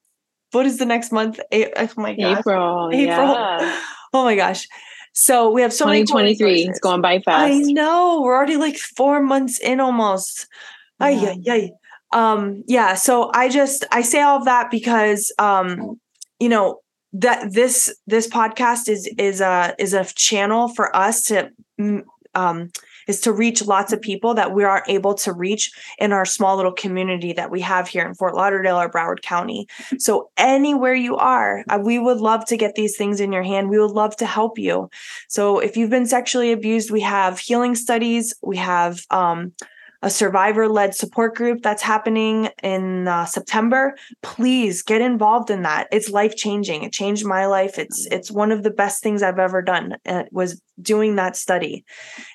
what 0.51 0.65
is 0.65 0.77
the 0.77 0.85
next 0.85 1.13
month? 1.13 1.39
Oh 1.53 1.87
my 1.95 2.15
gosh. 2.15 2.39
April 2.39 2.89
april. 2.91 3.33
yeah. 3.33 3.81
oh 4.13 4.25
my 4.25 4.35
gosh. 4.35 4.67
So 5.13 5.49
we 5.51 5.61
have 5.61 5.71
so 5.71 5.85
2023 5.85 6.45
many 6.45 6.63
it's 6.65 6.79
going 6.81 6.99
by 6.99 7.19
fast. 7.19 7.53
i 7.53 7.59
know 7.59 8.21
we're 8.21 8.35
already 8.35 8.57
like 8.57 8.75
four 8.75 9.21
months 9.21 9.57
in 9.57 9.79
almost. 9.79 10.47
Yeah. 10.99 11.07
Ay, 11.07 11.39
ay, 11.47 11.51
ay 11.51 11.71
um 12.15 12.63
yeah 12.67 12.95
so 12.95 13.29
i 13.33 13.47
just 13.47 13.85
i 13.91 14.01
say 14.01 14.21
all 14.21 14.37
of 14.37 14.45
that 14.45 14.71
because 14.71 15.31
um 15.37 15.99
you 16.39 16.49
know 16.49 16.79
that 17.13 17.53
this 17.53 17.95
this 18.07 18.27
podcast 18.27 18.89
is 18.89 19.07
is 19.17 19.41
a 19.41 19.75
is 19.77 19.93
a 19.93 20.05
channel 20.15 20.69
for 20.69 20.95
us 20.95 21.21
to 21.23 21.49
mm, 21.79 22.03
um 22.33 22.71
is 23.07 23.21
to 23.21 23.31
reach 23.31 23.63
lots 23.63 23.93
of 23.93 24.01
people 24.01 24.33
that 24.33 24.53
we 24.53 24.63
aren't 24.63 24.89
able 24.89 25.13
to 25.13 25.31
reach 25.31 25.71
in 25.99 26.11
our 26.11 26.25
small 26.25 26.55
little 26.55 26.71
community 26.71 27.33
that 27.33 27.51
we 27.51 27.61
have 27.61 27.87
here 27.87 28.03
in 28.03 28.15
Fort 28.15 28.33
Lauderdale 28.33 28.79
or 28.79 28.89
Broward 28.89 29.21
County. 29.21 29.67
So 29.99 30.31
anywhere 30.37 30.95
you 30.95 31.15
are, 31.15 31.63
uh, 31.69 31.79
we 31.79 31.99
would 31.99 32.17
love 32.17 32.45
to 32.45 32.57
get 32.57 32.73
these 32.73 32.97
things 32.97 33.19
in 33.19 33.31
your 33.31 33.43
hand. 33.43 33.69
We 33.69 33.79
would 33.79 33.91
love 33.91 34.15
to 34.17 34.25
help 34.25 34.57
you. 34.57 34.89
So 35.29 35.59
if 35.59 35.77
you've 35.77 35.91
been 35.91 36.07
sexually 36.07 36.51
abused, 36.51 36.89
we 36.89 37.01
have 37.01 37.37
healing 37.37 37.75
studies, 37.75 38.33
we 38.41 38.57
have 38.57 39.01
um, 39.11 39.53
a 40.05 40.09
survivor 40.11 40.69
led 40.69 40.93
support 40.93 41.33
group 41.33 41.63
that's 41.63 41.81
happening 41.81 42.47
in 42.61 43.07
uh, 43.07 43.25
September. 43.25 43.95
Please 44.21 44.83
get 44.83 45.01
involved 45.01 45.49
in 45.49 45.63
that. 45.63 45.87
It's 45.91 46.11
life 46.11 46.35
changing. 46.35 46.83
It 46.83 46.93
changed 46.93 47.25
my 47.25 47.47
life. 47.47 47.79
It's 47.79 48.07
it's 48.11 48.31
one 48.31 48.51
of 48.51 48.61
the 48.61 48.69
best 48.69 49.01
things 49.01 49.23
I've 49.23 49.39
ever 49.39 49.63
done. 49.63 49.95
Uh, 50.05 50.23
was 50.31 50.61
doing 50.79 51.15
that 51.15 51.35
study. 51.35 51.83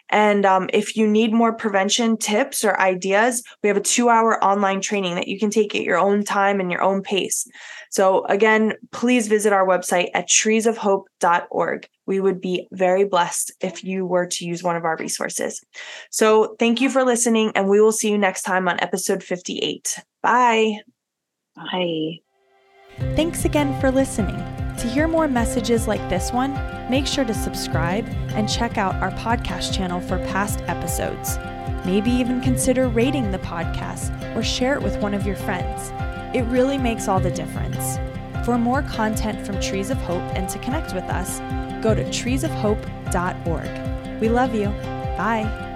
And 0.09 0.45
um, 0.45 0.69
if 0.73 0.97
you 0.97 1.07
need 1.07 1.33
more 1.33 1.53
prevention 1.53 2.17
tips 2.17 2.65
or 2.65 2.79
ideas, 2.81 3.45
we 3.63 3.69
have 3.69 3.77
a 3.77 3.83
two 3.83 4.09
hour 4.09 4.43
online 4.43 4.81
training 4.81 5.15
that 5.15 5.29
you 5.29 5.39
can 5.39 5.51
take 5.51 5.75
at 5.77 5.83
your 5.83 5.99
own 5.99 6.25
time 6.25 6.59
and 6.59 6.73
your 6.73 6.83
own 6.83 7.03
pace. 7.03 7.47
So, 7.91 8.25
again, 8.27 8.75
please 8.93 9.27
visit 9.29 9.53
our 9.53 9.67
website 9.67 10.09
at 10.15 10.29
treesofhope.org. 10.29 11.89
We 12.07 12.21
would 12.21 12.41
be 12.41 12.69
very 12.71 13.05
blessed 13.05 13.53
if 13.61 13.85
you 13.85 14.07
were 14.07 14.27
to 14.27 14.45
use 14.45 14.63
one 14.63 14.77
of 14.77 14.85
our 14.85 14.97
resources. 14.97 15.61
So, 16.11 16.55
thank 16.59 16.81
you 16.81 16.89
for 16.89 17.05
listening, 17.05 17.53
and 17.55 17.69
we 17.69 17.81
will 17.81 17.93
see 17.93 18.11
you 18.11 18.19
next 18.19 18.43
time 18.43 18.69
on 18.69 18.81
episode 18.81 19.23
58. 19.23 19.99
Bye. 20.23 20.79
Bye. 21.57 22.21
Thanks 23.17 23.45
again 23.45 23.79
for 23.81 23.91
listening. 23.91 24.37
To 24.79 24.89
hear 24.89 25.09
more 25.09 25.29
messages 25.29 25.87
like 25.87 26.07
this 26.09 26.33
one, 26.33 26.55
make 26.89 27.07
sure 27.07 27.25
to 27.25 27.35
subscribe 27.35 28.07
and 28.31 28.49
check 28.49 28.79
out 28.79 28.95
our 28.97 29.11
podcast 29.13 29.75
channel 29.75 30.01
for 30.01 30.19
past 30.29 30.61
episodes. 30.69 31.39
Maybe 31.85 32.11
even 32.11 32.41
consider 32.41 32.89
rating 32.89 33.31
the 33.31 33.39
podcast 33.39 34.37
or 34.37 34.43
share 34.43 34.75
it 34.75 34.83
with 34.83 34.97
one 34.99 35.13
of 35.13 35.27
your 35.27 35.37
friends. 35.37 35.91
It 36.33 36.43
really 36.43 36.79
makes 36.79 37.09
all 37.09 37.21
the 37.21 37.31
difference. 37.31 37.99
For 38.45 38.57
more 38.57 38.83
content 38.83 39.45
from 39.45 39.61
Trees 39.61 39.91
of 39.91 39.99
Hope 39.99 40.23
and 40.35 40.49
to 40.49 40.59
connect 40.61 40.95
with 40.95 41.05
us, 41.05 41.41
go 41.83 41.95
to 41.95 42.05
treesofhope.org. 42.05 44.21
We 44.21 44.29
love 44.29 44.55
you. 44.55 44.69
Bye. 45.17 45.71